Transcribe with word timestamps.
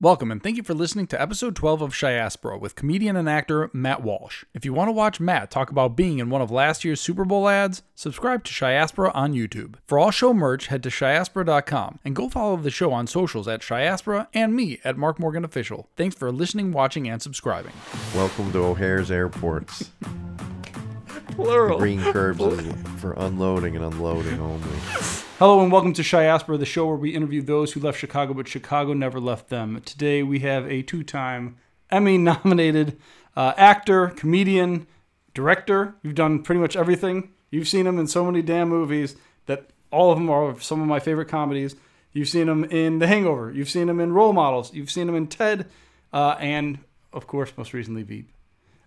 Welcome 0.00 0.30
and 0.30 0.40
thank 0.40 0.56
you 0.56 0.62
for 0.62 0.74
listening 0.74 1.08
to 1.08 1.20
episode 1.20 1.56
12 1.56 1.82
of 1.82 1.92
Chiaspora 1.92 2.60
with 2.60 2.76
comedian 2.76 3.16
and 3.16 3.28
actor 3.28 3.68
Matt 3.72 4.00
Walsh. 4.00 4.44
If 4.54 4.64
you 4.64 4.72
want 4.72 4.86
to 4.86 4.92
watch 4.92 5.18
Matt 5.18 5.50
talk 5.50 5.72
about 5.72 5.96
being 5.96 6.20
in 6.20 6.30
one 6.30 6.40
of 6.40 6.52
last 6.52 6.84
year's 6.84 7.00
Super 7.00 7.24
Bowl 7.24 7.48
ads, 7.48 7.82
subscribe 7.96 8.44
to 8.44 8.52
Chiaspora 8.52 9.10
on 9.12 9.34
YouTube. 9.34 9.74
For 9.88 9.98
all 9.98 10.12
show 10.12 10.32
merch, 10.32 10.68
head 10.68 10.84
to 10.84 10.88
chiaspora.com 10.88 11.98
and 12.04 12.14
go 12.14 12.28
follow 12.28 12.56
the 12.56 12.70
show 12.70 12.92
on 12.92 13.08
socials 13.08 13.48
at 13.48 13.60
Chiaspora 13.60 14.28
and 14.32 14.54
me 14.54 14.78
at 14.84 14.96
Mark 14.96 15.18
Morgan 15.18 15.44
Official. 15.44 15.88
Thanks 15.96 16.14
for 16.14 16.30
listening, 16.30 16.70
watching, 16.70 17.08
and 17.08 17.20
subscribing. 17.20 17.72
Welcome 18.14 18.52
to 18.52 18.60
O'Hare's 18.60 19.10
Airports. 19.10 19.90
Plural. 21.32 21.80
Green 21.80 22.00
curbs 22.12 22.40
is 22.40 22.72
for 23.00 23.14
unloading 23.14 23.74
and 23.74 23.84
unloading 23.84 24.38
only. 24.38 24.78
Hello 25.38 25.62
and 25.62 25.70
welcome 25.70 25.92
to 25.92 26.02
Chiaspora, 26.02 26.58
the 26.58 26.66
show 26.66 26.86
where 26.86 26.96
we 26.96 27.14
interview 27.14 27.40
those 27.40 27.72
who 27.72 27.78
left 27.78 28.00
Chicago, 28.00 28.34
but 28.34 28.48
Chicago 28.48 28.92
never 28.92 29.20
left 29.20 29.50
them. 29.50 29.80
Today 29.82 30.20
we 30.24 30.40
have 30.40 30.66
a 30.66 30.82
two-time 30.82 31.58
Emmy-nominated 31.92 32.98
uh, 33.36 33.52
actor, 33.56 34.08
comedian, 34.08 34.88
director. 35.34 35.94
You've 36.02 36.16
done 36.16 36.42
pretty 36.42 36.60
much 36.60 36.74
everything. 36.74 37.30
You've 37.52 37.68
seen 37.68 37.86
him 37.86 38.00
in 38.00 38.08
so 38.08 38.24
many 38.24 38.42
damn 38.42 38.68
movies 38.68 39.14
that 39.46 39.70
all 39.92 40.10
of 40.10 40.18
them 40.18 40.28
are 40.28 40.58
some 40.58 40.80
of 40.80 40.88
my 40.88 40.98
favorite 40.98 41.28
comedies. 41.28 41.76
You've 42.12 42.26
seen 42.28 42.48
him 42.48 42.64
in 42.64 42.98
The 42.98 43.06
Hangover. 43.06 43.52
You've 43.52 43.70
seen 43.70 43.88
him 43.88 44.00
in 44.00 44.12
Role 44.12 44.32
Models. 44.32 44.74
You've 44.74 44.90
seen 44.90 45.08
him 45.08 45.14
in 45.14 45.28
Ted, 45.28 45.66
uh, 46.12 46.34
and 46.40 46.80
of 47.12 47.28
course, 47.28 47.52
most 47.56 47.72
recently 47.72 48.02
Veep. 48.02 48.32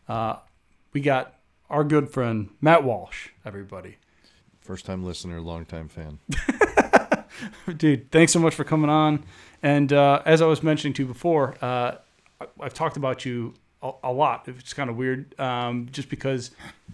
Uh, 0.05 0.35
we 0.91 0.99
got 0.99 1.33
our 1.69 1.85
good 1.85 2.09
friend 2.09 2.49
Matt 2.59 2.83
Walsh. 2.83 3.29
Everybody. 3.45 3.95
First 4.61 4.85
time 4.85 5.03
listener, 5.03 5.41
long 5.41 5.65
time 5.65 5.87
fan. 5.89 6.19
dude 7.77 8.11
thanks 8.11 8.31
so 8.31 8.39
much 8.39 8.55
for 8.55 8.63
coming 8.63 8.89
on. 8.89 9.23
And 9.63 9.93
uh, 9.93 10.21
as 10.25 10.41
i 10.41 10.45
was 10.45 10.63
mentioning 10.63 10.93
to 10.93 11.03
you 11.03 11.07
before 11.07 11.55
uh, 11.61 11.95
i've 12.59 12.73
talked 12.73 12.97
about 12.97 13.25
you 13.25 13.53
a, 13.83 13.91
a 14.03 14.11
lot. 14.11 14.47
It's 14.47 14.73
kind 14.73 14.91
of 14.91 14.95
weird 14.95 15.39
um, 15.39 15.87
just 15.91 16.09
because 16.09 16.51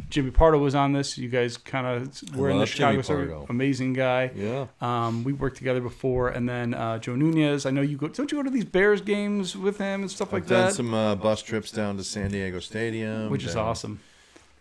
jimmy 0.10 0.32
pardo 0.32 0.58
was 0.58 0.74
on 0.74 0.94
this. 0.94 1.18
You 1.18 1.28
guys 1.28 1.58
kind 1.58 1.86
of 1.86 2.36
were 2.36 2.50
in 2.50 2.60
the 2.60 2.66
chicago 2.66 3.02
circuit. 3.02 3.46
Amazing 3.50 3.94
guy. 3.94 4.32
Yeah. 4.34 4.68
um, 4.80 5.26
we 5.26 5.34
worked 5.34 5.58
together 5.58 5.82
before. 5.82 6.30
And 6.30 6.48
then 6.48 6.74
uh, 6.74 7.00
joe 7.00 7.16
nunez. 7.16 7.66
I 7.66 7.72
know 7.72 7.82
you 7.82 7.98
go 7.98 8.08
don't 8.08 8.32
you 8.32 8.38
go 8.38 8.44
to 8.44 8.50
these 8.50 8.66
bears 8.66 9.02
games 9.02 9.58
with 9.58 9.78
him 9.78 10.02
and 10.02 10.10
stuff 10.12 10.32
like 10.32 10.44
I've 10.44 10.50
done 10.50 10.72
some 10.72 10.94
uh, 10.94 11.16
bus 11.16 11.42
trips 11.42 11.72
down 11.72 11.98
to 11.98 12.04
San 12.04 12.32
Diego 12.32 12.60
Stadium, 12.60 13.30
which 13.30 13.44
is 13.44 13.56
awesome 13.56 14.00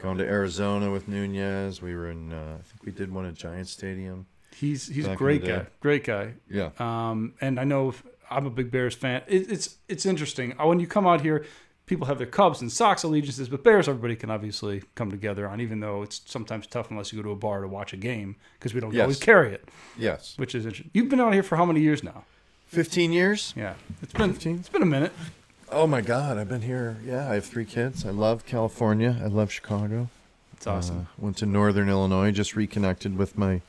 Going 0.07 0.19
to 0.19 0.25
Arizona 0.25 0.89
with 0.93 1.09
Nunez. 1.09 1.83
We 1.83 1.93
were 1.97 2.09
in. 2.13 2.33
Uh, 2.33 2.59
I 2.61 2.63
think 2.63 2.85
we 2.85 2.93
did 2.93 3.13
one 3.13 3.27
at 3.27 3.35
Giant 3.35 3.67
Stadium. 3.67 4.27
he's 4.55 4.87
he's 4.87 5.05
a 5.05 5.17
great 5.17 5.45
guy 5.45 5.67
great 5.81 6.05
guy 6.05 6.35
Yeah. 6.49 6.71
Um, 6.79 7.35
and 7.41 7.59
I 7.59 7.65
know 7.65 7.89
if- 7.89 8.05
I'm 8.31 8.47
a 8.47 8.51
big 8.51 8.71
Bears 8.71 8.95
fan. 8.95 9.23
It, 9.27 9.51
it's 9.51 9.79
it's 9.89 10.07
interesting 10.07 10.55
Uh, 10.61 10.67
when 10.69 10.79
you 10.79 10.87
come 10.87 11.09
out 11.09 11.23
here. 11.23 11.45
People 11.87 12.07
have 12.09 12.19
their 12.19 12.27
Cubs 12.27 12.61
and 12.61 12.71
Sox 12.73 13.03
allegiances, 13.05 13.49
but 13.49 13.63
Bears, 13.65 13.89
everybody 13.89 14.15
can 14.17 14.29
obviously 14.31 14.83
come 14.97 15.09
together 15.11 15.49
on. 15.49 15.61
Even 15.61 15.79
though 15.81 16.03
it's 16.03 16.21
sometimes 16.27 16.67
tough 16.69 16.91
unless 16.91 17.13
you 17.13 17.19
go 17.21 17.23
to 17.25 17.31
a 17.33 17.37
bar 17.37 17.61
to 17.63 17.69
watch 17.69 17.93
a 17.93 17.97
game 17.97 18.35
because 18.59 18.75
we 18.75 18.81
don't 18.81 18.93
Yes. 18.95 19.03
always 19.03 19.19
carry 19.21 19.53
it, 19.55 19.69
Yes. 19.97 20.35
which 20.37 20.55
is 20.55 20.67
interesting. 20.67 20.91
You've 20.95 21.09
been 21.09 21.21
out 21.21 21.33
here 21.33 21.43
for 21.45 21.55
how 21.57 21.65
many 21.65 21.81
years 21.81 22.03
now? 22.05 22.25
Fifteen 22.67 23.13
years. 23.13 23.55
Yeah, 23.57 23.75
it's 24.03 24.13
been 24.13 24.33
15? 24.33 24.57
it's 24.59 24.69
been 24.69 24.83
a 24.83 24.87
minute. 24.87 25.13
Oh 25.71 25.87
my 25.87 26.01
God! 26.01 26.39
I've 26.39 26.49
been 26.49 26.63
here. 26.63 26.97
Yeah, 27.05 27.29
I 27.31 27.35
have 27.35 27.45
three 27.45 27.65
kids. 27.65 28.07
I 28.07 28.11
love 28.11 28.47
California. 28.47 29.21
I 29.23 29.27
love 29.27 29.51
Chicago. 29.51 30.09
It's 30.55 30.67
awesome. 30.67 31.01
Uh, 31.01 31.05
went 31.19 31.37
to 31.39 31.47
Northern 31.47 31.89
Illinois. 31.89 32.31
Just 32.31 32.55
reconnected 32.55 33.17
with 33.19 33.37
my 33.37 33.63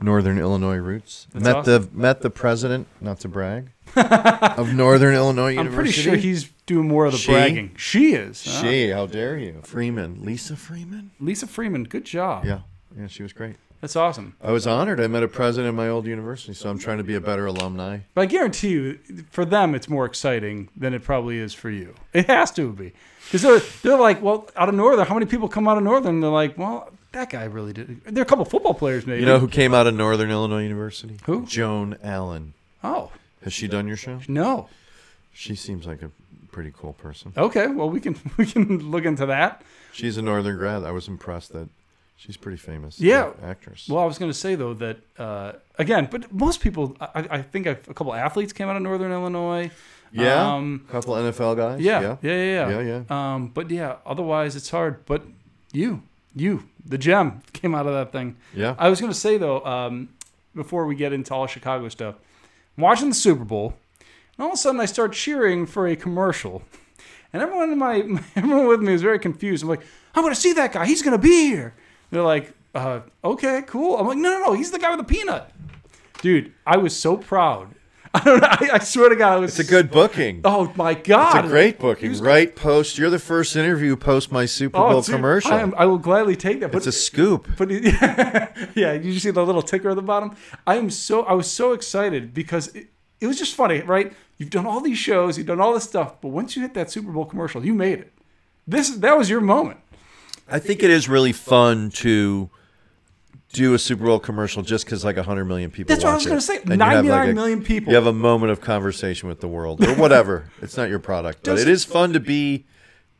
Northern 0.00 0.38
Illinois 0.38 0.76
roots. 0.76 1.26
That's 1.32 1.44
met 1.44 1.56
awesome. 1.56 1.90
the 1.90 1.96
met 1.98 2.22
the 2.22 2.30
president. 2.30 2.86
Not 3.00 3.20
to 3.20 3.28
brag. 3.28 3.70
of 3.96 4.72
Northern 4.72 5.14
Illinois 5.14 5.50
University. 5.50 5.58
I'm 5.68 5.74
pretty 5.74 5.90
sure 5.92 6.14
he's 6.16 6.48
doing 6.66 6.86
more 6.86 7.06
of 7.06 7.12
the 7.12 7.18
She? 7.18 7.32
bragging. 7.32 7.72
She 7.76 8.14
is. 8.14 8.44
huh? 8.44 8.62
She, 8.62 8.90
how 8.90 9.06
dare 9.06 9.36
you? 9.36 9.60
Freeman, 9.64 10.24
Lisa 10.24 10.54
Freeman. 10.54 11.10
Lisa 11.18 11.48
Freeman. 11.48 11.82
Good 11.84 12.04
job. 12.04 12.44
Yeah, 12.44 12.60
yeah, 12.96 13.08
she 13.08 13.24
was 13.24 13.32
great. 13.32 13.56
That's 13.80 13.96
awesome. 13.96 14.34
I 14.42 14.52
was 14.52 14.66
honored. 14.66 15.00
I 15.00 15.06
met 15.06 15.22
a 15.22 15.28
president 15.28 15.70
of 15.70 15.74
my 15.74 15.88
old 15.88 16.06
university, 16.06 16.52
so 16.52 16.68
I'm 16.68 16.78
trying 16.78 16.98
to 16.98 17.04
be 17.04 17.14
a 17.14 17.20
better 17.20 17.46
alumni. 17.46 18.00
But 18.14 18.22
I 18.22 18.26
guarantee 18.26 18.70
you, 18.70 18.98
for 19.30 19.44
them, 19.46 19.74
it's 19.74 19.88
more 19.88 20.04
exciting 20.04 20.68
than 20.76 20.92
it 20.92 21.02
probably 21.02 21.38
is 21.38 21.54
for 21.54 21.70
you. 21.70 21.94
It 22.12 22.26
has 22.26 22.50
to 22.52 22.72
be. 22.72 22.92
Because 23.24 23.42
they're, 23.42 23.60
they're 23.82 23.98
like, 24.00 24.20
well, 24.20 24.48
out 24.56 24.68
of 24.68 24.74
Northern, 24.74 25.06
how 25.06 25.14
many 25.14 25.24
people 25.26 25.48
come 25.48 25.66
out 25.66 25.78
of 25.78 25.82
Northern? 25.84 26.20
They're 26.20 26.30
like, 26.30 26.58
well, 26.58 26.90
that 27.12 27.30
guy 27.30 27.44
really 27.44 27.72
did. 27.72 28.04
There 28.04 28.20
are 28.20 28.22
a 28.22 28.26
couple 28.28 28.44
football 28.44 28.74
players, 28.74 29.06
maybe. 29.06 29.20
You 29.20 29.26
know 29.26 29.38
who 29.38 29.48
came 29.48 29.72
out 29.72 29.86
of 29.86 29.94
Northern 29.94 30.30
Illinois 30.30 30.62
University? 30.64 31.18
Who? 31.24 31.46
Joan 31.46 31.96
Allen. 32.02 32.52
Oh, 32.84 33.12
Has 33.44 33.52
she 33.52 33.66
done 33.68 33.86
your 33.88 33.96
show? 33.96 34.20
no. 34.28 34.68
She 35.32 35.54
seems 35.54 35.86
like 35.86 36.02
a 36.02 36.10
pretty 36.52 36.72
cool 36.76 36.92
person. 36.94 37.32
Okay, 37.36 37.68
well, 37.68 37.88
we 37.88 38.00
can 38.00 38.16
we 38.36 38.44
can 38.44 38.90
look 38.90 39.04
into 39.04 39.24
that. 39.26 39.62
She's 39.92 40.18
a 40.18 40.22
Northern 40.22 40.56
grad. 40.58 40.84
I 40.84 40.90
was 40.90 41.08
impressed 41.08 41.52
that 41.52 41.68
she's 42.20 42.36
pretty 42.36 42.58
famous. 42.58 43.00
Yeah. 43.00 43.30
actress. 43.42 43.88
Well, 43.88 44.02
I 44.02 44.06
was 44.06 44.18
going 44.18 44.30
to 44.30 44.36
say, 44.38 44.54
though, 44.54 44.74
that, 44.74 44.98
uh, 45.18 45.52
again, 45.78 46.08
but 46.10 46.30
most 46.32 46.60
people, 46.60 46.96
I, 47.00 47.26
I 47.38 47.42
think 47.42 47.66
a 47.66 47.74
couple 47.76 48.12
athletes 48.14 48.52
came 48.52 48.68
out 48.68 48.76
of 48.76 48.82
Northern 48.82 49.10
Illinois. 49.12 49.70
yeah, 50.12 50.54
Um, 50.54 50.84
a 50.88 50.92
couple 50.92 51.14
NFL 51.14 51.56
guys. 51.56 51.80
yeah, 51.80 52.00
yeah, 52.00 52.16
yeah, 52.22 52.32
yeah, 52.32 52.68
yeah. 52.68 52.80
yeah, 52.80 53.02
yeah. 53.08 53.34
Um, 53.34 53.48
but 53.48 53.70
yeah, 53.70 53.96
otherwise 54.04 54.54
it's 54.56 54.70
hard. 54.70 55.04
But 55.06 55.22
you, 55.72 56.02
you, 56.34 56.64
the 56.84 56.98
gem 56.98 57.42
came 57.52 57.74
out 57.74 57.86
of 57.86 57.94
that 57.94 58.12
thing. 58.12 58.36
Yeah. 58.54 58.74
I 58.78 58.88
was 58.90 59.00
going 59.00 59.12
to 59.12 59.18
say 59.18 59.38
though, 59.38 59.64
um, 59.64 60.08
before 60.54 60.84
we 60.86 60.94
get 60.96 61.12
into 61.12 61.32
all 61.34 61.46
Chicago 61.46 61.88
stuff, 61.88 62.16
I'm 62.76 62.82
watching 62.82 63.08
the 63.08 63.14
Super 63.14 63.44
Bowl, 63.44 63.74
and 64.36 64.44
all 64.44 64.48
of 64.48 64.54
a 64.54 64.56
sudden 64.56 64.80
I 64.80 64.86
start 64.86 65.12
cheering 65.12 65.64
for 65.66 65.86
a 65.86 65.94
commercial, 65.96 66.62
and 67.32 67.42
everyone 67.42 67.70
in 67.72 67.78
my 67.78 67.96
everyone 68.36 68.66
with 68.66 68.80
me 68.82 68.92
is 68.92 69.02
very 69.02 69.18
confused. 69.18 69.62
I'm 69.62 69.68
like, 69.68 69.82
I'm 70.14 70.22
going 70.22 70.34
to 70.34 70.40
see 70.40 70.52
that 70.54 70.72
guy. 70.72 70.86
He's 70.86 71.02
going 71.02 71.16
to 71.16 71.22
be 71.22 71.46
here. 71.50 71.74
They're 72.10 72.22
like, 72.22 72.52
uh, 72.74 73.00
okay, 73.24 73.62
cool. 73.66 73.96
I'm 73.96 74.06
like, 74.06 74.18
no, 74.18 74.30
no, 74.38 74.46
no. 74.46 74.52
He's 74.52 74.70
the 74.70 74.78
guy 74.78 74.90
with 74.94 75.06
the 75.06 75.12
peanut, 75.14 75.50
dude. 76.22 76.52
I 76.66 76.76
was 76.76 76.96
so 76.98 77.16
proud. 77.16 77.74
I 78.14 78.24
don't 78.24 78.40
know. 78.40 78.48
I, 78.50 78.70
I 78.72 78.78
swear 78.80 79.08
to 79.08 79.14
God, 79.14 79.34
I 79.34 79.36
was. 79.36 79.56
It's 79.56 79.68
a 79.68 79.70
good 79.70 79.88
booking. 79.92 80.40
Oh 80.44 80.72
my 80.74 80.94
God! 80.94 81.36
It's 81.36 81.46
a 81.46 81.48
great 81.48 81.78
booking. 81.78 82.18
Right 82.18 82.54
post. 82.56 82.98
You're 82.98 83.10
the 83.10 83.20
first 83.20 83.54
interview 83.54 83.94
post 83.94 84.32
my 84.32 84.46
Super 84.46 84.78
Oh, 84.78 84.90
Bowl 84.90 85.02
dude, 85.02 85.14
commercial. 85.14 85.52
I, 85.52 85.60
am, 85.60 85.74
I 85.78 85.86
will 85.86 85.98
gladly 85.98 86.34
take 86.34 86.58
that. 86.58 86.72
But 86.72 86.78
it's 86.78 86.88
a 86.88 86.92
scoop. 86.92 87.48
But 87.56 87.68
it, 87.70 87.84
yeah, 88.74 88.94
you 88.94 89.16
see 89.20 89.30
the 89.30 89.46
little 89.46 89.62
ticker 89.62 89.90
at 89.90 89.94
the 89.96 90.02
bottom. 90.02 90.34
I 90.66 90.74
am 90.74 90.90
so 90.90 91.22
I 91.22 91.34
was 91.34 91.48
so 91.48 91.72
excited 91.72 92.34
because 92.34 92.74
it, 92.74 92.88
it 93.20 93.28
was 93.28 93.38
just 93.38 93.54
funny, 93.54 93.80
right? 93.82 94.12
You've 94.38 94.50
done 94.50 94.66
all 94.66 94.80
these 94.80 94.98
shows, 94.98 95.38
you've 95.38 95.46
done 95.46 95.60
all 95.60 95.74
this 95.74 95.84
stuff, 95.84 96.20
but 96.20 96.28
once 96.28 96.56
you 96.56 96.62
hit 96.62 96.74
that 96.74 96.90
Super 96.90 97.12
Bowl 97.12 97.26
commercial, 97.26 97.64
you 97.64 97.74
made 97.74 98.00
it. 98.00 98.12
This 98.66 98.90
that 98.90 99.16
was 99.16 99.30
your 99.30 99.40
moment. 99.40 99.78
I 100.50 100.58
think 100.58 100.82
it 100.82 100.90
is 100.90 101.08
really 101.08 101.32
fun 101.32 101.90
to 101.90 102.50
do 103.52 103.74
a 103.74 103.78
Super 103.78 104.04
Bowl 104.04 104.18
commercial 104.18 104.62
just 104.62 104.84
because 104.84 105.04
like 105.04 105.16
hundred 105.16 105.46
million 105.46 105.70
people. 105.70 105.94
That's 105.94 106.04
what 106.04 106.12
I 106.12 106.14
was 106.14 106.26
gonna 106.26 106.40
say. 106.40 106.58
And 106.62 106.80
you 107.04 107.10
have, 107.10 107.28
a- 107.28 107.32
million 107.34 107.62
people. 107.62 107.90
You 107.90 107.96
have 107.96 108.06
a 108.06 108.12
moment 108.12 108.52
of 108.52 108.60
conversation 108.60 109.28
with 109.28 109.40
the 109.40 109.48
world 109.48 109.84
or 109.84 109.94
whatever. 109.94 110.50
it's 110.62 110.76
not 110.76 110.88
your 110.88 110.98
product, 110.98 111.40
but 111.42 111.52
Does 111.52 111.62
it 111.62 111.68
is 111.68 111.84
fun 111.84 112.12
to 112.12 112.20
be 112.20 112.66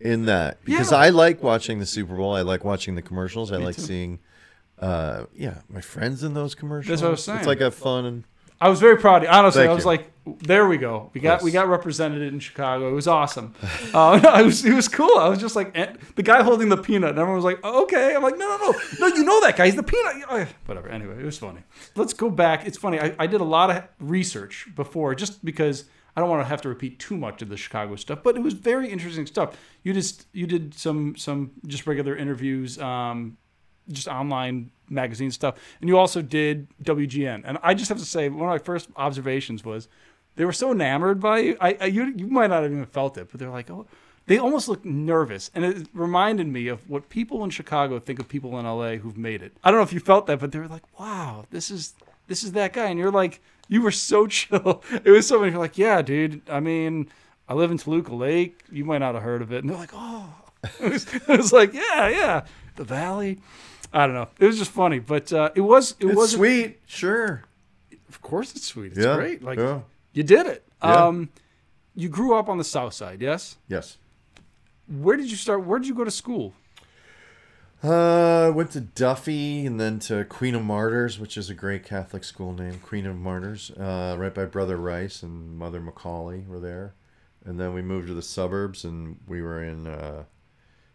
in 0.00 0.26
that 0.26 0.64
because 0.64 0.92
Yeah. 0.92 0.98
I 0.98 1.08
like 1.10 1.42
watching 1.42 1.78
the 1.78 1.86
Super 1.86 2.16
Bowl. 2.16 2.34
I 2.34 2.42
like 2.42 2.64
watching 2.64 2.94
the 2.94 3.02
commercials. 3.02 3.52
I 3.52 3.56
like 3.56 3.76
too. 3.76 3.82
seeing, 3.82 4.18
uh, 4.78 5.24
yeah, 5.34 5.58
my 5.68 5.80
friends 5.80 6.22
in 6.22 6.34
those 6.34 6.54
commercials. 6.54 6.88
That's 6.88 7.02
what 7.02 7.08
I 7.08 7.12
was 7.12 7.24
saying. 7.24 7.38
It's 7.38 7.46
like 7.46 7.60
a 7.60 7.70
fun 7.70 8.24
I 8.60 8.68
was 8.68 8.78
very 8.80 8.98
proud. 8.98 9.18
Of 9.18 9.22
you. 9.24 9.28
Honestly, 9.30 9.60
Thank 9.62 9.70
I 9.70 9.74
was 9.74 9.84
you. 9.84 9.90
like, 9.90 10.12
"There 10.42 10.66
we 10.68 10.76
go. 10.76 11.10
We 11.14 11.20
got 11.20 11.36
Yes. 11.36 11.42
we 11.42 11.50
got 11.50 11.66
represented 11.68 12.20
in 12.22 12.40
Chicago. 12.40 12.90
It 12.90 12.92
was 12.94 13.06
awesome. 13.08 13.54
uh, 13.94 14.20
no, 14.22 14.34
it 14.36 14.44
was 14.44 14.64
it 14.64 14.74
was 14.74 14.86
cool. 14.88 15.16
I 15.18 15.28
was 15.28 15.38
just 15.38 15.56
like 15.56 15.70
eh, 15.76 15.94
the 16.16 16.22
guy 16.22 16.42
holding 16.42 16.68
the 16.68 16.76
peanut, 16.76 17.10
and 17.10 17.18
everyone 17.18 17.36
was 17.36 17.44
like, 17.44 17.60
oh, 17.64 17.82
"Okay." 17.84 18.14
I'm 18.14 18.22
like, 18.22 18.36
"No, 18.36 18.46
no, 18.58 18.70
no, 18.72 18.78
no. 19.00 19.06
You 19.16 19.24
know 19.24 19.40
that 19.40 19.56
guy. 19.56 19.66
He's 19.66 19.76
the 19.76 19.82
peanut." 19.82 20.16
Oh, 20.28 20.46
Whatever. 20.66 20.88
Anyway, 20.88 21.18
it 21.18 21.24
was 21.24 21.38
funny. 21.38 21.60
Let's 21.96 22.12
go 22.12 22.28
back. 22.28 22.66
It's 22.66 22.76
funny. 22.76 23.00
I, 23.00 23.14
I 23.18 23.26
did 23.26 23.40
a 23.40 23.44
lot 23.44 23.70
of 23.70 23.82
research 23.98 24.68
before, 24.76 25.14
just 25.14 25.42
because 25.44 25.84
I 26.14 26.20
don't 26.20 26.28
want 26.28 26.42
to 26.42 26.48
have 26.48 26.60
to 26.62 26.68
repeat 26.68 26.98
too 26.98 27.16
much 27.16 27.40
of 27.40 27.48
the 27.48 27.56
Chicago 27.56 27.96
stuff, 27.96 28.22
but 28.22 28.36
it 28.36 28.40
was 28.42 28.52
very 28.52 28.88
interesting 28.90 29.24
stuff. 29.26 29.56
You 29.84 29.94
just 29.94 30.26
you 30.32 30.46
did 30.46 30.74
some 30.74 31.16
some 31.16 31.52
just 31.66 31.86
regular 31.86 32.14
interviews. 32.14 32.78
Um, 32.78 33.38
just 33.92 34.08
online 34.08 34.70
magazine 34.88 35.30
stuff. 35.30 35.56
And 35.80 35.88
you 35.88 35.98
also 35.98 36.22
did 36.22 36.68
WGN. 36.82 37.42
And 37.44 37.58
I 37.62 37.74
just 37.74 37.88
have 37.88 37.98
to 37.98 38.04
say, 38.04 38.28
one 38.28 38.48
of 38.48 38.48
my 38.48 38.58
first 38.58 38.88
observations 38.96 39.64
was 39.64 39.88
they 40.36 40.44
were 40.44 40.52
so 40.52 40.72
enamored 40.72 41.20
by 41.20 41.38
you. 41.38 41.56
I, 41.60 41.76
I 41.80 41.84
you, 41.86 42.12
you 42.16 42.26
might 42.26 42.48
not 42.48 42.62
have 42.62 42.72
even 42.72 42.86
felt 42.86 43.18
it, 43.18 43.28
but 43.30 43.40
they're 43.40 43.50
like, 43.50 43.70
oh, 43.70 43.86
they 44.26 44.38
almost 44.38 44.68
looked 44.68 44.84
nervous. 44.84 45.50
And 45.54 45.64
it 45.64 45.88
reminded 45.92 46.46
me 46.46 46.68
of 46.68 46.88
what 46.88 47.08
people 47.08 47.42
in 47.44 47.50
Chicago 47.50 47.98
think 47.98 48.18
of 48.20 48.28
people 48.28 48.58
in 48.58 48.64
LA 48.64 48.96
who've 48.96 49.18
made 49.18 49.42
it. 49.42 49.56
I 49.64 49.70
don't 49.70 49.78
know 49.78 49.84
if 49.84 49.92
you 49.92 50.00
felt 50.00 50.26
that, 50.26 50.38
but 50.40 50.52
they 50.52 50.58
were 50.58 50.68
like, 50.68 50.84
wow, 50.98 51.46
this 51.50 51.70
is 51.70 51.94
this 52.26 52.44
is 52.44 52.52
that 52.52 52.72
guy. 52.72 52.86
And 52.86 52.98
you're 52.98 53.10
like, 53.10 53.40
you 53.68 53.82
were 53.82 53.90
so 53.90 54.26
chill. 54.28 54.82
It 55.04 55.10
was 55.10 55.26
so 55.26 55.40
many. 55.40 55.52
You're 55.52 55.60
like, 55.60 55.78
yeah, 55.78 56.00
dude. 56.00 56.42
I 56.48 56.60
mean, 56.60 57.10
I 57.48 57.54
live 57.54 57.70
in 57.70 57.78
Toluca 57.78 58.14
Lake. 58.14 58.62
You 58.70 58.84
might 58.84 58.98
not 58.98 59.14
have 59.14 59.24
heard 59.24 59.42
of 59.42 59.52
it. 59.52 59.64
And 59.64 59.70
they're 59.70 59.76
like, 59.76 59.90
oh, 59.92 60.32
it 60.80 60.92
was, 60.92 61.12
it 61.12 61.28
was 61.28 61.52
like, 61.52 61.74
yeah, 61.74 62.08
yeah, 62.08 62.44
the 62.76 62.84
valley. 62.84 63.40
I 63.92 64.06
don't 64.06 64.14
know. 64.14 64.28
It 64.38 64.46
was 64.46 64.58
just 64.58 64.70
funny, 64.70 64.98
but 64.98 65.32
uh, 65.32 65.50
it 65.54 65.60
was 65.62 65.96
it 65.98 66.06
it's 66.06 66.16
was 66.16 66.32
sweet. 66.32 66.80
Sure. 66.86 67.42
Of 68.08 68.20
course, 68.22 68.54
it's 68.54 68.66
sweet. 68.66 68.92
It's 68.92 69.04
Yeah, 69.04 69.16
great. 69.16 69.42
Like 69.42 69.58
yeah. 69.58 69.80
you 70.12 70.22
did 70.22 70.46
it. 70.46 70.64
Yeah. 70.82 71.06
Um, 71.06 71.28
you 71.94 72.08
grew 72.08 72.34
up 72.36 72.48
on 72.48 72.58
the 72.58 72.64
South 72.64 72.94
Side, 72.94 73.20
yes? 73.20 73.56
Yes. 73.68 73.98
Where 74.88 75.16
did 75.16 75.30
you 75.30 75.36
start? 75.36 75.64
Where 75.64 75.78
did 75.78 75.88
you 75.88 75.94
go 75.94 76.04
to 76.04 76.10
school? 76.10 76.54
Uh, 77.82 78.52
went 78.54 78.70
to 78.72 78.80
Duffy 78.80 79.64
and 79.64 79.80
then 79.80 79.98
to 80.00 80.24
Queen 80.24 80.54
of 80.54 80.62
Martyrs, 80.62 81.18
which 81.18 81.38
is 81.38 81.48
a 81.48 81.54
great 81.54 81.82
Catholic 81.82 82.24
school 82.24 82.52
name. 82.52 82.78
Queen 82.80 83.06
of 83.06 83.16
Martyrs, 83.16 83.70
uh, 83.70 84.16
right 84.18 84.34
by 84.34 84.44
Brother 84.44 84.76
Rice 84.76 85.22
and 85.22 85.56
Mother 85.56 85.80
McAuley 85.80 86.46
were 86.46 86.60
there, 86.60 86.94
and 87.44 87.58
then 87.58 87.72
we 87.72 87.80
moved 87.80 88.08
to 88.08 88.14
the 88.14 88.20
suburbs 88.22 88.84
and 88.84 89.18
we 89.26 89.40
were 89.40 89.62
in 89.64 89.86
uh, 89.86 90.24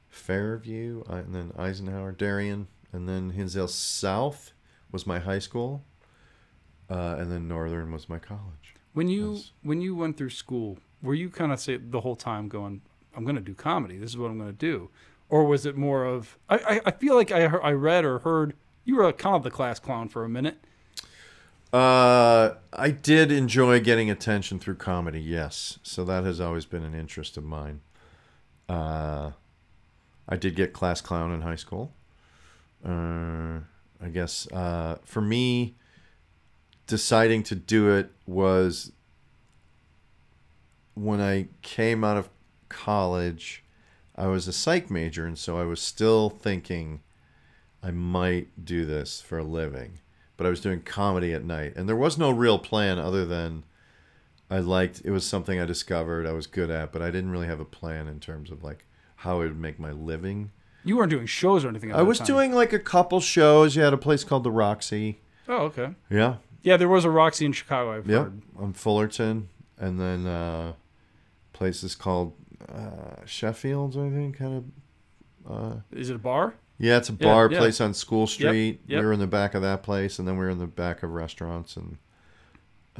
Fairview 0.10 1.04
and 1.08 1.34
then 1.34 1.52
Eisenhower, 1.58 2.12
Darien, 2.12 2.68
and 2.96 3.08
then 3.10 3.32
Hinsdale 3.32 3.68
South 3.68 4.54
was 4.92 5.06
my 5.06 5.20
high 5.20 5.40
school, 5.40 5.84
uh, 6.90 7.16
and 7.20 7.32
then 7.32 7.48
Northern 7.48 7.92
was 7.92 8.08
my 8.08 8.20
college. 8.20 8.76
When 8.94 9.08
you 9.10 9.34
Yes. 9.34 9.52
when 9.62 9.82
you 9.82 9.96
went 9.96 10.18
through 10.18 10.30
school, 10.30 10.78
were 11.02 11.14
you 11.14 11.30
kind 11.30 11.52
of 11.52 11.60
say 11.60 11.78
the 11.78 12.02
whole 12.02 12.16
time 12.16 12.48
going, 12.48 12.82
"I'm 13.16 13.24
going 13.26 13.36
to 13.36 13.42
do 13.42 13.54
comedy. 13.54 13.98
This 13.98 14.12
is 14.12 14.18
what 14.18 14.32
I'm 14.32 14.38
going 14.38 14.52
to 14.52 14.58
do," 14.58 14.90
or 15.30 15.44
was 15.46 15.66
it 15.66 15.76
more 15.76 16.06
of 16.06 16.38
I 16.50 16.58
I, 16.58 16.82
I 16.86 16.92
feel 16.92 17.16
like 17.16 17.32
I 17.32 17.48
heard, 17.48 17.62
I 17.62 17.72
read 17.72 18.06
or 18.06 18.20
heard 18.20 18.56
you 18.86 18.96
were 18.96 19.12
kind 19.12 19.36
of 19.36 19.44
the 19.44 19.52
class 19.52 19.80
clown 19.80 20.08
for 20.08 20.24
a 20.24 20.30
minute. 20.30 20.58
Uh, 21.74 22.54
I 22.72 22.92
did 22.92 23.32
enjoy 23.34 23.82
getting 23.82 24.10
attention 24.10 24.60
through 24.60 24.76
comedy, 24.76 25.20
yes. 25.20 25.80
So 25.84 26.06
that 26.06 26.24
has 26.24 26.40
always 26.40 26.66
been 26.66 26.84
an 26.84 26.94
interest 26.96 27.36
of 27.36 27.44
mine. 27.44 27.82
Uh, 28.70 29.32
I 30.30 30.38
did 30.38 30.56
get 30.56 30.72
class 30.72 31.02
clown 31.02 31.34
in 31.34 31.42
high 31.42 31.56
school. 31.58 31.92
Uh, 32.86 33.62
I 34.04 34.10
guess 34.10 34.48
uh, 34.52 34.98
for 35.04 35.22
me, 35.22 35.76
deciding 36.88 37.44
to 37.44 37.56
do 37.56 37.90
it 37.90 38.12
was 38.28 38.92
when 40.94 41.20
I 41.20 41.48
came 41.62 42.04
out 42.04 42.18
of 42.18 42.30
college. 42.70 43.64
I 44.16 44.28
was 44.28 44.48
a 44.48 44.54
psych 44.54 44.90
major, 44.90 45.26
and 45.26 45.38
so 45.38 45.58
I 45.58 45.64
was 45.64 45.82
still 45.82 46.30
thinking 46.30 47.02
I 47.84 47.92
might 47.92 48.64
do 48.64 48.86
this 48.86 49.20
for 49.20 49.38
a 49.38 49.44
living 49.44 50.00
but 50.38 50.46
I 50.46 50.50
was 50.50 50.62
doing 50.62 50.82
comedy 50.82 51.34
at 51.34 51.44
night, 51.44 51.74
and 51.76 51.88
there 51.88 51.96
was 51.96 52.18
no 52.18 52.30
real 52.30 52.60
plan 52.60 53.00
other 53.00 53.26
than 53.26 53.64
I 54.50 54.60
liked 54.60 55.02
it 55.04 55.12
was 55.12 55.26
something 55.26 55.60
I 55.60 55.66
discovered 55.66 56.28
I 56.28 56.34
was 56.34 56.48
good 56.48 56.70
at, 56.70 56.92
but 56.92 57.02
I 57.02 57.10
didn't 57.10 57.32
really 57.32 57.48
have 57.48 57.60
a 57.60 57.66
plan 57.66 58.08
in 58.08 58.20
terms 58.20 58.52
of 58.52 58.64
like 58.64 58.86
how 59.18 59.36
I 59.36 59.46
would 59.46 59.60
make 59.60 59.80
my 59.80 59.92
living. 59.92 60.52
You 60.86 60.98
weren't 60.98 61.10
doing 61.10 61.26
shows 61.26 61.66
or 61.66 61.70
anything. 61.70 61.90
At 61.92 61.96
I 61.96 62.00
that 62.00 62.06
was 62.06 62.20
time. 62.20 62.28
doing 62.28 62.54
like 62.54 62.72
a 62.74 62.80
couple 62.80 63.20
shows. 63.20 63.76
You 63.76 63.82
had 63.82 63.94
a 63.94 63.98
place 63.98 64.24
called 64.24 64.44
the 64.44 64.52
Roxy. 64.52 65.20
Oh, 65.48 65.64
okay. 65.66 65.90
Yeah, 66.10 66.36
Yeah, 66.64 66.78
there 66.78 66.88
was 66.88 67.04
a 67.06 67.10
Roxy 67.10 67.46
in 67.46 67.52
Chicago. 67.54 67.98
I've 67.98 68.08
yep, 68.10 68.24
heard. 68.24 68.42
on 68.58 68.74
Fullerton, 68.74 69.50
and 69.78 70.00
then 70.00 70.26
uh, 70.28 70.74
places 71.54 71.96
called 71.96 72.34
uh, 72.68 73.26
Sheffield's. 73.26 73.98
I 73.98 74.10
think 74.10 74.38
kind 74.38 74.58
of. 74.58 75.52
Uh, 75.52 75.76
Is 75.92 76.10
it 76.10 76.16
a 76.16 76.20
bar? 76.20 76.56
Yeah, 76.80 76.98
it's 76.98 77.10
a 77.10 77.14
Yeah, 77.14 77.28
bar 77.28 77.50
yeah. 77.52 77.60
place 77.60 77.80
on 77.80 77.94
School 77.94 78.26
Street. 78.28 78.82
yep. 78.88 79.00
We 79.02 79.06
were 79.06 79.14
in 79.14 79.20
the 79.20 79.28
back 79.28 79.54
of 79.54 79.62
that 79.62 79.84
place, 79.84 80.18
and 80.20 80.28
then 80.28 80.38
we 80.38 80.46
were 80.46 80.52
in 80.52 80.58
the 80.60 80.66
back 80.68 81.04
of 81.04 81.12
restaurants 81.12 81.78
and 81.78 81.98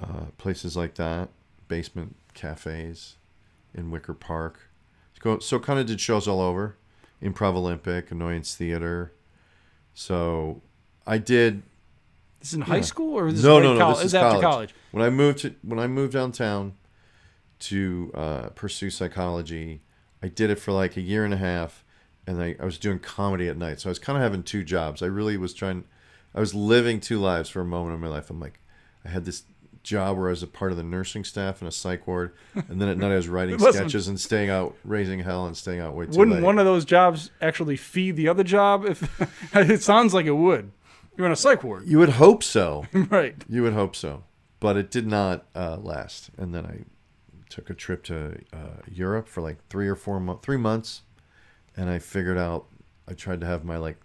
uh, 0.02 0.26
places 0.38 0.78
like 0.78 0.96
that, 0.96 1.30
basement 1.68 2.16
cafes 2.34 3.16
in 3.74 3.90
Wicker 3.92 4.14
Park. 4.14 4.70
So, 5.24 5.40
so 5.40 5.60
kind 5.60 5.80
of 5.80 5.88
did 5.88 6.00
shows 6.00 6.28
all 6.28 6.40
over, 6.40 6.78
Improv 7.26 7.56
Olympic, 7.56 8.12
Annoyance 8.12 8.56
Theater. 8.56 9.12
So 9.94 10.62
I 11.08 11.18
did 11.18 11.64
This 12.40 12.50
is 12.50 12.54
in 12.56 12.62
high 12.62 12.76
Yeah. 12.78 12.82
school 12.82 13.18
or 13.18 13.26
this 13.26 13.36
is 13.40 13.42
this 13.42 13.50
no, 13.50 13.60
no, 13.60 13.74
no. 13.74 13.80
col- 13.80 13.96
This 13.96 14.06
is 14.06 14.14
after 14.16 14.30
college. 14.40 14.44
college? 14.44 14.76
When 14.92 15.04
I 15.04 15.10
moved 15.10 15.40
to 15.40 15.56
when 15.64 15.80
I 15.80 15.88
moved 15.88 16.14
downtown 16.14 16.74
to 17.60 18.12
uh, 18.14 18.50
pursue 18.50 18.90
psychology, 18.90 19.82
I 20.22 20.28
did 20.28 20.50
it 20.50 20.60
for 20.60 20.72
like 20.72 20.98
a 20.98 21.02
year 21.02 21.24
and 21.26 21.34
a 21.34 21.38
half, 21.38 21.84
and 22.28 22.42
I, 22.42 22.56
I 22.60 22.66
was 22.66 22.78
doing 22.78 23.00
comedy 23.00 23.48
at 23.48 23.58
night. 23.58 23.80
So 23.80 23.90
I 23.90 23.92
was 23.92 24.00
kind 24.00 24.18
of 24.18 24.24
having 24.24 24.44
two 24.44 24.64
jobs. 24.64 25.02
I 25.02 25.08
really 25.08 25.38
was 25.38 25.54
trying. 25.54 25.86
I 26.36 26.40
was 26.40 26.54
living 26.54 27.00
two 27.00 27.20
lives 27.20 27.50
for 27.50 27.62
a 27.62 27.66
moment 27.66 27.96
in 27.96 28.02
my 28.02 28.08
life. 28.10 28.30
I'm 28.30 28.40
like, 28.40 28.60
I 29.06 29.10
had 29.10 29.26
this 29.26 29.44
job 29.86 30.18
where 30.18 30.28
I 30.28 30.32
was 30.32 30.44
a 30.44 30.48
part 30.48 30.72
of 30.72 30.78
the 30.78 30.84
nursing 30.84 31.24
staff 31.24 31.62
in 31.62 31.68
a 31.68 31.72
psych 31.72 32.06
ward, 32.08 32.34
and 32.54 32.82
then 32.82 32.90
at 32.90 32.98
night 32.98 33.12
I 33.12 33.16
was 33.16 33.28
writing 33.30 33.58
sketches 33.58 34.08
and 34.10 34.20
staying 34.20 34.50
out, 34.50 34.76
raising 34.84 35.20
hell, 35.20 35.46
and 35.46 35.56
staying 35.56 35.80
out 35.80 35.96
way 35.96 36.08
too 36.08 36.18
Wouldn't 36.18 36.38
late. 36.38 36.44
one 36.44 36.60
of 36.60 36.66
those 36.66 36.84
jobs 36.84 37.32
actually 37.42 37.78
feed 37.78 38.18
the 38.18 38.28
other 38.28 38.44
job? 38.44 38.84
If 38.86 39.54
it 39.56 39.82
sounds 39.82 40.14
like 40.14 40.26
it 40.26 40.32
would. 40.34 40.72
You're 41.16 41.28
in 41.28 41.32
a 41.32 41.38
psych 41.38 41.64
ward, 41.64 41.88
you 41.88 41.98
would 42.00 42.10
hope 42.10 42.44
so. 42.44 42.86
right? 42.94 43.36
You 43.48 43.64
would 43.64 43.72
hope 43.74 43.96
so, 43.96 44.24
but 44.60 44.76
it 44.76 44.92
did 44.92 45.08
not 45.08 45.46
uh, 45.56 45.78
last. 45.78 46.30
And 46.38 46.54
then 46.54 46.66
I 46.66 46.84
took 47.50 47.70
a 47.70 47.74
trip 47.74 48.04
to 48.06 48.38
uh, 48.52 48.82
Europe 48.92 49.30
for 49.30 49.40
like 49.42 49.66
three 49.70 49.88
or 49.88 49.96
four 49.96 50.20
months, 50.20 50.44
three 50.44 50.58
months, 50.58 51.04
and 51.78 51.90
I 51.90 52.00
figured 52.00 52.38
out. 52.38 52.66
I 53.08 53.14
tried 53.14 53.40
to 53.42 53.46
have 53.46 53.64
my 53.64 53.78
like 53.78 53.98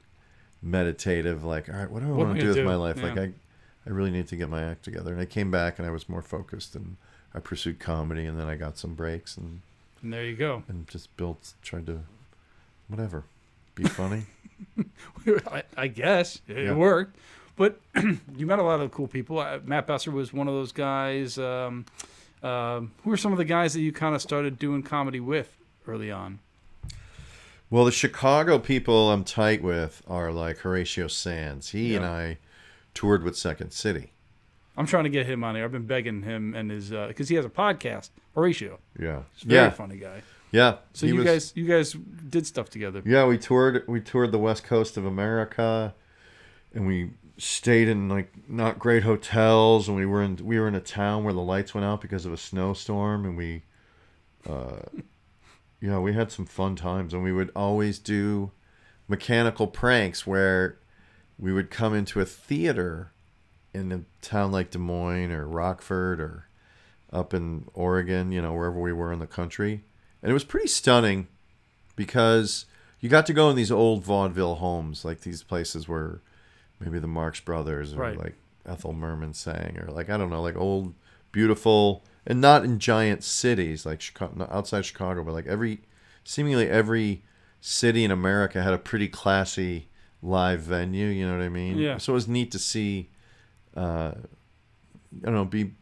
meditative, 0.63 1.43
like, 1.43 1.69
all 1.69 1.77
right, 1.77 1.91
what 1.91 2.03
do 2.03 2.09
I 2.09 2.11
What 2.11 2.27
want 2.27 2.39
to 2.39 2.41
do 2.41 2.49
gonna 2.49 2.59
with 2.59 2.67
my 2.67 2.73
do? 2.75 2.79
life? 2.79 3.03
Like, 3.03 3.19
I, 3.19 3.33
I 3.87 3.91
really 3.91 4.11
need 4.11 4.29
to 4.29 4.37
get 4.37 4.49
my 4.49 4.63
act 4.63 4.85
together. 4.85 5.13
And 5.13 5.21
I 5.21 5.25
came 5.25 5.51
back 5.51 5.79
and 5.79 5.87
I 5.87 5.91
was 5.91 6.09
more 6.09 6.23
focused, 6.23 6.75
and 6.77 6.97
I 7.35 7.39
pursued 7.41 7.79
comedy, 7.79 8.27
and 8.27 8.39
then 8.39 8.47
I 8.49 8.57
got 8.57 8.77
some 8.79 8.95
breaks 8.95 9.37
and 9.37 9.61
And 10.03 10.13
there 10.13 10.25
you 10.25 10.37
go. 10.37 10.63
and 10.69 10.87
just 10.89 11.15
built, 11.17 11.55
tried 11.63 11.87
to, 11.87 12.01
whatever, 12.89 13.25
be 13.75 13.85
funny. 13.85 14.25
I, 15.51 15.63
I 15.77 15.87
guess 15.87 16.41
it 16.47 16.65
Yeah. 16.65 16.75
worked, 16.75 17.17
but 17.57 17.81
you 18.37 18.47
met 18.47 18.59
a 18.59 18.63
lot 18.63 18.81
of 18.81 18.91
cool 18.91 19.09
people. 19.09 19.39
Uh, 19.39 19.59
Matt 19.65 19.87
Besser 19.87 20.11
was 20.11 20.33
one 20.33 20.49
of 20.49 20.55
those 20.55 20.73
guys. 20.73 21.39
Um, 21.39 21.87
um, 22.43 22.93
who 23.05 23.13
are 23.13 23.17
some 23.19 23.33
of 23.33 23.39
the 23.39 23.45
guys 23.45 23.73
that 23.75 23.81
you 23.81 23.93
kind 23.93 24.15
of 24.15 24.23
started 24.23 24.59
doing 24.59 24.83
comedy 24.83 25.21
with 25.21 25.57
early 25.87 26.11
on? 26.11 26.39
Well, 27.71 27.85
the 27.85 27.93
Chicago 27.93 28.59
people 28.59 29.11
I'm 29.11 29.25
tight 29.25 29.63
with 29.63 30.03
are 30.09 30.33
like 30.33 30.59
Horatio 30.59 31.07
Sanz. 31.09 31.71
He 31.71 31.95
and 31.95 32.05
I 32.05 32.39
toured 32.95 33.23
with 33.23 33.37
Second 33.37 33.73
City. 33.73 34.13
I'm 34.77 34.87
trying 34.87 35.05
to 35.05 35.11
get 35.11 35.27
him 35.27 35.45
on 35.45 35.55
here. 35.57 35.65
I've 35.65 35.73
been 35.73 35.87
begging 35.87 36.23
him 36.23 36.55
and 36.55 36.71
his 36.71 36.91
because 36.91 37.29
he 37.29 37.35
has 37.37 37.45
a 37.45 37.51
podcast, 37.51 38.11
Horatio. 38.35 38.79
Yeah, 38.99 39.23
He's 39.35 39.45
a 39.45 39.49
very 39.49 39.65
yeah, 39.67 39.71
funny 39.71 39.97
guy. 39.97 40.23
yeah. 40.53 40.77
So 40.95 41.07
you 41.07 41.17
was- 41.17 41.25
guys, 41.25 41.53
you 41.55 41.67
guys 41.67 41.93
did 41.93 42.47
stuff 42.47 42.71
together. 42.71 43.03
yeah, 43.05 43.27
we 43.27 43.37
toured. 43.37 43.85
We 43.89 44.01
toured 44.01 44.33
the 44.33 44.39
west 44.39 44.65
coast 44.65 44.97
of 44.97 45.05
America, 45.05 45.95
and 46.73 46.87
we 46.87 47.11
stayed 47.37 47.89
in 47.89 48.09
like 48.09 48.33
not 48.49 48.79
great 48.79 49.03
hotels. 49.03 49.89
And 49.89 49.97
we 49.97 50.07
were 50.07 50.23
in 50.23 50.37
we 50.37 50.59
were 50.59 50.69
in 50.69 50.75
a 50.75 50.81
town 50.81 51.25
where 51.25 51.35
the 51.35 51.41
lights 51.43 51.75
went 51.75 51.85
out 51.85 52.01
because 52.01 52.25
of 52.25 52.33
a 52.33 52.37
snowstorm, 52.39 53.25
and 53.27 53.37
we, 53.37 53.65
uh, 54.49 54.77
yeah, 55.81 55.99
we 55.99 56.13
had 56.15 56.31
some 56.33 56.47
fun 56.47 56.75
times. 56.77 57.13
And 57.13 57.23
we 57.23 57.33
would 57.33 57.51
always 57.55 57.99
do 57.99 58.53
mechanical 59.09 59.67
pranks 59.67 60.27
where 60.27 60.79
we 61.41 61.53
would 61.53 61.71
come 61.71 61.95
into 61.95 62.21
a 62.21 62.25
theater 62.27 63.13
in 63.73 63.91
a 63.91 64.03
town 64.21 64.53
like 64.53 64.71
Des 64.71 64.79
Moines 64.79 65.33
or 65.33 65.47
Rockford 65.49 66.21
or 66.21 66.47
up 67.13 67.33
in 67.33 67.67
Oregon, 67.75 68.31
you 68.31 68.43
know, 68.43 68.53
wherever 68.53 68.79
we 68.79 68.93
were 68.93 69.13
in 69.13 69.19
the 69.19 69.27
country. 69.27 69.83
And 70.23 70.31
it 70.31 70.35
was 70.35 70.45
pretty 70.45 70.69
stunning 70.69 71.29
because 71.97 72.67
you 73.01 73.09
got 73.09 73.27
to 73.27 73.33
go 73.33 73.49
in 73.49 73.57
these 73.57 73.73
old 73.73 74.05
vaudeville 74.05 74.57
homes, 74.57 75.05
like 75.05 75.23
these 75.23 75.43
places 75.43 75.89
where 75.89 76.21
maybe 76.79 76.99
the 76.99 77.07
Marx 77.07 77.41
Brothers 77.41 77.95
or 77.95 77.99
Right. 78.01 78.19
like 78.19 78.35
Ethel 78.67 78.93
Merman 78.93 79.33
sang, 79.33 79.79
or 79.79 79.91
like, 79.91 80.11
I 80.11 80.17
don't 80.17 80.31
know, 80.31 80.43
like 80.43 80.57
old, 80.57 80.95
beautiful, 81.33 82.05
and 82.27 82.41
not 82.41 82.65
in 82.65 82.79
giant 82.79 83.25
cities 83.25 83.87
like 83.87 84.01
Chicago, 84.01 84.47
outside 84.51 84.85
Chicago, 84.85 85.25
but 85.25 85.33
like 85.33 85.47
every, 85.47 85.81
seemingly 86.23 86.69
every 86.69 87.23
city 87.61 88.05
in 88.05 88.11
America 88.11 88.63
had 88.63 88.75
a 88.75 88.79
pretty 88.79 89.09
classy 89.09 89.89
live 90.23 90.61
venue, 90.61 91.07
you 91.07 91.27
know 91.27 91.37
what 91.37 91.45
I 91.45 91.49
mean? 91.49 91.79
Yeah. 91.79 91.99
So 91.99 92.13
it 92.13 92.15
was 92.15 92.29
neat 92.29 92.51
to 92.53 92.59
see, 92.59 93.09
uh, 93.77 94.13
I 94.13 95.25
don't 95.25 95.35
know, 95.35 95.45
be, 95.45 95.73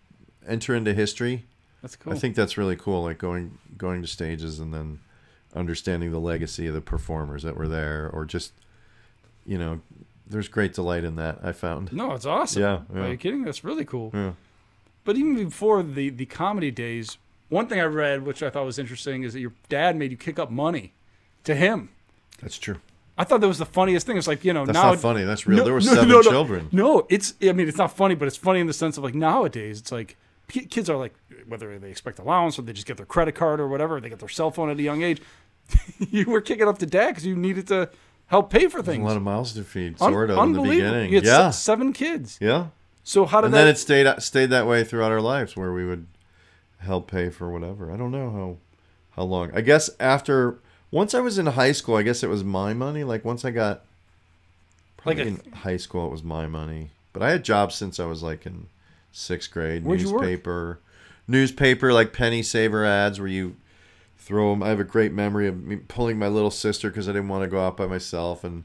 enter 0.47 0.75
into 0.75 0.95
history. 0.95 1.47
That's 1.83 1.97
cool. 1.97 2.13
I 2.13 2.17
think 2.17 2.35
that's 2.35 2.57
really 2.57 2.77
cool. 2.77 3.03
Like 3.05 3.19
going 3.19 3.59
going 3.77 4.03
to 4.03 4.09
stages 4.09 4.59
and 4.59 4.75
then 4.75 4.99
understanding 5.55 6.11
the 6.11 6.19
legacy 6.19 6.67
of 6.67 6.75
the 6.75 6.81
performers 6.81 7.43
that 7.45 7.57
were 7.57 7.69
there, 7.69 8.11
or 8.13 8.25
just 8.25 8.53
you 9.47 9.59
know, 9.59 9.81
there's 10.27 10.49
great 10.49 10.75
delight 10.75 11.05
in 11.05 11.17
that. 11.17 11.39
I 11.43 11.53
found. 11.53 11.93
no, 11.93 12.13
it's 12.13 12.27
awesome. 12.27 12.63
Yeah, 12.63 12.81
Are 12.95 13.05
yeah. 13.05 13.09
you 13.09 13.17
kidding? 13.17 13.45
That's 13.45 13.63
really 13.65 13.85
cool. 13.85 14.11
Yeah. 14.13 14.33
But 15.05 15.17
even 15.17 15.37
before 15.37 15.83
the 15.83 16.11
the 16.11 16.27
comedy 16.27 16.71
days, 16.71 17.17
one 17.49 17.67
thing 17.69 17.81
I 17.81 17.85
read, 17.85 18.25
which 18.25 18.43
I 18.43 18.51
thought 18.51 18.65
was 18.65 18.79
interesting, 18.79 19.23
is 19.23 19.33
that 19.35 19.41
your 19.41 19.53
dad 19.69 19.97
made 19.97 20.11
you 20.11 20.17
kick 20.17 20.39
up 20.39 20.51
money 20.51 20.93
to 21.45 21.55
him. 21.55 21.91
That's 22.43 22.59
true. 22.59 22.77
I 23.19 23.25
thought 23.25 23.41
that 23.41 23.49
was 23.49 23.59
the 23.59 23.67
funniest 23.67 24.07
thing. 24.07 24.17
It's 24.17 24.29
like 24.29 24.45
you 24.45 24.53
know 24.53 24.65
That's 24.65 24.75
now 24.77 24.91
not 24.93 25.01
funny. 25.01 25.25
That's 25.25 25.47
real. 25.47 25.59
No, 25.59 25.65
there 25.65 25.75
were 25.75 25.81
no, 25.81 25.95
seven 25.95 26.09
no, 26.09 26.23
children. 26.23 26.69
No, 26.73 27.07
it's. 27.11 27.35
I 27.43 27.53
mean, 27.53 27.69
it's 27.69 27.77
not 27.79 27.93
funny, 27.97 28.15
but 28.15 28.29
it's 28.29 28.37
funny 28.37 28.61
in 28.61 28.67
the 28.69 28.73
sense 28.73 28.97
of 28.97 29.03
like 29.05 29.15
nowadays, 29.15 29.81
it's 29.81 29.91
like 29.93 30.17
ki- 30.49 30.67
kids 30.67 30.89
are 30.89 30.97
like 30.97 31.15
whether 31.47 31.79
they 31.79 31.91
expect 31.91 32.19
allowance 32.21 32.59
or 32.59 32.63
they 32.63 32.73
just 32.73 32.87
get 32.87 32.97
their 32.97 33.07
credit 33.07 33.35
card 33.35 33.59
or 33.61 33.67
whatever, 33.69 34.01
they 34.01 34.09
get 34.09 34.21
their 34.21 34.29
cell 34.29 34.51
phone 34.51 34.71
at 34.71 34.79
a 34.79 34.83
young 34.83 35.03
age. 35.03 35.21
you 35.99 36.25
were 36.27 36.41
kicking 36.41 36.69
up 36.69 36.79
to 36.79 36.87
dad 36.87 37.09
because 37.09 37.27
you 37.27 37.35
needed 37.37 37.67
to 37.69 37.91
help 38.27 38.51
pay 38.51 38.67
for 38.69 38.81
There's 38.83 38.97
things. 38.97 39.05
a 39.05 39.09
lot 39.09 39.17
of 39.17 39.23
mouths 39.23 39.53
to 39.55 39.65
feed, 39.65 39.97
Un- 40.01 40.13
sort 40.13 40.31
of, 40.31 40.39
in 40.39 40.53
the 40.53 40.63
beginning. 40.63 41.11
You 41.11 41.17
had 41.17 41.25
se- 41.27 41.31
Yeah, 41.31 41.51
seven 41.51 41.93
kids. 41.93 42.39
yeah. 42.41 42.67
So 43.03 43.25
how 43.27 43.41
did 43.41 43.47
And 43.47 43.55
that? 43.55 43.59
then 43.61 43.69
it 43.69 43.79
stayed 43.79 44.07
uh, 44.07 44.19
stayed 44.21 44.51
that 44.51 44.67
way 44.67 44.85
throughout 44.85 45.11
our 45.11 45.21
lives, 45.21 45.57
where 45.57 45.73
we 45.73 45.85
would 45.87 46.07
help 46.79 47.11
pay 47.11 47.31
for 47.31 47.51
whatever. 47.51 47.91
I 47.91 47.97
don't 47.97 48.11
know 48.13 48.31
how 48.31 48.57
how 49.17 49.23
long. 49.25 49.51
I 49.55 49.61
guess 49.63 49.91
after 49.99 50.61
once 50.91 51.15
I 51.15 51.21
was 51.21 51.39
in 51.39 51.47
high 51.47 51.73
school, 51.73 51.97
I 51.97 52.03
guess 52.03 52.23
it 52.23 52.29
was 52.29 52.45
my 52.45 52.73
money. 52.75 53.05
Like 53.05 53.25
once 53.25 53.45
I 53.45 53.51
got 53.51 53.83
Like 55.05 55.17
probably 55.19 55.23
a- 55.23 55.27
in 55.27 55.53
high 55.53 55.77
school, 55.77 56.07
it 56.07 56.11
was 56.13 56.23
my 56.23 56.47
money. 56.47 56.91
But 57.13 57.23
I 57.23 57.31
had 57.31 57.45
jobs 57.45 57.75
since 57.75 57.99
I 58.01 58.07
was 58.07 58.23
like 58.23 58.47
in 58.47 58.67
sixth 59.13 59.51
grade. 59.51 59.85
Where'd 59.85 60.01
you 60.01 60.11
work? 60.13 60.23
newspaper, 60.23 60.79
newspaper 61.27 61.93
like 61.93 62.13
penny 62.13 62.43
saver 62.43 62.85
ads 62.85 63.19
where 63.19 63.29
you 63.29 63.57
throw 64.17 64.51
them. 64.51 64.63
I 64.63 64.69
have 64.69 64.81
a 64.81 64.85
great 64.85 65.13
memory 65.13 65.49
of 65.49 65.63
me 65.63 65.77
pulling 65.77 66.19
my 66.19 66.29
little 66.29 66.51
sister 66.51 66.91
because 66.91 67.09
I 67.09 67.13
didn't 67.13 67.29
want 67.29 67.43
to 67.45 67.49
go 67.49 67.61
out 67.61 67.77
by 67.77 67.87
myself, 67.87 68.45
and 68.45 68.65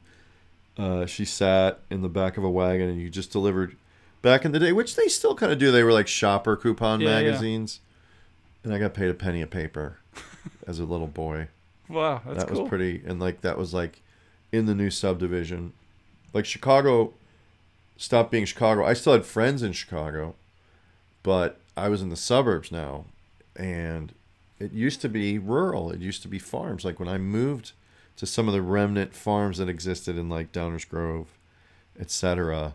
uh, 0.78 1.06
she 1.06 1.24
sat 1.24 1.80
in 1.90 2.02
the 2.02 2.08
back 2.08 2.36
of 2.36 2.44
a 2.44 2.50
wagon, 2.50 2.88
and 2.88 3.00
you 3.00 3.08
just 3.10 3.32
delivered. 3.32 3.76
Back 4.22 4.44
in 4.46 4.52
the 4.52 4.58
day, 4.58 4.72
which 4.72 4.96
they 4.96 5.08
still 5.08 5.34
kind 5.34 5.52
of 5.52 5.58
do, 5.58 5.70
they 5.70 5.82
were 5.82 5.92
like 5.92 6.08
shopper 6.08 6.56
coupon 6.56 7.00
Yeah, 7.00 7.08
yeah. 7.08 7.14
magazines, 7.30 7.80
and 8.62 8.72
I 8.72 8.78
got 8.78 8.94
paid 8.94 9.10
a 9.10 9.14
penny 9.14 9.42
a 9.42 9.46
paper 9.46 9.98
as 10.66 10.78
a 10.78 10.84
little 10.84 11.06
boy 11.06 11.48
Wow, 11.88 12.22
that's 12.26 12.38
that 12.38 12.48
cool. 12.52 12.62
was 12.62 12.68
pretty 12.68 13.02
and 13.06 13.20
like 13.20 13.40
that 13.42 13.58
was 13.58 13.74
like 13.74 14.00
in 14.52 14.66
the 14.66 14.74
new 14.74 14.90
subdivision 14.90 15.72
like 16.32 16.44
chicago 16.46 17.12
stopped 17.96 18.30
being 18.30 18.44
chicago 18.44 18.84
i 18.84 18.92
still 18.92 19.12
had 19.12 19.24
friends 19.26 19.62
in 19.62 19.72
chicago 19.72 20.34
but 21.22 21.60
i 21.76 21.88
was 21.88 22.00
in 22.02 22.08
the 22.08 22.16
suburbs 22.16 22.70
now 22.72 23.04
and 23.56 24.12
it 24.58 24.72
used 24.72 25.00
to 25.00 25.08
be 25.08 25.38
rural 25.38 25.90
it 25.90 26.00
used 26.00 26.22
to 26.22 26.28
be 26.28 26.38
farms 26.38 26.84
like 26.84 26.98
when 26.98 27.08
i 27.08 27.18
moved 27.18 27.72
to 28.16 28.26
some 28.26 28.46
of 28.48 28.54
the 28.54 28.62
remnant 28.62 29.14
farms 29.14 29.58
that 29.58 29.68
existed 29.68 30.16
in 30.16 30.28
like 30.28 30.52
downers 30.52 30.88
grove 30.88 31.26
etc 32.00 32.74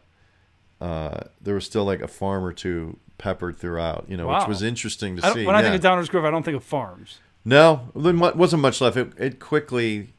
uh, 0.81 1.21
there 1.41 1.55
was 1.55 1.65
still 1.65 1.83
like 1.83 2.01
a 2.01 2.07
farm 2.07 2.43
or 2.43 2.53
two 2.53 2.97
peppered 3.17 3.57
throughout 3.57 4.05
you 4.07 4.15
know 4.15 4.27
Wow. 4.27 4.39
which 4.39 4.47
was 4.47 4.61
interesting 4.63 5.17
to 5.17 5.25
I 5.25 5.33
see 5.33 5.45
when 5.45 5.55
I 5.55 5.59
yeah. 5.61 5.71
think 5.71 5.83
of 5.83 5.91
Downers 5.91 6.09
Grove, 6.09 6.23
I 6.23 6.31
don't 6.31 6.43
think 6.43 6.55
of 6.55 6.63
farms. 6.63 7.19
No, 7.49 7.89
there 7.95 8.13
wasn't 8.13 8.61
much 8.61 8.79
left. 8.81 8.95
It, 8.97 9.11
it 9.17 9.39
quickly 9.39 10.09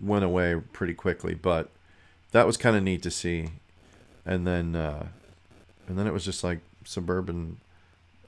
went 0.00 0.24
away 0.24 0.60
pretty 0.72 0.94
quickly, 0.94 1.34
but 1.34 1.70
that 2.32 2.46
was 2.46 2.56
kind 2.56 2.76
of 2.76 2.82
neat 2.82 3.02
to 3.04 3.10
see. 3.10 3.50
And 4.26 4.46
then, 4.46 4.74
uh, 4.74 5.06
and 5.86 5.98
then 5.98 6.06
it 6.06 6.12
was 6.12 6.24
just 6.24 6.42
like 6.42 6.58
suburban 6.84 7.58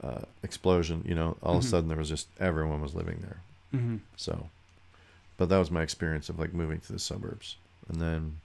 uh, 0.02 0.20
explosion. 0.42 1.02
You 1.06 1.14
know, 1.14 1.36
all 1.42 1.56
of 1.56 1.64
a 1.64 1.66
Mhm. 1.66 1.70
sudden 1.70 1.88
there 1.88 1.98
was 1.98 2.08
just 2.08 2.28
everyone 2.38 2.80
was 2.82 2.94
living 2.94 3.18
there. 3.20 3.40
Mm-hmm. 3.74 3.96
So, 4.16 4.48
but 5.38 5.48
that 5.48 5.58
was 5.58 5.70
my 5.70 5.82
experience 5.82 6.28
of 6.28 6.38
like 6.38 6.54
moving 6.54 6.80
to 6.80 6.92
the 6.92 6.98
suburbs, 6.98 7.56
and 7.88 8.00
then 8.00 8.38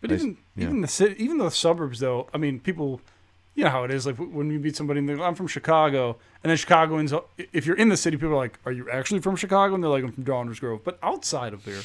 But 0.00 0.10
Nice. 0.10 0.20
even 0.20 0.36
Yeah. 0.56 0.64
even 0.64 0.80
the 0.80 0.88
city, 0.88 1.22
even 1.22 1.38
the 1.38 1.50
suburbs, 1.50 2.00
though. 2.00 2.28
I 2.34 2.38
mean, 2.38 2.58
people, 2.60 3.00
you 3.54 3.64
know 3.64 3.70
how 3.70 3.84
it 3.84 3.90
is. 3.90 4.06
Like 4.06 4.16
when 4.16 4.50
you 4.50 4.58
meet 4.58 4.76
somebody, 4.76 5.00
and 5.00 5.08
they 5.08 5.14
go, 5.14 5.22
"I'm 5.22 5.34
from 5.34 5.46
Chicago," 5.48 6.16
and 6.42 6.50
then 6.50 6.56
Chicagoans, 6.56 7.12
if 7.52 7.66
you're 7.66 7.76
in 7.76 7.88
the 7.88 7.96
city, 7.96 8.16
people 8.16 8.32
are 8.32 8.36
like, 8.36 8.58
"Are 8.64 8.72
you 8.72 8.88
actually 8.90 9.20
from 9.20 9.36
Chicago?" 9.36 9.74
And 9.74 9.82
they're 9.82 9.90
like, 9.90 10.04
"I'm 10.04 10.12
from 10.12 10.24
Downers 10.24 10.58
Grove." 10.60 10.82
But 10.84 10.98
outside 11.02 11.52
of 11.52 11.64
here, 11.64 11.80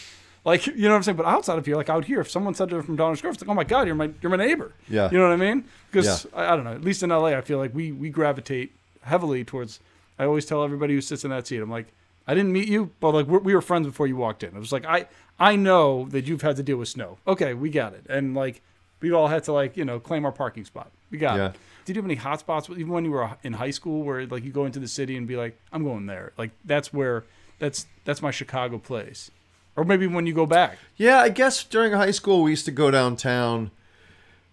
like 0.46 0.66
you 0.68 0.74
know 0.84 0.90
what 0.92 0.96
I'm 0.98 1.04
saying. 1.04 1.18
But 1.18 1.26
outside 1.26 1.58
of 1.58 1.66
here, 1.66 1.76
like 1.76 1.90
out 1.90 2.06
here, 2.06 2.22
if 2.22 2.30
someone 2.30 2.54
said 2.54 2.70
they're 2.70 2.82
from 2.84 2.98
Downers 2.98 3.22
Grove, 3.22 3.34
it's 3.34 3.44
like, 3.44 3.50
"Oh 3.50 3.54
my 3.54 3.64
God, 3.64 3.86
you're 3.88 3.96
my 3.96 4.10
you're 4.22 4.30
my 4.30 4.38
neighbor." 4.38 4.72
yeah, 4.90 5.10
You 5.12 5.18
know 5.18 5.26
what 5.26 5.34
I 5.34 5.38
mean? 5.38 5.66
Because 5.92 6.26
I, 6.34 6.54
I 6.54 6.56
don't 6.56 6.64
know. 6.64 6.74
At 6.74 6.84
least 6.84 7.04
in 7.04 7.10
LA, 7.10 7.28
I 7.28 7.42
feel 7.42 7.58
like 7.58 7.74
we 7.76 7.92
we 7.92 8.10
gravitate 8.10 8.72
heavily 9.02 9.44
towards. 9.44 9.80
I 10.20 10.26
always 10.26 10.46
tell 10.46 10.64
everybody 10.64 10.94
who 10.96 11.02
sits 11.02 11.24
in 11.26 11.30
that 11.30 11.46
seat, 11.46 11.58
I'm 11.62 11.70
like, 11.70 11.88
I 12.26 12.34
didn't 12.34 12.52
meet 12.52 12.68
you, 12.68 12.92
but 13.00 13.14
like 13.14 13.28
we're, 13.28 13.40
we 13.40 13.54
were 13.54 13.62
friends 13.62 13.86
before 13.88 14.08
you 14.08 14.16
walked 14.16 14.44
in. 14.44 14.56
It 14.56 14.60
was 14.60 14.72
like 14.72 14.86
I 14.86 15.08
I 15.40 15.56
know 15.56 16.08
that 16.10 16.26
you've 16.26 16.42
had 16.42 16.56
to 16.56 16.64
deal 16.64 16.78
with 16.78 16.88
snow. 16.88 17.18
Okay, 17.28 17.54
we 17.54 17.70
got 17.70 17.94
it. 17.94 18.06
And 18.10 18.34
like 18.34 18.62
we 19.02 19.12
all 19.12 19.28
had 19.28 19.44
to 19.46 19.54
like 19.54 19.78
you 19.78 19.86
know 19.86 20.00
claim 20.00 20.26
our 20.26 20.32
parking 20.32 20.66
spot. 20.66 20.92
We 21.12 21.18
got 21.18 21.38
Yeah. 21.38 21.50
it. 21.50 21.56
Did 21.86 21.96
you 21.96 22.02
have 22.02 22.06
any 22.10 22.16
hot 22.16 22.40
spots 22.42 22.70
even 22.70 22.90
when 22.90 23.06
you 23.06 23.12
were 23.12 23.30
in 23.44 23.54
high 23.54 23.72
school 23.72 24.04
where 24.04 24.26
like 24.28 24.44
you 24.44 24.52
go 24.52 24.66
into 24.66 24.80
the 24.80 24.88
city 24.90 25.16
and 25.16 25.26
be 25.28 25.38
like, 25.38 25.58
I'm 25.72 25.84
going 25.84 26.06
there. 26.06 26.34
Like 26.38 26.52
that's 26.66 26.92
where 26.92 27.24
that's 27.60 27.86
that's 28.06 28.22
my 28.22 28.32
Chicago 28.32 28.78
place. 28.78 29.32
Or 29.76 29.84
maybe 29.86 30.08
when 30.08 30.26
you 30.26 30.34
go 30.34 30.46
back. 30.46 30.78
Yeah, 30.98 31.20
I 31.20 31.30
guess 31.30 31.64
during 31.64 31.94
high 31.94 32.12
school 32.12 32.44
we 32.44 32.50
used 32.52 32.66
to 32.66 32.72
go 32.72 32.92
downtown. 32.92 33.72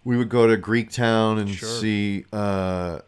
We 0.03 0.17
would 0.17 0.29
go 0.29 0.45
to 0.47 0.55
Greek 0.55 0.91
Town 0.91 1.39
and 1.39 1.49
Sure. 1.49 1.67
see 1.67 2.25
uh, 2.31 2.99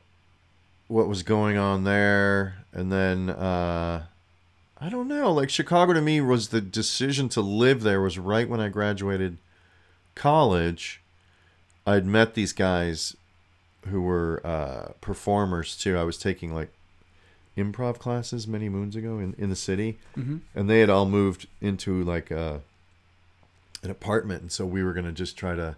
what 0.87 1.07
was 1.07 1.21
going 1.21 1.55
on 1.57 1.83
there, 1.83 2.55
and 2.73 2.91
then 2.91 3.29
uh, 3.29 4.05
I 4.81 4.89
don't 4.89 5.07
know. 5.07 5.31
Like 5.31 5.51
Chicago 5.51 5.93
to 5.93 6.01
me 6.01 6.19
was 6.21 6.47
the 6.49 6.59
decision 6.59 7.29
to 7.29 7.41
live 7.41 7.83
there 7.83 8.01
was 8.01 8.17
right 8.17 8.49
when 8.49 8.59
I 8.59 8.69
graduated 8.69 9.37
college. 10.15 11.01
I'd 11.87 12.05
met 12.05 12.35
these 12.35 12.53
guys 12.53 13.15
who 13.87 14.01
were 14.01 14.41
uh, 14.45 14.91
performers 15.01 15.75
too. 15.77 15.97
I 15.97 16.03
was 16.03 16.17
taking 16.17 16.53
like 16.53 16.69
improv 17.57 17.97
classes 17.97 18.47
many 18.47 18.69
moons 18.69 18.95
ago 18.95 19.17
in, 19.17 19.33
in 19.39 19.49
the 19.49 19.55
city 19.55 19.97
Mm-hmm. 20.15 20.37
and 20.53 20.69
they 20.69 20.79
had 20.81 20.89
all 20.91 21.07
moved 21.07 21.47
into 21.61 22.03
like 22.03 22.29
a, 22.29 22.61
an 23.81 23.89
apartment 23.89 24.41
and 24.43 24.51
so 24.51 24.63
we 24.65 24.83
were 24.83 24.93
going 24.93 25.05
to 25.07 25.11
just 25.11 25.37
try 25.37 25.55
to 25.55 25.75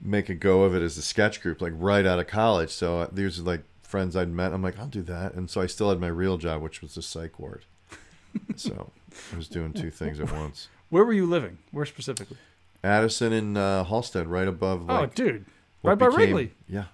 make 0.00 0.28
a 0.28 0.34
go 0.34 0.62
of 0.64 0.74
it 0.74 0.82
as 0.82 0.96
a 0.98 1.02
sketch 1.02 1.40
group 1.40 1.60
like 1.60 1.72
right 1.76 2.04
out 2.06 2.18
of 2.20 2.26
college 2.28 2.70
so 2.70 2.98
uh, 3.00 3.08
these 3.12 3.40
are 3.40 3.42
like 3.42 3.62
friends 3.82 4.14
i'd 4.16 4.28
met 4.28 4.52
i'm 4.52 4.62
like 4.62 4.78
i'll 4.78 4.86
do 4.86 5.02
that 5.02 5.34
and 5.34 5.48
so 5.50 5.60
i 5.60 5.66
still 5.66 5.88
had 5.88 5.98
my 6.00 6.06
real 6.08 6.36
job 6.36 6.60
which 6.62 6.80
was 6.82 6.94
the 6.96 7.02
psych 7.02 7.38
ward 7.40 7.64
so 8.56 8.90
i 9.32 9.36
was 9.36 9.48
doing 9.48 9.72
two 9.72 9.90
things 9.90 10.18
at 10.20 10.32
once 10.32 10.68
Where 10.90 11.04
were 11.04 11.12
you 11.12 11.26
living? 11.26 11.58
Where 11.72 11.86
specifically? 11.86 12.36
Addison 12.84 13.32
and 13.32 13.58
uh, 13.58 13.84
halsted 13.88 14.26
right 14.28 14.46
above 14.48 14.84
oh, 14.88 15.06
dude, 15.06 15.44
what 15.82 15.90
right 15.92 15.98
by 15.98 16.06
became- 16.08 16.20
Wrigley. 16.20 16.52
yeah 16.68 16.84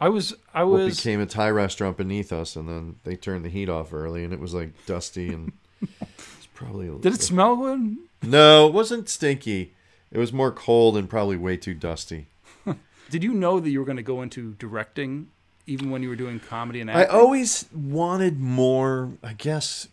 I 0.00 0.08
was 0.08 0.34
I 0.54 0.64
was. 0.64 0.84
what 0.84 0.96
became 0.96 1.20
a 1.20 1.26
thai 1.26 1.50
restaurant 1.50 1.96
beneath 1.96 2.32
us 2.32 2.56
and 2.56 2.68
then 2.68 2.96
they 3.04 3.16
turned 3.16 3.44
the 3.44 3.48
heat 3.50 3.68
off 3.68 3.92
early 3.92 4.24
and 4.24 4.32
it 4.32 4.40
was 4.40 4.54
like 4.54 4.70
dusty 4.86 5.32
and 5.32 5.52
it's 5.82 6.46
probably 6.54 6.88
a, 6.88 6.92
Did 6.92 7.14
it 7.14 7.22
smell 7.22 7.56
good? 7.56 7.96
No, 8.22 8.66
it 8.66 8.74
wasn't 8.74 9.08
stinky. 9.08 9.72
It 10.12 10.18
was 10.18 10.32
more 10.32 10.50
cold 10.52 10.96
and 10.96 11.08
probably 11.08 11.36
way 11.36 11.56
too 11.56 11.72
dusty. 11.74 12.26
Did 13.10 13.24
you 13.24 13.32
know 13.32 13.60
that 13.60 13.70
you 13.70 13.78
were 13.78 13.84
going 13.84 13.96
to 13.96 14.02
go 14.02 14.22
into 14.22 14.52
directing 14.58 15.28
even 15.66 15.90
when 15.90 16.02
you 16.02 16.08
were 16.08 16.16
doing 16.16 16.38
comedy 16.40 16.80
and 16.80 16.90
acting? 16.90 17.14
I 17.14 17.18
always 17.18 17.66
wanted 17.74 18.40
more, 18.40 19.12
I 19.22 19.32
guess, 19.34 19.88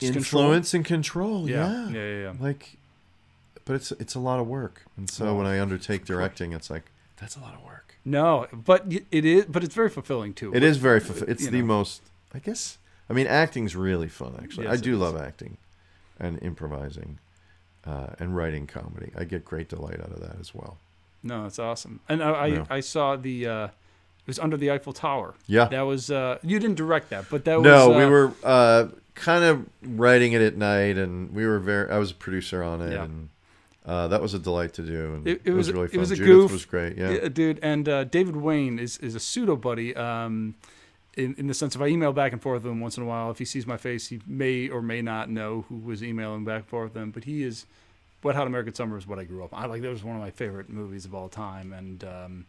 Just 0.00 0.12
control? 0.14 0.42
influence 0.42 0.74
and 0.74 0.84
control. 0.84 1.48
Yeah. 1.48 1.88
yeah, 1.88 1.98
yeah, 1.98 2.22
yeah. 2.22 2.32
Like, 2.40 2.76
but 3.64 3.76
it's 3.76 3.92
it's 3.92 4.14
a 4.14 4.20
lot 4.20 4.40
of 4.40 4.46
work, 4.46 4.82
and 4.96 5.08
so 5.10 5.34
when 5.34 5.46
I 5.46 5.60
undertake 5.60 6.04
directing, 6.04 6.52
it's 6.52 6.70
like 6.70 6.90
that's 7.20 7.36
a 7.36 7.40
lot 7.40 7.54
of 7.54 7.62
work. 7.64 7.96
No, 8.04 8.46
but 8.52 8.86
it 9.10 9.24
is, 9.24 9.44
but 9.46 9.62
it's 9.62 9.74
very 9.74 9.90
fulfilling 9.90 10.32
too. 10.34 10.54
It 10.54 10.62
is 10.62 10.78
very. 10.78 11.00
fulf- 11.00 11.28
It's 11.28 11.44
you 11.44 11.50
the 11.50 11.58
know. 11.60 11.66
most. 11.66 12.02
I 12.34 12.38
guess. 12.38 12.78
I 13.08 13.12
mean, 13.12 13.26
acting's 13.26 13.74
really 13.76 14.08
fun. 14.08 14.38
Actually, 14.42 14.66
Yes, 14.66 14.78
I 14.78 14.80
do 14.80 14.96
love 14.96 15.16
acting, 15.16 15.56
and 16.18 16.40
improvising, 16.42 17.18
uh, 17.86 18.08
and 18.18 18.34
writing 18.36 18.66
comedy. 18.66 19.10
I 19.16 19.24
get 19.24 19.44
great 19.44 19.68
delight 19.68 20.00
out 20.00 20.12
of 20.12 20.20
that 20.20 20.36
as 20.40 20.54
well. 20.54 20.78
No, 21.22 21.44
it's 21.44 21.58
awesome. 21.58 22.00
And 22.08 22.22
I, 22.22 22.30
I. 22.30 22.66
I 22.76 22.80
saw 22.80 23.16
the. 23.16 23.46
Uh, 23.46 23.64
it 23.66 24.26
was 24.26 24.38
under 24.38 24.56
the 24.56 24.70
Eiffel 24.70 24.92
Tower. 24.92 25.34
Yeah. 25.46 25.66
That 25.66 25.82
was. 25.82 26.10
Uh, 26.10 26.38
you 26.42 26.58
didn't 26.58 26.76
direct 26.76 27.10
that, 27.10 27.26
but 27.30 27.44
that 27.44 27.56
was. 27.56 27.64
no, 27.64 27.92
uh, 27.92 27.98
we 27.98 28.06
were 28.06 28.32
uh, 28.44 28.86
kind 29.14 29.44
of 29.44 29.66
writing 29.82 30.32
it 30.32 30.40
at 30.40 30.56
night, 30.56 30.96
and 30.96 31.34
we 31.34 31.46
were 31.46 31.58
very. 31.58 31.90
I 31.90 31.98
was 31.98 32.12
a 32.12 32.14
producer 32.14 32.62
on 32.62 32.80
it, 32.80 32.92
Yeah. 32.92 33.04
and 33.04 33.28
uh, 33.86 34.08
that 34.08 34.20
was 34.20 34.34
a 34.34 34.38
delight 34.38 34.72
to 34.74 34.82
do. 34.82 35.14
And 35.14 35.26
It- 35.26 35.40
it, 35.44 35.50
it 35.50 35.50
was, 35.52 35.66
was- 35.68 35.74
really 35.74 35.86
it 35.86 35.90
fun. 35.92 36.00
was 36.00 36.10
a 36.10 36.16
Judith 36.16 36.32
goof. 36.34 36.52
was 36.52 36.64
great. 36.64 36.96
Yeah. 36.98 37.10
Yeah, 37.10 37.28
dude. 37.28 37.58
And 37.62 37.88
uh, 37.88 38.04
David 38.04 38.36
Wain 38.36 38.78
is, 38.78 38.98
is 38.98 39.14
a 39.14 39.20
pseudo 39.20 39.56
buddy. 39.56 39.94
Um, 39.96 40.54
in, 41.16 41.34
in 41.38 41.48
the 41.48 41.54
sense 41.54 41.74
of 41.74 41.82
I 41.82 41.88
email 41.88 42.12
back 42.12 42.32
and 42.32 42.40
forth 42.40 42.62
with 42.62 42.70
him 42.72 42.80
once 42.80 42.96
in 42.96 43.02
a 43.02 43.06
while. 43.06 43.30
If 43.30 43.38
he 43.38 43.44
sees 43.44 43.66
my 43.66 43.76
face, 43.76 44.08
he 44.08 44.20
may 44.26 44.68
or 44.68 44.80
may 44.80 45.02
not 45.02 45.28
know 45.28 45.64
who 45.68 45.76
was 45.78 46.02
emailing 46.04 46.44
back 46.44 46.56
and 46.60 46.66
forth 46.66 46.94
with 46.94 47.02
him. 47.02 47.10
But 47.10 47.24
he 47.24 47.42
is. 47.42 47.66
Wet 48.22 48.36
Hot 48.36 48.46
American 48.46 48.74
Summer 48.74 48.98
is 48.98 49.06
what 49.06 49.18
I 49.18 49.24
grew 49.24 49.42
up. 49.42 49.54
on. 49.54 49.62
I 49.62 49.66
like 49.66 49.80
that 49.82 49.88
was 49.88 50.04
one 50.04 50.14
of 50.14 50.20
my 50.20 50.30
favorite 50.30 50.68
movies 50.68 51.06
of 51.06 51.14
all 51.14 51.28
time. 51.30 51.72
And 51.72 52.04
um, 52.04 52.46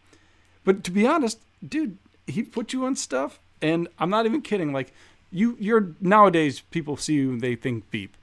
but 0.66 0.84
to 0.84 0.92
be 0.92 1.08
honest, 1.08 1.40
dude, 1.68 1.98
he 2.28 2.44
put 2.44 2.74
you 2.74 2.84
on 2.86 2.98
stuff, 2.98 3.40
and 3.62 3.88
I'm 3.98 4.10
not 4.10 4.26
even 4.26 4.42
kidding. 4.42 4.74
Like 4.74 4.92
you, 5.32 5.56
you're 5.62 5.94
nowadays 6.02 6.60
people 6.60 6.98
see 6.98 7.14
you 7.14 7.32
and 7.32 7.42
they 7.42 7.56
think 7.56 7.90
Veep. 7.90 8.16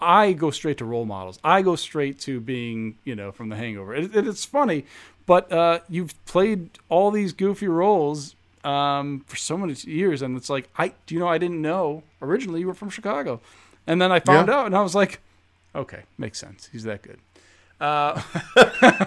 I 0.00 0.32
go 0.32 0.50
straight 0.50 0.78
to 0.78 0.84
role 0.84 1.04
models. 1.06 1.38
I 1.42 1.62
go 1.62 1.76
straight 1.76 2.18
to 2.20 2.40
being, 2.40 2.98
you 3.04 3.14
know, 3.14 3.32
from 3.32 3.48
The 3.48 3.56
Hangover. 3.56 3.94
It, 3.94 4.14
it, 4.14 4.26
it's 4.26 4.44
funny, 4.44 4.84
but 5.24 5.50
uh, 5.50 5.80
you've 5.88 6.12
played 6.26 6.70
all 6.88 7.10
these 7.10 7.32
goofy 7.32 7.68
roles 7.68 8.34
um, 8.64 9.24
for 9.26 9.36
so 9.36 9.56
many 9.56 9.74
years, 9.84 10.22
and 10.22 10.36
it's 10.36 10.50
like, 10.50 10.68
I 10.76 10.92
do 11.06 11.14
you 11.14 11.20
know? 11.20 11.28
I 11.28 11.38
didn't 11.38 11.62
know 11.62 12.02
originally 12.20 12.60
you 12.60 12.66
were 12.66 12.74
from 12.74 12.90
Chicago, 12.90 13.40
and 13.86 14.00
then 14.02 14.10
I 14.12 14.20
found 14.20 14.48
Yeah. 14.48 14.54
out, 14.60 14.66
and 14.66 14.76
I 14.76 14.82
was 14.82 14.94
like, 14.94 15.20
okay, 15.74 16.02
makes 16.18 16.38
sense. 16.38 16.68
He's 16.72 16.84
that 16.84 17.02
good. 17.02 17.18
Uh, 17.80 18.20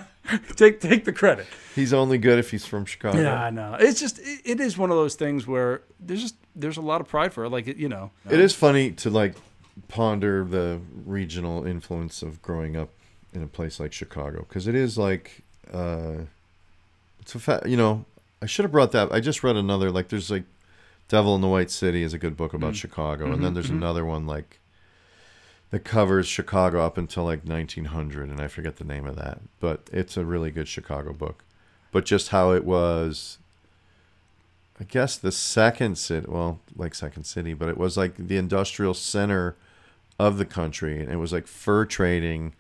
take 0.55 0.79
take 0.79 1.05
the 1.05 1.13
credit. 1.13 1.47
He's 1.75 1.93
only 1.93 2.17
good 2.17 2.39
if 2.39 2.51
he's 2.51 2.65
from 2.65 2.85
Chicago. 2.85 3.21
Yeah, 3.21 3.43
I 3.43 3.49
know. 3.49 3.75
It's 3.79 3.99
just 3.99 4.19
it, 4.19 4.41
it 4.45 4.59
is 4.59 4.77
one 4.77 4.89
of 4.91 4.97
those 4.97 5.15
things 5.15 5.47
where 5.47 5.81
there's 5.99 6.21
just 6.21 6.35
there's 6.55 6.77
a 6.77 6.81
lot 6.81 7.01
of 7.01 7.07
pride 7.07 7.33
for 7.33 7.45
it. 7.45 7.49
Like 7.49 7.67
it, 7.67 7.77
you 7.77 7.89
know, 7.89 8.11
It 8.29 8.39
is 8.39 8.53
funny 8.55 8.91
to 8.91 9.09
like 9.09 9.33
ponder 9.87 10.43
the 10.43 10.79
regional 11.05 11.65
influence 11.65 12.21
of 12.21 12.41
growing 12.41 12.75
up 12.75 12.89
in 13.33 13.43
a 13.43 13.47
place 13.47 13.79
like 13.79 13.93
Chicago 13.93 14.45
because 14.47 14.67
it 14.67 14.75
is 14.75 14.97
like 14.97 15.43
uh, 15.73 16.23
it's 17.21 17.35
a 17.35 17.39
fa- 17.39 17.63
you 17.65 17.77
know 17.77 18.05
I 18.41 18.45
should 18.45 18.63
have 18.65 18.71
brought 18.71 18.91
that. 18.93 19.11
I 19.11 19.19
just 19.19 19.43
read 19.43 19.55
another 19.55 19.91
like 19.91 20.09
there's 20.09 20.31
like 20.31 20.45
Devil 21.07 21.35
in 21.35 21.41
the 21.41 21.47
White 21.47 21.71
City 21.71 22.03
is 22.03 22.13
a 22.13 22.17
good 22.19 22.37
book 22.37 22.53
about 22.53 22.73
Mm. 22.73 22.77
Chicago, 22.77 23.25
and 23.31 23.37
Mhm, 23.39 23.41
then 23.41 23.53
there's 23.55 23.69
mhm. 23.69 23.77
another 23.77 24.05
one 24.05 24.27
like 24.27 24.59
that 25.71 25.83
covers 25.83 26.27
Chicago 26.27 26.83
up 26.83 26.97
until 26.97 27.23
like 27.25 27.45
1900, 27.45 28.29
and 28.29 28.41
I 28.41 28.47
forget 28.47 28.77
the 28.77 28.83
name 28.83 29.05
of 29.05 29.15
that, 29.17 29.39
but 29.59 29.87
it's 29.93 30.17
a 30.17 30.25
really 30.25 30.49
good 30.51 30.67
Chicago 30.67 31.13
book. 31.13 31.43
But 31.91 32.05
just 32.05 32.29
how 32.29 32.53
it 32.53 32.65
was, 32.65 33.37
I 34.79 34.83
guess 34.85 35.17
the 35.17 35.31
second 35.31 35.97
city, 35.97 36.25
well, 36.27 36.59
like 36.75 36.95
second 36.95 37.25
city, 37.25 37.53
but 37.53 37.69
it 37.69 37.77
was 37.77 37.97
like 37.97 38.15
the 38.17 38.37
industrial 38.37 38.93
center 38.93 39.55
of 40.19 40.37
the 40.37 40.45
country, 40.45 40.99
and 41.01 41.09
it 41.11 41.15
was 41.17 41.31
like 41.33 41.47
fur 41.47 41.85
trading, 41.85 42.53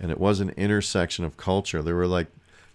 and 0.00 0.10
it 0.10 0.18
was 0.20 0.40
an 0.40 0.50
intersection 0.50 1.24
of 1.24 1.36
culture. 1.36 1.82
There 1.82 1.96
were 1.96 2.06
like 2.06 2.26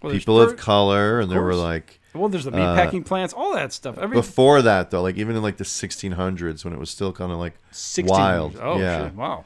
Well, 0.02 0.12
people 0.12 0.38
fur- 0.44 0.52
of 0.52 0.56
color, 0.58 1.20
and 1.20 1.30
there 1.30 1.40
were 1.42 1.54
like 1.54 2.00
Well, 2.14 2.28
there's 2.28 2.44
the 2.44 2.50
uh, 2.50 2.54
meatpacking 2.76 3.06
plants, 3.06 3.32
all 3.32 3.54
that 3.54 3.72
stuff. 3.72 3.96
Every 3.98 4.16
before 4.16 4.60
that 4.62 4.90
though, 4.90 5.02
like 5.02 5.16
even 5.16 5.36
in 5.36 5.42
like 5.42 5.56
the 5.58 5.64
1600s 5.64 6.64
when 6.64 6.72
it 6.74 6.78
was 6.80 6.90
still 6.90 7.12
kind 7.12 7.30
of 7.32 7.38
like 7.38 7.54
16 7.70 8.06
wild, 8.10 8.58
Oh, 8.60 8.78
yeah. 8.78 9.10
Wow. 9.12 9.44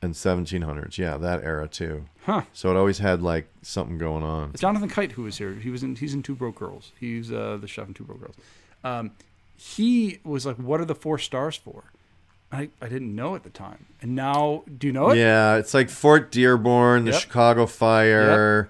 and 0.00 0.14
1700s, 0.14 0.98
yeah, 0.98 1.16
that 1.16 1.42
era 1.42 1.66
too. 1.68 2.04
Huh. 2.24 2.42
So 2.52 2.70
it 2.70 2.76
always 2.76 2.98
had 2.98 3.20
like 3.22 3.48
something 3.62 3.98
going 3.98 4.22
on. 4.22 4.50
It's 4.50 4.60
Jonathan 4.60 4.88
Kite 4.88 5.12
who 5.12 5.24
was 5.24 5.38
here. 5.38 5.54
He 5.54 5.70
was 5.70 5.82
in. 5.82 5.96
He's 5.96 6.14
in 6.14 6.22
Two 6.22 6.36
Broke 6.36 6.54
Girls. 6.54 6.92
He's 7.00 7.32
uh, 7.32 7.58
the 7.60 7.66
chef 7.66 7.88
in 7.88 7.94
Two 7.94 8.04
Broke 8.04 8.20
Girls. 8.20 8.36
Um, 8.84 9.10
he 9.56 10.18
was 10.24 10.46
like, 10.46 10.54
"What 10.56 10.80
are 10.80 10.84
the 10.84 10.94
four 10.94 11.18
stars 11.18 11.56
for?" 11.56 11.84
I, 12.52 12.68
I 12.82 12.88
didn't 12.88 13.14
know 13.16 13.34
at 13.34 13.42
the 13.44 13.50
time, 13.50 13.86
and 14.02 14.14
now 14.14 14.64
do 14.78 14.86
you 14.86 14.92
know 14.92 15.10
it? 15.10 15.16
Yeah, 15.18 15.56
it's 15.56 15.72
like 15.72 15.88
Fort 15.88 16.30
Dearborn, 16.30 17.06
the 17.06 17.12
Yep. 17.12 17.20
Chicago 17.22 17.64
Fire, 17.66 18.68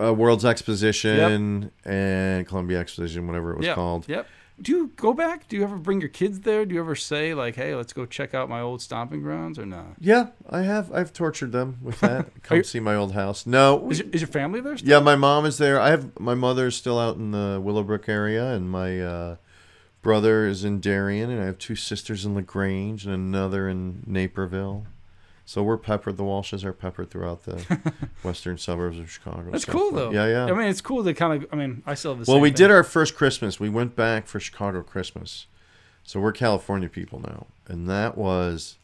uh, 0.00 0.14
World's 0.14 0.44
Exposition, 0.44 1.70
and 1.84 2.46
Columbia 2.46 2.78
Exposition, 2.78 3.26
whatever 3.26 3.52
it 3.52 3.56
was 3.58 3.66
Yep. 3.66 3.74
called. 3.74 4.08
Yep. 4.08 4.26
Do 4.62 4.72
you 4.72 4.90
go 4.96 5.12
back? 5.12 5.48
Do 5.48 5.56
you 5.56 5.64
ever 5.64 5.76
bring 5.76 6.00
your 6.00 6.08
kids 6.08 6.40
there? 6.40 6.64
Do 6.64 6.74
you 6.74 6.80
ever 6.80 6.94
say 6.94 7.34
like, 7.34 7.56
"Hey, 7.56 7.74
let's 7.74 7.92
go 7.92 8.06
check 8.06 8.32
out 8.32 8.48
my 8.48 8.60
old 8.62 8.80
stomping 8.80 9.20
grounds," 9.20 9.58
or 9.58 9.66
no? 9.66 9.84
Yeah, 10.00 10.28
I 10.48 10.62
have. 10.62 10.90
I've 10.94 11.12
tortured 11.12 11.52
them 11.52 11.76
with 11.82 12.00
that. 12.00 12.28
Come 12.42 12.58
you- 12.58 12.62
see 12.64 12.80
my 12.80 12.94
old 12.94 13.12
house. 13.12 13.44
No, 13.44 13.90
Is 13.90 13.98
your, 13.98 14.08
is 14.12 14.20
your 14.22 14.28
family 14.28 14.60
there? 14.62 14.78
Still? 14.78 14.88
Yeah, 14.88 15.00
my 15.00 15.14
mom 15.16 15.44
is 15.44 15.58
there. 15.58 15.78
I 15.78 15.90
have 15.90 16.18
my 16.18 16.34
mother's 16.34 16.74
still 16.74 16.98
out 16.98 17.16
in 17.16 17.32
the 17.32 17.60
Willowbrook 17.62 18.08
area, 18.08 18.46
and 18.54 18.70
my 18.70 18.98
uh, 18.98 19.36
brother 20.06 20.46
is 20.46 20.62
in 20.62 20.78
Darien, 20.78 21.30
and 21.30 21.42
I 21.42 21.46
have 21.46 21.58
two 21.58 21.74
sisters 21.74 22.24
in 22.24 22.36
Lagrange 22.36 23.04
and 23.04 23.12
another 23.12 23.68
in 23.68 24.04
Naperville. 24.06 24.86
So 25.44 25.64
we're 25.64 25.76
peppered. 25.76 26.16
The 26.16 26.22
Walshes 26.22 26.62
are 26.62 26.72
peppered 26.72 27.10
throughout 27.10 27.42
the 27.42 27.80
western 28.22 28.56
suburbs 28.56 29.00
of 29.00 29.10
Chicago. 29.10 29.50
That's 29.50 29.64
cool 29.64 29.90
though. 29.90 30.12
Yeah, 30.12 30.28
yeah. 30.28 30.44
I 30.44 30.52
mean, 30.52 30.68
it's 30.68 30.80
cool 30.80 31.02
to 31.02 31.12
kind 31.12 31.42
of. 31.42 31.52
I 31.52 31.56
mean, 31.56 31.82
I 31.86 31.94
still 31.94 32.14
have 32.14 32.24
the 32.24 32.30
well, 32.30 32.40
we 32.40 32.50
thing. 32.50 32.54
did 32.54 32.70
our 32.70 32.84
first 32.84 33.16
Christmas. 33.16 33.58
We 33.58 33.68
went 33.68 33.96
back 33.96 34.28
for 34.28 34.38
Chicago 34.38 34.80
Christmas. 34.82 35.46
So 36.04 36.20
we're 36.20 36.30
California 36.30 36.88
people 36.88 37.18
now, 37.18 37.46
and 37.66 37.90
that 37.90 38.16
was 38.16 38.76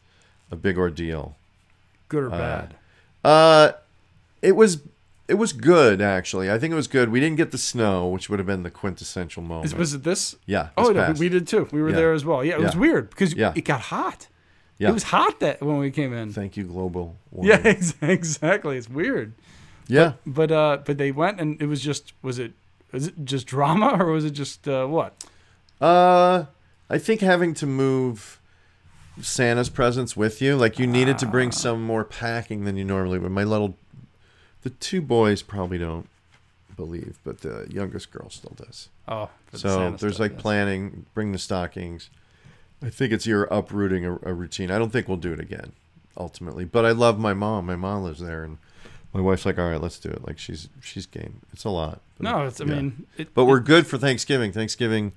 a 0.51 0.57
big 0.57 0.77
ordeal. 0.77 1.37
good 2.09 2.23
or 2.23 2.33
uh, 2.33 2.37
bad. 2.37 2.75
Uh, 3.23 3.71
it 4.41 4.57
was 4.57 4.81
it 5.27 5.35
was 5.35 5.53
good 5.53 6.01
actually. 6.01 6.51
I 6.51 6.59
think 6.59 6.71
it 6.71 6.75
was 6.75 6.87
good. 6.87 7.09
We 7.09 7.19
didn't 7.19 7.37
get 7.37 7.51
the 7.51 7.57
snow, 7.57 8.07
which 8.07 8.29
would 8.29 8.39
have 8.39 8.45
been 8.45 8.63
the 8.63 8.71
quintessential 8.71 9.41
moment. 9.43 9.65
Is, 9.67 9.75
was 9.75 9.93
it 9.93 10.03
this? 10.03 10.35
yeah. 10.45 10.69
Oh, 10.77 10.91
this 10.93 11.17
no, 11.17 11.19
we 11.19 11.29
did 11.29 11.47
too. 11.47 11.67
We 11.71 11.81
were 11.81 11.89
Yeah. 11.89 11.95
there 11.95 12.13
as 12.13 12.25
well. 12.25 12.43
Yeah, 12.43 12.55
it 12.55 12.61
was 12.61 12.75
weird 12.75 13.09
because 13.09 13.33
Yeah. 13.33 13.53
it 13.55 13.61
got 13.65 13.81
hot. 13.81 14.27
Yeah. 14.79 14.89
It 14.89 14.93
was 14.93 15.03
hot 15.03 15.39
that 15.39 15.61
when 15.61 15.77
we 15.77 15.91
came 15.91 16.13
in. 16.13 16.33
Thank 16.33 16.57
you, 16.57 16.63
global. 16.65 17.15
Yeah, 17.41 17.55
warming. 17.57 17.65
ex- 17.65 17.93
exactly. 18.01 18.77
It's 18.77 18.89
weird. 18.89 19.33
yeah. 19.87 20.13
But 20.25 20.51
uh, 20.51 20.79
but 20.85 20.97
they 20.97 21.11
went 21.11 21.39
and 21.39 21.61
it 21.61 21.67
was 21.67 21.81
just 21.81 22.13
was 22.21 22.37
it 22.39 22.53
was 22.91 23.07
it 23.07 23.23
just 23.23 23.47
drama 23.47 23.95
or 23.99 24.07
was 24.11 24.25
it 24.25 24.31
just 24.31 24.67
uh, 24.67 24.85
what? 24.87 25.13
Uh, 25.79 26.45
I 26.89 26.97
think 26.97 27.21
having 27.21 27.53
to 27.55 27.65
move 27.65 28.39
Santa's 29.21 29.69
presents 29.69 30.17
with 30.17 30.41
you, 30.41 30.55
like 30.55 30.79
you 30.79 30.87
needed 30.87 31.17
to 31.19 31.27
Ah. 31.27 31.31
bring 31.31 31.51
some 31.51 31.83
more 31.83 32.03
packing 32.03 32.65
than 32.65 32.75
you 32.77 32.83
normally 32.83 33.19
would. 33.19 33.31
My 33.31 33.43
little, 33.43 33.77
the 34.63 34.69
two 34.71 35.01
boys 35.01 35.41
probably 35.41 35.77
don't 35.77 36.07
believe, 36.75 37.17
but 37.23 37.41
the 37.41 37.67
youngest 37.69 38.11
girl 38.11 38.29
still 38.29 38.53
does. 38.55 38.89
Oh, 39.07 39.29
for 39.47 39.51
the 39.51 39.57
So 39.59 39.91
there's 39.91 40.15
stuff, 40.15 40.19
like 40.19 40.31
yes. 40.33 40.41
planning, 40.41 41.05
bring 41.13 41.31
the 41.31 41.37
stockings. 41.37 42.09
I 42.81 42.89
think 42.89 43.13
it's 43.13 43.25
you're 43.25 43.43
uprooting 43.45 44.05
a, 44.05 44.13
a 44.23 44.33
routine. 44.33 44.71
I 44.71 44.77
don't 44.79 44.89
think 44.91 45.07
we'll 45.07 45.17
do 45.17 45.31
it 45.33 45.39
again, 45.39 45.73
ultimately. 46.17 46.65
But 46.65 46.85
I 46.85 46.91
love 46.91 47.19
my 47.19 47.33
mom. 47.33 47.65
My 47.65 47.75
mom 47.75 48.03
lives 48.03 48.19
there, 48.19 48.43
and 48.43 48.57
my 49.13 49.21
wife's 49.21 49.45
like, 49.45 49.57
"All 49.59 49.69
right, 49.69 49.79
let's 49.81 49.99
do 49.99 50.09
it." 50.09 50.25
Like 50.27 50.37
she's 50.39 50.67
she's 50.81 51.05
game. 51.05 51.41
It's 51.53 51.63
a 51.63 51.69
lot. 51.69 52.01
But, 52.17 52.23
No, 52.23 52.45
it's 52.45 52.59
I 52.59 52.65
yeah. 52.65 52.75
mean, 52.75 53.05
it, 53.17 53.33
But 53.33 53.45
we're 53.45 53.59
it- 53.59 53.65
good 53.65 53.87
for 53.87 53.97
Thanksgiving. 53.97 54.51
Thanksgiving 54.51 55.13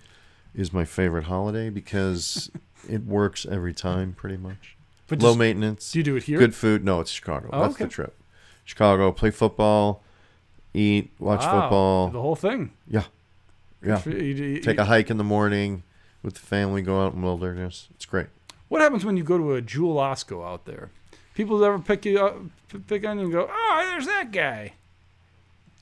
is 0.54 0.72
my 0.72 0.84
favorite 0.84 1.24
holiday 1.24 1.70
because 1.70 2.50
it 2.88 3.04
works 3.04 3.44
every 3.50 3.72
time, 3.74 4.12
pretty 4.12 4.36
much. 4.36 4.76
but 5.08 5.20
Low 5.20 5.30
just- 5.30 5.38
maintenance, 5.38 5.90
Do 5.92 5.98
you 5.98 6.04
do 6.04 6.16
it 6.16 6.24
here? 6.24 6.38
good 6.38 6.54
food. 6.54 6.84
No, 6.84 7.00
it's 7.00 7.10
Chicago. 7.10 7.48
Oh, 7.52 7.62
That's 7.62 7.74
okay. 7.74 7.84
the 7.84 7.90
trip. 7.90 8.14
Chicago, 8.66 9.10
play 9.12 9.30
football, 9.30 10.02
eat, 10.74 11.10
watch 11.18 11.40
Wow, 11.40 11.60
football. 11.62 12.08
The 12.10 12.20
whole 12.20 12.36
thing. 12.36 12.72
Yeah, 12.86 13.04
yeah. 13.82 14.02
You- 14.04 14.12
you- 14.12 14.60
Take 14.60 14.76
a 14.78 14.84
hike 14.84 15.08
in 15.10 15.16
the 15.16 15.24
morning 15.24 15.82
with 16.22 16.34
the 16.34 16.40
family. 16.40 16.82
Go 16.82 17.00
out 17.06 17.14
in 17.14 17.22
wilderness. 17.22 17.88
It's 17.94 18.04
great. 18.04 18.26
What 18.68 18.82
happens 18.82 19.04
when 19.04 19.16
you 19.16 19.22
go 19.24 19.38
to 19.38 19.54
a 19.54 19.62
Jewel 19.62 19.96
Osco 19.96 20.44
out 20.46 20.66
there? 20.66 20.90
People 21.34 21.64
ever 21.64 21.78
pick 21.78 22.04
you 22.04 22.18
up, 22.18 22.36
pick 22.88 23.06
on 23.06 23.18
you 23.18 23.24
and 23.24 23.32
go, 23.32 23.48
"Oh, 23.50 23.86
there's 23.90 24.06
that 24.06 24.32
guy." 24.32 24.72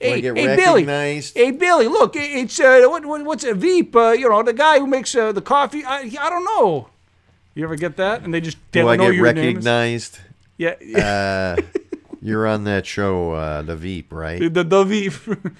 Hey, 0.00 0.20
get 0.20 0.36
hey 0.36 0.56
Billy. 0.56 0.84
recognized? 0.84 1.34
Hey 1.36 1.50
Billy, 1.52 1.86
look, 1.88 2.14
it's 2.16 2.60
uh, 2.60 2.82
what, 2.88 3.06
what, 3.06 3.24
what's 3.24 3.44
a 3.44 3.54
Veep? 3.54 3.96
Uh, 3.96 4.10
you 4.10 4.28
know, 4.28 4.42
the 4.42 4.52
guy 4.52 4.78
who 4.80 4.86
makes 4.86 5.14
uh, 5.14 5.32
the 5.32 5.40
coffee. 5.40 5.84
I, 5.84 6.00
I 6.20 6.28
don't 6.28 6.44
know. 6.44 6.88
You 7.54 7.64
ever 7.64 7.76
get 7.76 7.96
that? 7.96 8.22
And 8.22 8.34
they 8.34 8.40
just 8.40 8.58
Do 8.72 8.88
I 8.88 8.96
get 8.96 9.14
your 9.14 9.32
name. 9.32 9.38
is- 9.58 9.64
recognized? 9.64 10.18
Yeah, 10.58 10.74
Uh, 10.96 11.62
you're 12.24 12.46
on 12.46 12.64
that 12.64 12.86
show, 12.86 13.32
uh, 13.32 13.60
The 13.60 13.76
Veep, 13.76 14.10
right? 14.12 14.40
the 14.52 14.64
the 14.64 14.82
Veep. 14.84 15.12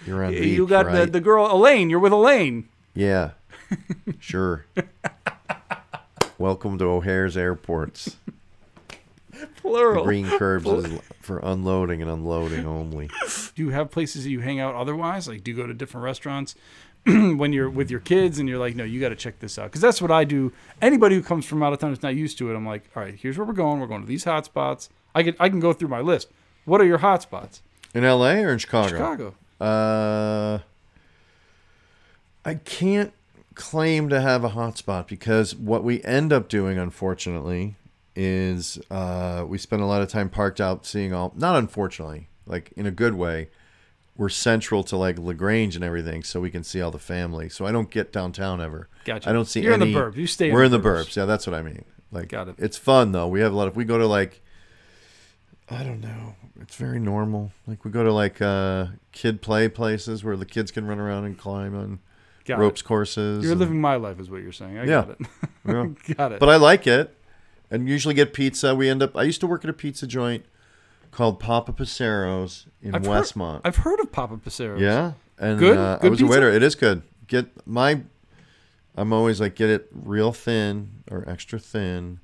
You're 0.07 0.24
on 0.24 0.33
Veep, 0.35 0.57
you 0.57 0.66
got 0.66 0.87
the, 0.87 0.92
right? 0.92 1.12
the 1.12 1.20
girl 1.20 1.46
Elaine. 1.55 1.90
You're 1.90 2.00
with 2.00 2.12
Elaine. 2.12 2.68
Yeah, 2.94 3.33
sure. 4.18 4.64
Welcome 6.38 6.79
to 6.79 6.85
O'Hare's 6.87 7.37
Airports. 7.37 8.16
The 9.31 9.46
Plural. 9.61 10.05
green 10.05 10.27
curves 10.38 10.66
is 10.66 11.00
for 11.20 11.38
unloading 11.40 12.00
and 12.00 12.11
unloading 12.11 12.66
only. 12.66 13.09
Do 13.55 13.62
you 13.62 13.70
have 13.70 13.90
places 13.90 14.24
that 14.24 14.31
you 14.31 14.40
hang 14.40 14.59
out 14.59 14.74
otherwise? 14.74 15.29
Like, 15.29 15.44
do 15.44 15.50
you 15.50 15.57
go 15.57 15.66
to 15.66 15.74
different 15.74 16.05
restaurants 16.05 16.55
when 17.05 17.53
you're 17.53 17.68
with 17.68 17.90
your 17.90 18.00
kids 18.00 18.38
and 18.38 18.48
you're 18.48 18.59
like, 18.59 18.74
no, 18.74 18.85
you 18.85 19.00
got 19.00 19.11
to 19.11 19.16
check 19.16 19.38
this 19.40 19.59
out? 19.59 19.64
Because 19.66 19.81
that's 19.83 20.00
what 20.00 20.11
I 20.11 20.24
do. 20.24 20.53
Anybody 20.81 21.16
who 21.16 21.22
comes 21.22 21.44
from 21.44 21.62
out 21.62 21.72
of 21.74 21.79
town 21.79 21.90
who's 21.90 22.03
not 22.03 22.14
used 22.14 22.38
to 22.38 22.50
it, 22.50 22.55
I'm 22.57 22.64
like, 22.66 22.85
all 22.96 23.03
right, 23.03 23.14
here's 23.14 23.37
where 23.37 23.46
we're 23.46 23.53
going. 23.53 23.81
We're 23.81 23.87
going 23.87 24.00
to 24.00 24.07
these 24.09 24.24
hot 24.24 24.46
spots. 24.46 24.88
I 25.14 25.22
can 25.24 25.35
I 25.38 25.48
can 25.50 25.61
go 25.61 25.72
through 25.72 25.88
my 25.88 26.00
list. 26.00 26.29
What 26.64 26.81
are 26.81 26.85
your 26.85 26.98
hot 26.98 27.22
spots? 27.22 27.62
In 27.94 28.05
L.A. 28.05 28.42
or 28.44 28.50
in 28.53 28.59
Chicago? 28.59 28.88
Chicago. 28.88 29.35
Uh, 29.61 30.59
I 32.44 32.55
can't 32.55 33.12
claim 33.55 34.09
to 34.09 34.20
have 34.20 34.44
a 34.44 34.50
hotspot 34.50 35.07
because 35.07 35.55
what 35.55 35.85
we 35.85 36.03
end 36.03 36.33
up 36.33 36.48
doing, 36.48 36.79
unfortunately, 36.79 37.77
is 38.16 38.79
uh, 38.90 39.44
we 39.46 39.59
spend 39.59 39.83
a 39.83 39.87
lot 39.87 40.03
of 40.03 40.09
time 40.09 40.29
parked 40.29 40.61
out 40.61 40.87
seeing 40.87 41.12
all. 41.12 41.33
Not 41.37 41.57
unfortunately, 41.57 42.29
like 42.46 42.72
in 42.77 42.87
a 42.87 42.90
good 42.90 43.14
way. 43.14 43.48
We're 44.16 44.29
central 44.29 44.85
to 44.85 44.96
like 44.96 45.18
Lagrange 45.18 45.74
and 45.74 45.85
everything, 45.85 46.22
so 46.22 46.40
we 46.40 46.48
can 46.48 46.62
see 46.62 46.81
all 46.81 46.92
the 46.92 47.00
family. 47.00 47.48
So 47.48 47.66
I 47.66 47.72
don't 47.72 47.90
get 47.90 48.12
downtown 48.12 48.61
ever. 48.61 48.88
Gotcha. 49.05 49.29
I 49.29 49.33
don't 49.33 49.46
see 49.46 49.61
You're 49.61 49.72
any. 49.72 49.87
in 49.88 49.92
the 49.92 49.98
burbs. 49.98 50.14
You 50.16 50.29
stay. 50.29 50.53
We're 50.53 50.62
in 50.62 50.70
the 50.70 50.79
burbs. 50.79 51.07
burbs. 51.07 51.16
Yeah, 51.16 51.24
that's 51.24 51.48
what 51.48 51.55
I 51.55 51.62
mean. 51.62 51.85
Like, 52.12 52.29
Got 52.29 52.46
it. 52.48 52.55
It's 52.59 52.77
fun 52.79 53.11
though. 53.11 53.27
We 53.27 53.40
have 53.40 53.53
a 53.53 53.57
lot 53.57 53.66
of. 53.66 53.74
We 53.77 53.85
go 53.85 53.98
to 53.98 54.07
like. 54.07 54.40
I 55.70 55.83
don't 55.83 56.00
know. 56.00 56.35
It's 56.61 56.77
very 56.77 57.00
normal. 57.00 57.53
Like 57.66 57.85
we 57.85 57.90
go 57.90 58.05
to 58.05 58.12
like 58.12 58.40
uh, 58.42 58.87
kid 59.12 59.40
play 59.42 59.68
places 59.68 60.22
where 60.22 60.37
the 60.37 60.44
kids 60.46 60.70
can 60.70 60.87
run 60.87 60.98
around 60.98 61.24
and 61.24 61.37
climb 61.38 61.74
on 61.74 62.00
Got 62.44 62.59
ropes 62.59 62.81
It. 62.83 62.85
courses. 62.85 63.42
You're 63.42 63.53
and- 63.53 63.61
living 63.61 63.81
my 63.81 63.96
life, 63.96 64.20
is 64.20 64.29
what 64.31 64.42
you're 64.42 64.53
saying. 64.53 64.79
I 64.79 64.85
Yeah. 64.85 65.05
got 65.07 65.11
it. 65.11 65.18
yeah. 66.09 66.14
got 66.14 66.33
it. 66.33 66.40
But 66.40 66.48
I 66.50 66.57
like 66.57 66.87
it, 66.87 67.16
and 67.70 67.88
usually 67.88 68.14
get 68.14 68.35
pizza. 68.35 68.74
We 68.74 68.88
end 68.90 69.03
up. 69.03 69.16
I 69.16 69.22
used 69.22 69.40
to 69.40 69.46
work 69.46 69.64
at 69.64 69.70
a 69.70 69.74
pizza 69.74 70.07
joint 70.07 70.44
called 71.11 71.40
Papa 71.40 71.72
Passero's 71.72 72.66
in 72.83 72.94
I've 72.94 73.07
heard- 73.07 73.24
Westmont. 73.24 73.62
I've 73.64 73.77
heard 73.77 74.00
of 74.00 74.12
Papa 74.12 74.37
Passeros. 74.37 74.81
Yeah, 74.81 75.12
and 75.38 75.59
Good? 75.59 75.79
Uh, 75.79 75.96
I 75.98 76.03
Good 76.03 76.11
was 76.11 76.20
a 76.20 76.27
waiter. 76.27 76.50
It 76.50 76.62
is 76.62 76.74
good. 76.74 77.03
Get 77.27 77.66
my. 77.66 78.03
I'm 78.96 79.12
always 79.12 79.40
like 79.40 79.55
get 79.57 79.70
it 79.70 79.88
real 79.92 80.33
thin 80.33 81.03
or 81.11 81.29
extra 81.29 81.59
thin, 81.59 82.20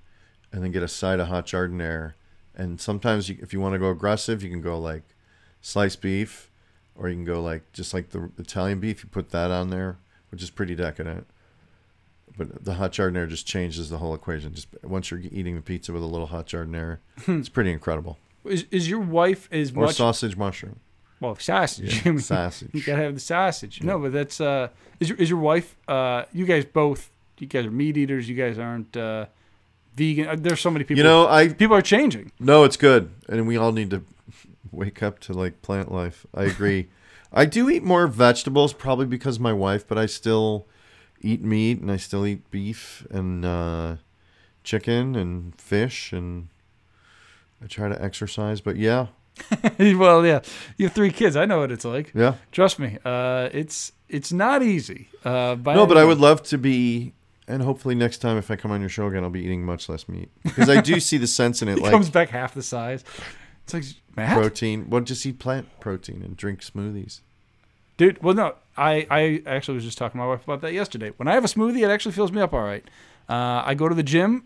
and 0.52 0.62
then 0.62 0.70
get 0.70 0.82
a 0.82 0.88
side 0.88 1.18
of 1.18 1.28
hot 1.28 1.46
giardiniera. 1.46 2.12
And 2.60 2.80
sometimes 2.80 3.28
you, 3.30 3.38
if 3.40 3.52
you 3.54 3.60
want 3.60 3.72
to 3.74 3.78
go 3.78 3.88
aggressive, 3.90 4.42
you 4.42 4.50
can 4.50 4.60
go 4.60 4.78
like 4.78 5.02
sliced 5.62 6.00
beef, 6.02 6.50
or 6.94 7.08
you 7.08 7.14
can 7.14 7.24
go 7.24 7.40
like 7.42 7.72
just 7.72 7.94
like 7.94 8.10
the 8.10 8.30
Italian 8.38 8.80
beef. 8.80 9.02
You 9.02 9.08
put 9.08 9.30
that 9.30 9.50
on 9.50 9.70
there, 9.70 9.96
which 10.30 10.42
is 10.42 10.50
pretty 10.50 10.74
decadent. 10.74 11.26
But 12.36 12.64
the 12.64 12.74
hot 12.74 12.92
giardiniera 12.92 13.28
just 13.28 13.46
changes 13.46 13.88
the 13.88 13.98
whole 13.98 14.14
equation. 14.14 14.52
Just 14.54 14.68
once 14.82 15.10
you're 15.10 15.20
eating 15.20 15.54
the 15.56 15.62
pizza 15.62 15.92
with 15.92 16.02
a 16.02 16.06
little 16.06 16.26
hot 16.26 16.46
giardiniera, 16.46 16.98
it's 17.26 17.48
pretty 17.48 17.72
incredible. 17.72 18.18
Is, 18.44 18.66
is 18.70 18.88
your 18.90 19.00
wife 19.00 19.48
as 19.52 19.70
Or 19.72 19.86
much 19.86 19.96
sausage 19.96 20.36
mushroom. 20.36 20.80
well 21.20 21.34
sausage? 21.36 22.04
Yeah, 22.04 22.16
sausage. 22.18 22.70
You 22.74 22.82
gotta 22.82 23.02
have 23.02 23.14
the 23.14 23.20
sausage. 23.20 23.82
No, 23.82 23.98
but 23.98 24.12
that's 24.12 24.40
uh, 24.40 24.68
is 25.00 25.08
your 25.08 25.18
is 25.18 25.30
your 25.30 25.38
wife? 25.40 25.76
Uh, 25.88 26.24
you 26.32 26.44
guys 26.46 26.64
both 26.66 27.10
you 27.38 27.46
guys 27.46 27.64
are 27.64 27.70
meat 27.70 27.96
eaters. 27.96 28.28
You 28.28 28.36
guys 28.36 28.58
aren't 28.58 28.94
uh, 28.96 29.26
vegan. 29.94 30.28
Uh, 30.28 30.36
There's 30.38 30.60
so 30.60 30.70
many 30.70 30.84
people. 30.84 30.98
You 30.98 31.04
know, 31.04 31.26
I 31.28 31.48
people 31.48 31.76
are 31.76 31.82
changing. 31.82 32.32
no, 32.38 32.64
it's 32.64 32.76
good, 32.76 33.10
and 33.28 33.46
we 33.46 33.56
all 33.56 33.72
need 33.72 33.90
to 33.90 34.02
wake 34.72 35.02
up 35.02 35.18
to 35.20 35.32
like 35.32 35.62
plant 35.62 35.90
life. 35.92 36.26
I 36.34 36.44
agree. 36.44 36.88
I 37.32 37.44
do 37.44 37.70
eat 37.70 37.84
more 37.84 38.06
vegetables, 38.08 38.72
probably 38.72 39.06
because 39.06 39.38
my 39.38 39.52
wife, 39.52 39.86
but 39.86 39.96
I 39.96 40.06
still 40.06 40.66
eat 41.20 41.42
meat 41.42 41.80
and 41.80 41.90
I 41.92 41.96
still 41.96 42.26
eat 42.26 42.50
beef 42.50 43.06
and 43.10 43.44
uh, 43.44 43.96
chicken 44.64 45.14
and 45.14 45.54
fish, 45.60 46.12
and 46.12 46.48
I 47.62 47.66
try 47.66 47.88
to 47.88 48.02
exercise. 48.02 48.60
But 48.60 48.76
yeah, 48.76 49.06
well, 49.78 50.26
yeah, 50.26 50.40
you 50.76 50.86
have 50.86 50.92
three 50.94 51.12
kids. 51.12 51.36
I 51.36 51.44
know 51.44 51.60
what 51.60 51.70
it's 51.70 51.84
like. 51.84 52.10
yeah. 52.14 52.34
Trust 52.52 52.78
me. 52.80 52.98
Uh, 53.04 53.48
it's 53.52 53.92
it's 54.08 54.32
not 54.32 54.62
easy. 54.62 55.08
Uh, 55.24 55.54
by 55.54 55.74
No, 55.74 55.86
but 55.86 55.96
I 55.96 56.04
would 56.04 56.18
love 56.18 56.42
to 56.44 56.58
be, 56.58 57.12
and 57.50 57.62
hopefully 57.62 57.94
next 57.94 58.18
time 58.18 58.36
if 58.36 58.50
I 58.50 58.56
come 58.56 58.70
on 58.70 58.80
your 58.80 58.88
show 58.88 59.06
again, 59.06 59.24
I'll 59.24 59.30
be 59.30 59.40
eating 59.42 59.64
much 59.64 59.88
less 59.88 60.08
meat 60.08 60.30
because 60.42 60.68
I 60.68 60.80
do 60.80 61.00
see 61.00 61.16
the 61.18 61.26
sense 61.26 61.62
in 61.62 61.68
it, 61.68 61.74
He 61.78 61.82
like 61.82 61.90
comes 61.90 62.10
back 62.10 62.30
half 62.30 62.54
the 62.54 62.62
size. 62.62 63.04
It's 63.64 63.74
like 63.74 63.84
Matt, 64.16 64.36
protein. 64.36 64.88
Well, 64.90 65.00
just 65.02 65.24
eat 65.26 65.38
plant 65.38 65.68
protein 65.80 66.22
and 66.22 66.36
drink 66.36 66.60
smoothies. 66.60 67.20
dude. 67.96 68.22
Well, 68.22 68.34
no, 68.34 68.54
I 68.76 69.06
I 69.10 69.42
actually 69.46 69.74
was 69.74 69.84
just 69.84 69.98
talking 69.98 70.18
to 70.18 70.24
my 70.24 70.30
wife 70.30 70.44
about 70.44 70.60
that 70.62 70.72
yesterday. 70.72 71.12
When 71.16 71.28
I 71.28 71.34
have 71.34 71.44
a 71.44 71.48
smoothie, 71.48 71.84
it 71.84 71.90
actually 71.90 72.12
fills 72.12 72.32
me 72.32 72.40
up 72.40 72.52
all 72.52 72.62
right. 72.62 72.84
Uh, 73.28 73.62
I 73.64 73.74
go 73.74 73.88
to 73.88 73.94
the 73.94 74.02
gym, 74.02 74.44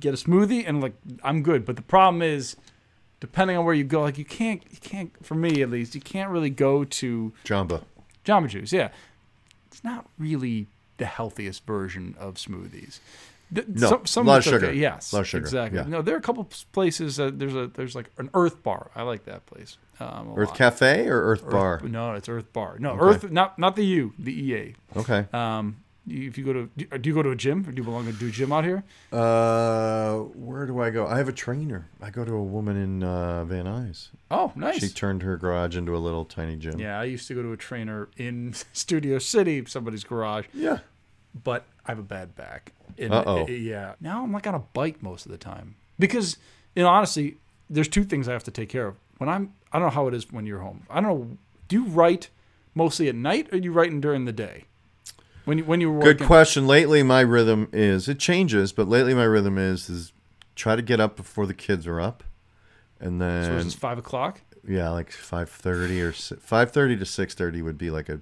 get 0.00 0.14
a 0.14 0.16
smoothie, 0.16 0.64
and 0.66 0.80
like 0.80 0.94
I'm 1.22 1.42
good. 1.42 1.64
But 1.66 1.76
the 1.76 1.82
problem 1.82 2.22
is, 2.22 2.56
depending 3.20 3.56
on 3.58 3.64
where 3.64 3.74
you 3.74 3.84
go, 3.84 4.02
like 4.02 4.16
you 4.18 4.24
can't 4.24 4.62
you 4.70 4.78
can't 4.80 5.12
for 5.24 5.34
me 5.34 5.60
at 5.62 5.70
least 5.70 5.94
you 5.94 6.00
can't 6.00 6.30
really 6.30 6.50
go 6.50 6.84
to 6.84 7.32
Jamba. 7.44 7.82
Jamba 8.24 8.48
Juice. 8.48 8.72
Yeah, 8.72 8.88
it's 9.66 9.84
not 9.84 10.06
really 10.18 10.68
the 10.98 11.06
healthiest 11.06 11.66
version 11.66 12.14
of 12.18 12.34
smoothies. 12.34 13.00
Th- 13.54 13.66
No, 13.68 13.88
some, 13.88 14.06
some 14.06 14.26
a 14.26 14.30
lot 14.30 14.38
of 14.38 14.44
sugar. 14.44 14.66
Okay. 14.68 14.78
Yes, 14.78 15.12
A 15.12 15.16
lot 15.16 15.20
of 15.22 15.28
sugar, 15.28 15.44
Exactly. 15.44 15.78
yeah. 15.80 15.86
No, 15.86 16.02
there 16.02 16.14
are 16.14 16.18
a 16.18 16.22
couple 16.22 16.48
places. 16.72 17.20
Uh, 17.20 17.30
there's 17.32 17.54
a 17.54 17.66
there's 17.68 17.94
like 17.94 18.10
an 18.18 18.30
Earth 18.34 18.62
Bar. 18.62 18.90
I 18.96 19.02
like 19.02 19.24
that 19.26 19.44
place. 19.46 19.76
Um, 20.00 20.32
Earth 20.36 20.48
lot. 20.48 20.56
Cafe 20.56 21.06
or 21.06 21.22
Earth 21.22 21.42
Earth- 21.44 21.50
Bar? 21.52 21.80
No, 21.84 22.14
it's 22.14 22.28
Earth 22.28 22.52
Bar. 22.52 22.76
No, 22.80 22.92
Okay. 22.92 23.04
Earth. 23.26 23.30
Not 23.30 23.58
not 23.58 23.76
the 23.76 23.84
U. 23.84 24.12
The 24.18 24.32
EA. 24.32 24.74
Okay. 24.96 25.26
Um, 25.32 25.76
if 26.06 26.36
you 26.38 26.44
go 26.44 26.52
to 26.52 26.98
do 26.98 27.08
you 27.08 27.14
go 27.14 27.22
to 27.22 27.30
a 27.30 27.36
gym 27.36 27.60
or 27.66 27.72
do 27.72 27.76
you 27.78 27.84
belong 27.84 28.04
to 28.06 28.12
do 28.12 28.28
a 28.28 28.30
gym 28.30 28.52
out 28.52 28.64
here? 28.64 28.84
Uh, 29.12 30.18
where 30.34 30.66
do 30.66 30.80
I 30.80 30.90
go? 30.90 31.06
I 31.06 31.16
have 31.18 31.28
a 31.28 31.32
trainer. 31.32 31.88
I 32.02 32.10
go 32.10 32.24
to 32.24 32.32
a 32.34 32.42
woman 32.42 32.76
in 32.76 33.02
uh, 33.02 33.44
Van 33.44 33.64
Nuys. 33.66 34.08
Oh, 34.30 34.52
nice. 34.54 34.80
She 34.80 34.88
turned 34.88 35.22
her 35.22 35.36
garage 35.36 35.76
into 35.76 35.96
a 35.96 35.98
little 35.98 36.24
tiny 36.24 36.56
gym. 36.56 36.78
yeah, 36.78 37.00
I 37.00 37.04
used 37.04 37.26
to 37.28 37.34
go 37.34 37.42
to 37.42 37.52
a 37.52 37.56
trainer 37.56 38.08
in 38.16 38.54
Studio 38.72 39.18
City, 39.18 39.64
somebody's 39.66 40.04
garage. 40.04 40.46
Yeah. 40.52 40.78
but 41.42 41.64
I 41.86 41.90
have 41.92 41.98
a 41.98 42.02
bad 42.02 42.34
back. 42.36 42.72
And, 42.98 43.12
Uh-oh. 43.12 43.42
uh, 43.44 43.46
Yeah. 43.46 43.94
Now 44.00 44.22
I'm 44.22 44.32
like 44.32 44.46
on 44.46 44.54
a 44.54 44.60
bike 44.72 45.02
most 45.02 45.26
of 45.26 45.32
the 45.32 45.38
time 45.38 45.76
because, 45.98 46.36
you 46.74 46.82
know, 46.82 46.88
honestly, 46.88 47.38
there's 47.70 47.88
two 47.88 48.04
things 48.04 48.28
I 48.28 48.32
have 48.32 48.44
to 48.44 48.50
take 48.50 48.68
care 48.68 48.86
of. 48.86 48.96
When 49.18 49.28
I'm, 49.28 49.54
I 49.72 49.78
don't 49.78 49.88
know 49.88 49.94
how 49.94 50.06
it 50.08 50.14
is 50.14 50.30
when 50.30 50.44
you're 50.46 50.60
home. 50.60 50.84
I 50.90 51.00
don't 51.00 51.08
know. 51.08 51.38
Do 51.68 51.76
you 51.76 51.84
write 51.86 52.28
mostly 52.74 53.08
at 53.08 53.14
night 53.14 53.48
or 53.52 53.58
do 53.58 53.64
you 53.64 53.72
writing 53.72 54.00
during 54.00 54.24
the 54.26 54.32
day? 54.32 54.64
When 55.44 55.58
you 55.58 55.64
when 55.64 55.80
you 55.80 55.90
were 55.92 56.00
Good 56.02 56.20
question. 56.22 56.66
Lately, 56.66 57.02
my 57.02 57.20
rhythm 57.20 57.68
is 57.72 58.08
it 58.08 58.18
changes, 58.18 58.72
but 58.72 58.88
lately 58.88 59.14
my 59.14 59.24
rhythm 59.24 59.58
is 59.58 59.88
is 59.90 60.12
try 60.54 60.76
to 60.76 60.82
get 60.82 61.00
up 61.00 61.16
before 61.16 61.46
the 61.46 61.54
kids 61.54 61.86
are 61.86 62.00
up, 62.00 62.22
and 63.00 63.20
then 63.20 63.52
is 63.52 63.64
this 63.66 63.74
five 63.74 63.98
o'clock? 63.98 64.40
yeah, 64.66 64.88
like 64.90 65.10
five 65.10 65.50
thirty 65.50 66.00
or 66.00 66.12
five 66.12 66.70
thirty 66.70 66.96
to 66.96 67.04
six 67.04 67.34
thirty 67.34 67.60
would 67.62 67.76
be 67.78 67.90
like 67.90 68.08
a 68.08 68.20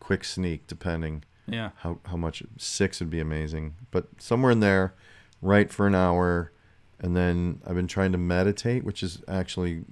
quick 0.00 0.24
sneak, 0.24 0.66
depending 0.66 1.24
Yeah. 1.46 1.70
how 1.78 1.98
how 2.04 2.16
much 2.16 2.42
six 2.58 3.00
would 3.00 3.10
be 3.10 3.20
amazing, 3.20 3.74
but 3.90 4.08
somewhere 4.18 4.52
in 4.52 4.60
there, 4.60 4.94
write 5.40 5.70
for 5.72 5.86
an 5.86 5.94
hour, 5.94 6.52
and 7.00 7.16
then 7.16 7.60
I've 7.66 7.74
been 7.76 7.86
trying 7.88 8.12
to 8.12 8.18
meditate, 8.18 8.84
which 8.84 9.02
is 9.02 9.22
actually 9.26 9.84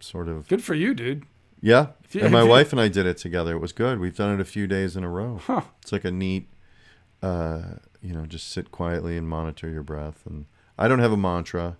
sort 0.00 0.28
of 0.28 0.48
Good 0.48 0.62
for 0.64 0.74
you, 0.74 0.94
dude. 0.94 1.24
Yeah. 1.64 1.86
You- 2.12 2.20
and 2.20 2.30
my 2.32 2.42
you- 2.42 2.48
wife 2.48 2.70
and 2.72 2.80
I 2.80 2.88
did 2.88 3.06
it 3.06 3.16
together. 3.16 3.54
It 3.56 3.60
was 3.60 3.72
good. 3.72 3.98
We've 3.98 4.14
done 4.16 4.34
it 4.34 4.40
a 4.40 4.44
few 4.44 4.66
days 4.66 4.96
in 4.96 5.02
a 5.02 5.08
row. 5.10 5.40
Huh. 5.46 5.62
It's 5.82 5.90
like 5.92 6.04
a 6.04 6.10
neat, 6.12 6.48
uh, 7.22 7.62
you 8.02 8.12
know, 8.14 8.26
just 8.26 8.50
sit 8.50 8.70
quietly 8.70 9.16
and 9.16 9.28
monitor 9.28 9.68
your 9.68 9.82
breath. 9.82 10.22
And 10.26 10.46
I 10.78 10.88
don't 10.88 10.98
have 11.00 11.12
a 11.12 11.16
mantra, 11.16 11.76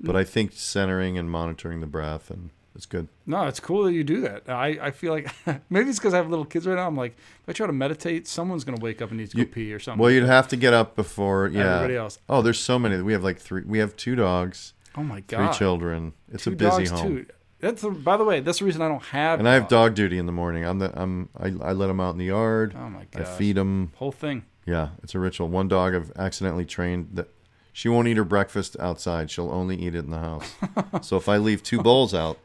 but 0.00 0.16
I 0.16 0.24
think 0.24 0.52
centering 0.52 1.16
and 1.16 1.30
monitoring 1.30 1.80
the 1.80 1.86
breath 1.86 2.30
and 2.30 2.50
it's 2.74 2.86
good. 2.86 3.08
No, 3.26 3.46
it's 3.46 3.58
cool 3.60 3.84
that 3.84 3.92
you 3.92 4.04
do 4.04 4.20
that. 4.20 4.48
I, 4.48 4.78
I 4.80 4.90
feel 4.92 5.12
like 5.12 5.28
maybe 5.70 5.88
it's 5.90 5.98
because 5.98 6.14
I 6.14 6.18
have 6.18 6.28
little 6.30 6.44
kids 6.44 6.66
right 6.66 6.76
now. 6.76 6.86
I'm 6.86 6.96
like, 6.96 7.12
if 7.42 7.48
I 7.48 7.52
try 7.52 7.66
to 7.66 7.72
meditate, 7.72 8.28
someone's 8.28 8.62
gonna 8.64 8.80
wake 8.80 9.02
up 9.02 9.08
and 9.10 9.18
needs 9.18 9.32
to 9.32 9.38
You- 9.38 9.46
go 9.46 9.52
pee 9.52 9.72
or 9.72 9.78
something. 9.80 10.00
Well, 10.00 10.10
you'd 10.12 10.24
have 10.24 10.48
to 10.48 10.56
get 10.56 10.74
up 10.74 10.94
before, 10.94 11.48
yeah. 11.48 11.76
Everybody 11.76 11.96
else. 11.96 12.18
Oh, 12.28 12.40
there's 12.42 12.60
so 12.60 12.78
many. 12.78 13.00
We 13.02 13.12
have 13.14 13.24
like 13.24 13.38
three. 13.38 13.62
We 13.64 13.78
have 13.78 13.96
two 13.96 14.14
dogs, 14.14 14.74
oh 14.96 15.02
my 15.02 15.20
god. 15.20 15.48
three 15.48 15.58
children. 15.58 16.12
It's 16.32 16.44
Two 16.44 16.50
a 16.52 16.56
busy 16.56 16.84
dogs, 16.84 16.90
home. 16.90 17.16
too. 17.16 17.26
That's 17.60 17.82
the, 17.82 17.90
by 17.90 18.16
the 18.16 18.24
way, 18.24 18.40
that's 18.40 18.60
the 18.60 18.64
reason 18.64 18.82
I 18.82 18.88
don't 18.88 19.02
have. 19.06 19.40
And 19.40 19.48
I 19.48 19.54
have 19.54 19.64
dogs. 19.64 19.70
dog 19.70 19.94
duty 19.94 20.18
in 20.18 20.26
the 20.26 20.32
morning. 20.32 20.64
I'm 20.64 20.78
the 20.78 20.92
I'm 20.94 21.28
I, 21.36 21.46
I 21.46 21.72
let 21.72 21.88
them 21.88 22.00
out 22.00 22.10
in 22.10 22.18
the 22.18 22.26
yard. 22.26 22.74
Oh 22.78 22.88
my 22.88 23.04
god! 23.10 23.22
I 23.22 23.24
feed 23.24 23.56
them. 23.56 23.92
Whole 23.96 24.12
thing. 24.12 24.44
Yeah, 24.64 24.90
it's 25.02 25.14
a 25.14 25.18
ritual. 25.18 25.48
One 25.48 25.66
dog 25.66 25.94
I've 25.94 26.12
accidentally 26.16 26.66
trained 26.66 27.10
that 27.14 27.28
she 27.72 27.88
won't 27.88 28.06
eat 28.06 28.16
her 28.16 28.24
breakfast 28.24 28.76
outside. 28.78 29.30
She'll 29.30 29.50
only 29.50 29.76
eat 29.76 29.94
it 29.94 30.04
in 30.04 30.10
the 30.10 30.18
house. 30.18 30.54
so 31.00 31.16
if 31.16 31.28
I 31.28 31.38
leave 31.38 31.62
two 31.62 31.80
bowls 31.80 32.12
out, 32.12 32.38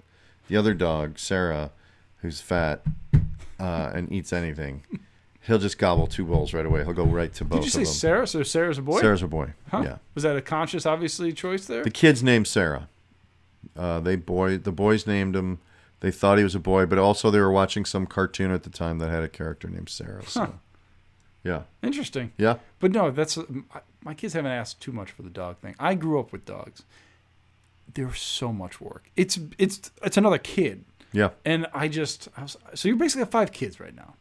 the 0.47 0.56
other 0.56 0.73
dog, 0.73 1.19
Sarah, 1.19 1.71
who's 2.17 2.39
fat 2.39 2.84
uh, 3.60 3.91
and 3.93 4.12
eats 4.12 4.32
anything, 4.32 4.86
he'll 5.41 5.60
just 5.60 5.78
gobble 5.78 6.08
two 6.08 6.26
bowls 6.26 6.54
right 6.54 6.65
away. 6.65 6.84
He'll 6.84 6.93
go 6.93 7.06
right 7.06 7.34
to 7.34 7.45
both 7.45 7.60
Did 7.60 7.65
you 7.65 7.71
say. 7.71 7.84
Sarah? 7.84 8.26
So 8.26 8.43
Sarah's 8.43 8.78
a 8.78 8.82
boy? 8.82 9.02
Sarah's 9.02 9.21
a 9.21 9.28
boy. 9.28 9.54
Huh? 9.69 9.82
Yeah. 9.84 9.97
Was 10.13 10.23
that 10.23 10.38
a 10.38 10.41
conscious, 10.41 10.86
obviously, 10.86 11.34
choice 11.34 11.65
there? 11.65 11.84
The 11.84 11.91
kid's 11.91 12.23
named 12.23 12.47
Sarah. 12.47 12.88
Uh, 13.76 13.99
they 13.99 14.15
boy 14.15 14.58
the 14.58 14.71
boys 14.71 15.06
named 15.08 15.36
him. 15.36 15.60
They 16.02 16.12
thought 16.12 16.38
he 16.38 16.43
was 16.43 16.56
a 16.56 16.60
boy, 16.60 16.86
but 16.86 16.97
also 16.97 17.32
they 17.32 17.39
were 17.39 17.52
watching 17.52 17.86
some 17.86 18.06
cartoon 18.06 18.52
at 18.52 18.63
the 18.63 18.69
time 18.69 18.99
that 18.99 19.10
had 19.10 19.23
a 19.23 19.30
character 19.30 19.69
named 19.69 19.88
Sarah. 19.89 20.26
So, 20.28 20.41
Huh. 20.41 20.52
yeah, 21.43 21.62
Interesting. 21.82 22.34
yeah. 22.38 22.58
But 22.80 22.91
no, 22.91 23.10
that's 23.10 23.38
my 24.04 24.13
kids 24.13 24.34
haven't 24.34 24.52
asked 24.52 24.82
too 24.82 24.91
much 24.91 25.12
for 25.12 25.21
the 25.21 25.30
dog 25.30 25.58
thing. 25.60 25.76
I 25.80 25.95
grew 25.95 26.19
up 26.19 26.32
with 26.34 26.43
dogs. 26.45 26.84
They're 27.93 28.13
so 28.13 28.52
much 28.52 28.82
work. 28.82 29.10
It's 29.15 29.39
it's 29.58 29.91
it's 30.04 30.17
another 30.17 30.38
kid, 30.39 30.84
Yeah, 31.13 31.30
and 31.45 31.67
I 31.73 31.88
just 31.88 32.28
I 32.36 32.41
was, 32.43 32.58
so 32.73 32.88
you 32.89 32.95
basically 32.95 33.21
have 33.21 33.30
five 33.32 33.52
kids 33.52 33.80
right 33.80 33.95
now, 33.95 34.15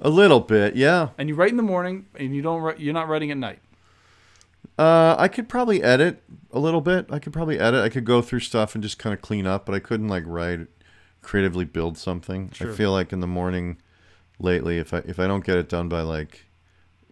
a 0.00 0.08
little 0.10 0.40
bit. 0.40 0.74
Yeah, 0.76 1.10
and 1.16 1.28
you 1.28 1.34
write 1.34 1.50
in 1.50 1.56
the 1.58 1.62
morning, 1.62 2.06
and 2.18 2.34
you 2.34 2.42
don't 2.42 2.78
you're 2.80 2.94
not 2.94 3.08
writing 3.08 3.30
at 3.30 3.36
night. 3.38 3.60
Uh, 4.78 5.14
I 5.18 5.28
could 5.28 5.48
probably 5.48 5.82
edit 5.82 6.22
a 6.52 6.58
little 6.58 6.80
bit. 6.80 7.06
I 7.10 7.18
could 7.18 7.32
probably 7.32 7.58
edit. 7.58 7.84
I 7.84 7.88
could 7.88 8.04
go 8.04 8.22
through 8.22 8.40
stuff 8.40 8.74
and 8.74 8.82
just 8.82 8.98
kind 8.98 9.12
of 9.14 9.20
clean 9.20 9.46
up, 9.46 9.66
but 9.66 9.74
I 9.74 9.78
couldn't 9.80 10.08
like 10.08 10.24
write, 10.26 10.60
creatively 11.20 11.64
build 11.64 11.98
something. 11.98 12.50
Sure. 12.52 12.72
I 12.72 12.74
feel 12.74 12.90
like 12.92 13.12
in 13.12 13.20
the 13.20 13.26
morning, 13.26 13.76
lately, 14.38 14.78
if 14.78 14.94
I 14.94 14.98
if 14.98 15.18
I 15.18 15.26
don't 15.26 15.44
get 15.44 15.56
it 15.58 15.68
done 15.68 15.88
by 15.88 16.00
like 16.02 16.46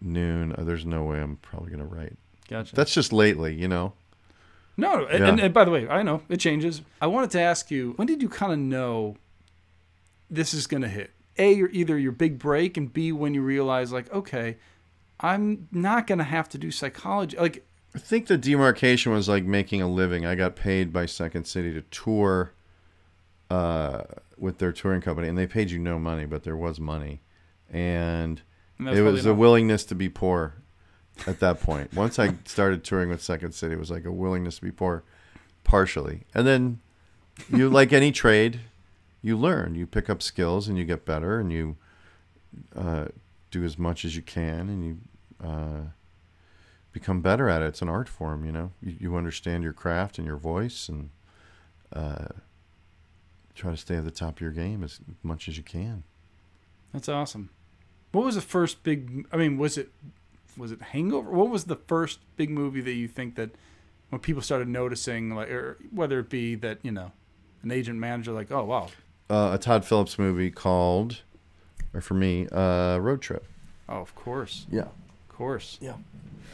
noon, 0.00 0.54
uh, 0.56 0.64
there's 0.64 0.86
no 0.86 1.04
way 1.04 1.20
I'm 1.20 1.36
probably 1.36 1.70
gonna 1.70 1.84
write. 1.84 2.16
Gotcha. 2.48 2.74
That's 2.74 2.94
just 2.94 3.12
lately, 3.12 3.54
you 3.54 3.68
know. 3.68 3.92
No, 4.76 5.04
and, 5.06 5.18
Yeah. 5.20 5.28
and, 5.28 5.40
and 5.40 5.54
by 5.54 5.64
the 5.64 5.70
way, 5.70 5.86
I 5.88 6.02
know 6.02 6.22
it 6.28 6.38
changes. 6.40 6.80
I 7.02 7.06
wanted 7.06 7.30
to 7.32 7.40
ask 7.40 7.70
you, 7.70 7.92
when 7.96 8.06
did 8.06 8.22
you 8.22 8.28
kind 8.30 8.52
of 8.52 8.58
know 8.58 9.16
this 10.30 10.54
is 10.54 10.66
going 10.66 10.82
to 10.82 10.88
hit? 10.88 11.10
A, 11.36 11.52
you're 11.52 11.68
either 11.70 11.98
your 11.98 12.12
big 12.12 12.38
break, 12.38 12.76
and 12.76 12.90
B, 12.92 13.12
when 13.12 13.34
you 13.34 13.42
realize, 13.42 13.92
like, 13.92 14.10
okay, 14.12 14.56
I'm 15.20 15.68
not 15.70 16.06
going 16.06 16.18
to 16.18 16.24
have 16.24 16.48
to 16.50 16.58
do 16.58 16.70
psychology. 16.70 17.36
Like, 17.36 17.64
I 17.94 17.98
think 17.98 18.26
the 18.26 18.38
demarcation 18.38 19.12
was 19.12 19.28
like 19.28 19.44
making 19.44 19.82
a 19.82 19.88
living. 19.88 20.24
I 20.24 20.34
got 20.34 20.56
paid 20.56 20.92
by 20.92 21.06
Second 21.06 21.44
City 21.44 21.72
to 21.74 21.82
tour 21.82 22.52
uh, 23.50 24.04
with 24.38 24.58
their 24.58 24.72
touring 24.72 25.00
company, 25.00 25.28
and 25.28 25.36
they 25.36 25.46
paid 25.46 25.70
you 25.70 25.78
no 25.78 25.98
money, 25.98 26.24
but 26.24 26.44
there 26.44 26.56
was 26.56 26.78
money, 26.78 27.20
and 27.70 28.40
and 28.78 28.88
it 28.88 29.02
was 29.02 29.26
a 29.26 29.34
willingness 29.34 29.84
to 29.86 29.94
be 29.94 30.08
poor 30.08 30.54
at 31.26 31.40
that 31.40 31.60
point. 31.60 31.92
Once 31.92 32.18
I 32.18 32.34
started 32.44 32.84
touring 32.84 33.10
with 33.10 33.22
Second 33.22 33.52
City, 33.52 33.74
it 33.74 33.78
was 33.78 33.90
like 33.90 34.04
a 34.04 34.12
willingness 34.12 34.56
to 34.56 34.62
be 34.62 34.70
poor, 34.70 35.02
partially, 35.64 36.22
and 36.32 36.46
then 36.46 36.80
you 37.50 37.68
like 37.70 37.92
any 37.92 38.12
trade, 38.12 38.60
you 39.20 39.36
learn, 39.36 39.74
you 39.74 39.86
pick 39.86 40.08
up 40.08 40.22
skills, 40.22 40.68
and 40.68 40.78
you 40.78 40.84
get 40.84 41.04
better, 41.04 41.40
and 41.40 41.52
you 41.52 41.76
uh, 42.76 43.06
do 43.50 43.64
as 43.64 43.76
much 43.76 44.04
as 44.04 44.14
you 44.16 44.22
can, 44.22 44.68
and 44.68 44.84
you. 44.84 44.98
Uh, 45.42 45.90
become 46.92 47.20
better 47.20 47.48
at 47.48 47.62
it. 47.62 47.66
It's 47.66 47.82
an 47.82 47.88
art 47.88 48.08
form, 48.08 48.44
you 48.44 48.52
know. 48.52 48.72
You, 48.82 48.96
you 49.00 49.16
understand 49.16 49.62
your 49.62 49.72
craft 49.72 50.18
and 50.18 50.26
your 50.26 50.36
voice, 50.36 50.88
and 50.88 51.10
uh, 51.92 52.26
try 53.54 53.70
to 53.70 53.76
stay 53.76 53.96
at 53.96 54.04
the 54.04 54.10
top 54.10 54.36
of 54.36 54.40
your 54.40 54.50
game 54.52 54.82
as 54.84 55.00
much 55.22 55.48
as 55.48 55.56
you 55.56 55.62
can. 55.62 56.02
That's 56.92 57.08
awesome. 57.08 57.50
What 58.12 58.24
was 58.24 58.34
the 58.34 58.40
first 58.40 58.82
big? 58.82 59.26
I 59.32 59.36
mean, 59.36 59.56
was 59.56 59.78
it 59.78 59.92
was 60.56 60.72
it 60.72 60.82
Hangover? 60.82 61.30
What 61.30 61.48
was 61.48 61.64
the 61.64 61.76
first 61.76 62.18
big 62.36 62.50
movie 62.50 62.80
that 62.80 62.92
you 62.94 63.06
think 63.08 63.36
that 63.36 63.50
when 64.10 64.20
people 64.20 64.42
started 64.42 64.66
noticing, 64.66 65.30
like, 65.34 65.48
or 65.50 65.78
whether 65.92 66.18
it 66.18 66.28
be 66.28 66.56
that 66.56 66.78
you 66.82 66.90
know, 66.90 67.12
an 67.62 67.70
agent 67.70 67.98
manager, 68.00 68.32
like, 68.32 68.50
oh 68.50 68.64
wow, 68.64 68.88
Uh, 69.30 69.52
a 69.54 69.58
Todd 69.58 69.84
Phillips 69.84 70.18
movie 70.18 70.50
called, 70.50 71.22
or 71.94 72.00
for 72.00 72.14
me, 72.14 72.48
uh, 72.50 72.98
Road 72.98 73.22
Trip. 73.22 73.46
oh 73.88 73.98
of 74.00 74.12
course, 74.16 74.66
Yeah, 74.68 74.88
course. 75.40 75.78
Yeah. 75.80 75.94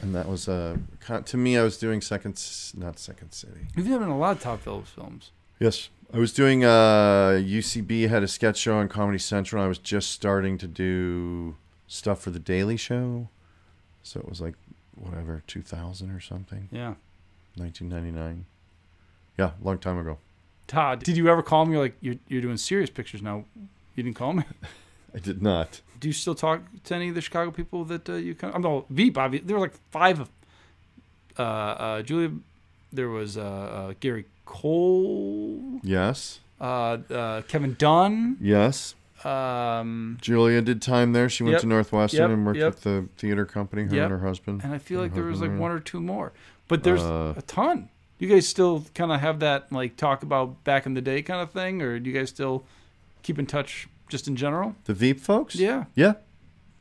And 0.02 0.14
that 0.14 0.28
was 0.28 0.48
uh, 0.48 0.76
con- 1.00 1.24
to 1.24 1.36
me. 1.36 1.56
I 1.58 1.62
was 1.62 1.76
doing 1.76 2.00
second, 2.00 2.32
S- 2.34 2.72
not 2.76 2.98
Second 2.98 3.32
City. 3.32 3.66
You've 3.74 3.86
been 3.88 4.02
in 4.02 4.08
a 4.08 4.16
lot 4.18 4.36
of 4.36 4.42
Todd 4.42 4.60
Phillips 4.60 4.90
films. 4.90 5.32
Yes, 5.58 5.88
I 6.14 6.18
was 6.18 6.32
doing. 6.32 6.64
Uh, 6.64 7.40
UCB 7.42 8.08
had 8.08 8.22
a 8.22 8.28
sketch 8.28 8.58
show 8.58 8.76
on 8.78 8.88
Comedy 8.88 9.18
Central. 9.18 9.62
I 9.62 9.66
was 9.66 9.78
just 9.78 10.10
starting 10.12 10.56
to 10.58 10.66
do 10.68 11.56
stuff 11.88 12.20
for 12.20 12.30
the 12.30 12.38
Daily 12.38 12.76
Show, 12.76 13.28
so 14.04 14.20
it 14.20 14.28
was 14.28 14.40
like 14.40 14.54
whatever 14.94 15.42
2000 15.46 16.10
or 16.10 16.20
something, 16.20 16.68
Yeah. 16.70 16.94
1999. 17.56 18.44
Yeah, 19.38 19.50
long 19.62 19.78
time 19.78 19.98
ago. 19.98 20.18
Todd, 20.66 21.02
did 21.02 21.16
you 21.16 21.28
ever 21.28 21.42
call 21.42 21.64
me? 21.66 21.72
You're 21.72 21.82
like, 21.82 21.96
you're, 22.00 22.14
you're 22.28 22.42
doing 22.42 22.56
serious 22.56 22.90
pictures 22.90 23.22
now. 23.22 23.44
You 23.94 24.02
didn't 24.02 24.16
call 24.16 24.32
me. 24.34 24.44
I 25.16 25.18
did 25.18 25.42
not. 25.42 25.80
Do 25.98 26.08
you 26.08 26.12
still 26.12 26.34
talk 26.34 26.60
to 26.84 26.94
any 26.94 27.08
of 27.08 27.14
the 27.14 27.22
Chicago 27.22 27.50
people 27.50 27.84
that 27.86 28.08
uh, 28.08 28.14
you 28.14 28.34
kind 28.34 28.50
of? 28.50 28.56
I'm 28.56 28.62
no 28.62 28.84
Veep. 28.90 29.16
Obviously, 29.16 29.46
there 29.46 29.56
were 29.56 29.62
like 29.62 29.74
five 29.90 30.20
of 30.20 30.28
uh, 31.38 31.42
uh, 31.42 32.02
Julia. 32.02 32.32
There 32.92 33.08
was 33.08 33.36
uh, 33.38 33.42
uh, 33.42 33.94
Gary 34.00 34.26
Cole, 34.44 35.80
Yes, 35.82 36.40
uh, 36.60 36.98
uh, 37.10 37.42
Kevin 37.42 37.74
Dunn. 37.78 38.36
yes. 38.40 38.94
Um, 39.24 40.18
Julia 40.20 40.60
did 40.60 40.82
time 40.82 41.12
there. 41.14 41.28
She 41.30 41.42
went 41.42 41.54
Yep, 41.54 41.60
to 41.62 41.66
Northwestern 41.66 42.20
yep, 42.20 42.30
and 42.30 42.46
worked 42.46 42.58
yep. 42.58 42.74
with 42.74 42.82
the 42.82 43.08
theater 43.16 43.46
company. 43.46 43.82
Her 43.84 44.02
and 44.02 44.10
her 44.12 44.18
husband. 44.20 44.60
and 44.62 44.74
I 44.74 44.78
feel 44.78 45.00
like 45.00 45.14
there 45.14 45.24
was 45.24 45.40
like 45.40 45.58
one 45.58 45.70
or 45.72 45.80
two 45.80 46.00
more, 46.00 46.32
but 46.68 46.84
there's 46.84 47.02
a 47.02 47.42
ton. 47.46 47.88
You 48.18 48.28
guys 48.28 48.46
still 48.46 48.84
kind 48.94 49.10
of 49.10 49.20
have 49.20 49.40
that 49.40 49.72
like 49.72 49.96
talk 49.96 50.22
about 50.22 50.62
back 50.64 50.84
in 50.84 50.92
the 50.94 51.00
day 51.00 51.22
kind 51.22 51.40
of 51.40 51.50
thing, 51.50 51.80
or 51.80 51.98
do 51.98 52.08
you 52.10 52.16
guys 52.16 52.28
still 52.28 52.64
keep 53.22 53.38
in 53.38 53.46
touch 53.46 53.88
just 54.08 54.28
in 54.28 54.36
general? 54.36 54.74
The 54.84 54.94
Veep 54.94 55.20
folks. 55.20 55.54
Yeah. 55.56 55.84
Yeah, 55.94 56.14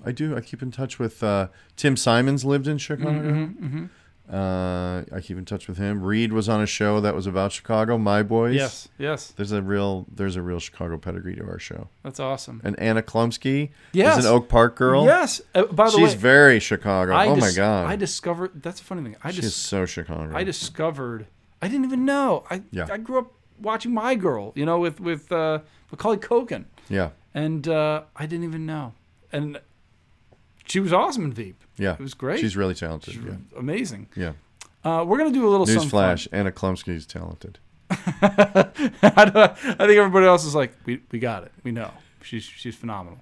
I 0.04 0.12
do. 0.12 0.36
I 0.36 0.42
keep 0.42 0.62
in 0.62 0.72
touch 0.72 1.00
with 1.00 1.24
uh, 1.24 1.48
Tim 1.76 1.96
Simons. 1.98 2.46
Lived 2.46 2.68
in 2.68 2.78
Chicago. 2.78 3.12
Mm-hmm, 3.12 3.66
mm-hmm. 3.66 3.86
Uh, 4.28 5.04
I 5.16 5.22
keep 5.22 5.38
in 5.38 5.46
touch 5.46 5.68
with 5.68 5.78
him. 5.78 6.02
Reid 6.02 6.34
was 6.34 6.50
on 6.50 6.60
a 6.60 6.66
show 6.66 7.00
that 7.00 7.14
was 7.14 7.28
about 7.28 7.52
Chicago. 7.52 7.98
My 8.00 8.24
boys. 8.24 8.56
Yes. 8.56 8.88
Yes. 8.98 9.28
There's 9.38 9.52
a 9.52 9.62
real 9.62 10.08
there's 10.12 10.36
a 10.36 10.42
real 10.42 10.60
Chicago 10.60 10.98
pedigree 10.98 11.36
to 11.36 11.44
our 11.44 11.60
show. 11.60 11.90
That's 12.04 12.20
awesome. 12.20 12.60
And 12.64 12.80
Anna 12.80 13.04
Chlumsky 13.04 13.70
Yes. 13.94 14.18
is 14.18 14.26
an 14.26 14.32
Oak 14.32 14.50
Park 14.50 14.76
girl. 14.78 15.06
Yes. 15.06 15.42
Uh, 15.54 15.66
by 15.66 15.86
the 15.86 15.92
She's 15.92 16.00
way, 16.00 16.06
she's 16.10 16.14
very 16.16 16.60
Chicago. 16.60 17.14
I 17.14 17.28
oh 17.28 17.36
my 17.36 17.52
god. 17.56 17.88
I 17.88 17.96
discovered 17.96 18.64
that's 18.64 18.82
a 18.82 18.84
funny 18.84 19.04
thing. 19.04 19.16
I 19.24 19.30
She's 19.32 19.42
just 19.44 19.64
so 19.64 19.86
Chicago. 19.86 20.36
I 20.36 20.44
discovered 20.44 21.28
I 21.62 21.68
didn't 21.68 21.86
even 21.86 22.04
know. 22.04 22.46
I 22.50 22.64
Yeah. 22.72 22.88
I 22.92 22.98
grew 22.98 23.20
up 23.20 23.32
watching 23.62 23.94
My 23.94 24.16
Girl, 24.16 24.54
you 24.56 24.66
know, 24.66 24.80
with 24.80 25.00
with 25.00 25.32
uh, 25.32 25.60
Macaulay 25.92 26.18
Culkin, 26.18 26.66
yeah. 26.90 27.10
and 27.34 27.68
uh, 27.68 28.04
I 28.16 28.26
didn't 28.26 28.46
even 28.46 28.66
know. 28.66 28.94
And 29.32 29.60
she 30.66 30.80
was 30.80 30.94
awesome 30.94 31.26
in 31.26 31.34
Veep. 31.34 31.62
Yeah. 31.78 31.94
It 31.94 32.00
was 32.00 32.14
great. 32.14 32.40
She's 32.40 32.56
really 32.56 32.76
talented. 32.76 33.14
She's 33.14 33.24
yeah. 33.24 33.36
amazing. 33.58 34.08
Yeah. 34.16 34.34
Uh, 34.84 35.04
we're 35.04 35.18
gonna 35.18 35.32
do 35.32 35.48
a 35.48 35.50
little. 35.50 35.66
Newsflash. 35.66 36.28
Anna 36.32 36.52
Chlumsky's 36.52 37.06
talented. 37.06 37.58
I 37.90 38.72
I 39.02 39.48
think 39.48 39.98
everybody 39.98 40.26
else 40.26 40.46
is 40.46 40.56
like, 40.56 40.74
we, 40.86 41.02
we 41.12 41.20
got 41.20 41.44
it. 41.44 41.52
We 41.64 41.72
know 41.72 41.92
she's 42.22 42.44
she's 42.44 42.76
phenomenal. 42.76 43.20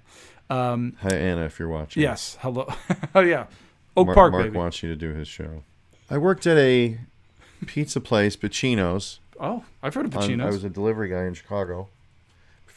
Um, 0.50 0.96
Hi 1.00 1.14
Anna, 1.14 1.46
if 1.46 1.58
you're 1.58 1.68
watching. 1.68 2.02
yes. 2.02 2.36
Hello. 2.40 2.68
oh 3.14 3.20
yeah. 3.20 3.46
Oak 3.96 4.06
Mark, 4.06 4.16
Park, 4.16 4.32
Mark 4.32 4.44
baby. 4.44 4.56
wants 4.56 4.82
you 4.82 4.88
to 4.88 4.96
do 4.96 5.14
his 5.14 5.28
show. 5.28 5.62
I 6.10 6.18
worked 6.18 6.46
at 6.46 6.58
a 6.58 6.98
pizza 7.66 8.00
place, 8.00 8.36
Pacino's. 8.36 9.20
Oh, 9.40 9.64
I've 9.82 9.94
heard 9.94 10.06
of 10.06 10.16
on- 10.16 10.22
Pacino's. 10.22 10.42
I 10.42 10.50
was 10.50 10.64
a 10.64 10.70
delivery 10.70 11.08
guy 11.08 11.24
in 11.24 11.34
Chicago. 11.34 11.88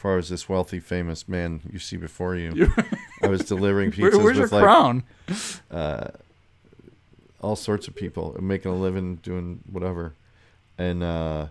I 0.03 0.15
was 0.15 0.29
this 0.29 0.47
wealthy, 0.47 0.79
famous 0.79 1.27
man 1.27 1.61
you 1.71 1.79
see 1.79 1.97
before 1.97 2.35
you, 2.35 2.71
I 3.21 3.27
was 3.27 3.41
delivering 3.41 3.91
Where- 3.97 4.11
pizzas 4.11 4.23
where's 4.23 4.37
your 4.37 4.45
with 4.45 4.51
like 4.53 4.63
crown? 4.63 5.03
all 7.41 7.55
sorts 7.55 7.87
of 7.87 7.95
people 7.95 8.35
making 8.41 8.71
a 8.71 8.75
living 8.75 9.15
doing 9.17 9.59
whatever, 9.71 10.13
and 10.77 11.03
uh, 11.03 11.47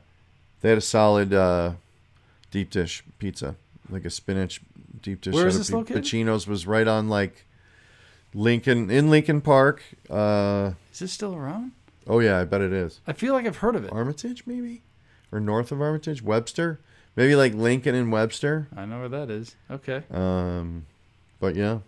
they 0.60 0.68
had 0.70 0.78
a 0.78 0.82
solid 0.82 1.32
uh, 1.32 1.72
deep 2.50 2.70
dish 2.70 3.04
pizza, 3.18 3.54
like 3.90 4.04
a 4.04 4.10
spinach 4.10 4.60
deep 5.02 5.20
dish. 5.20 5.34
Where 5.34 5.46
is 5.46 5.56
this 5.58 5.70
located? 5.70 6.02
Pacino's 6.04 6.46
was 6.46 6.66
right 6.66 6.86
on 6.88 7.08
like 7.08 7.44
Lincoln 8.34 8.90
in 8.90 9.10
Lincoln 9.10 9.40
Park. 9.40 9.82
Uh, 10.10 10.72
Is 10.92 10.98
this 11.00 11.12
still 11.12 11.34
around? 11.34 11.72
oh 12.08 12.20
yeah, 12.20 12.38
I 12.38 12.44
bet 12.44 12.60
it 12.60 12.72
is. 12.72 13.00
I 13.06 13.12
feel 13.12 13.32
like 13.32 13.46
I've 13.46 13.58
heard 13.58 13.76
of 13.76 13.84
it. 13.84 13.92
Armitage 13.92 14.42
maybe, 14.46 14.82
or 15.36 15.40
north 15.40 15.70
of 15.70 15.80
Armitage, 15.82 16.22
Webster, 16.22 16.80
maybe 17.14 17.36
like 17.36 17.52
Lincoln 17.54 17.94
and 17.94 18.10
Webster. 18.10 18.68
I 18.76 18.86
know 18.86 19.00
where 19.00 19.08
that 19.10 19.30
is. 19.30 19.54
Okay. 19.70 20.02
Um, 20.10 20.86
but 21.40 21.54
yeah, 21.54 21.78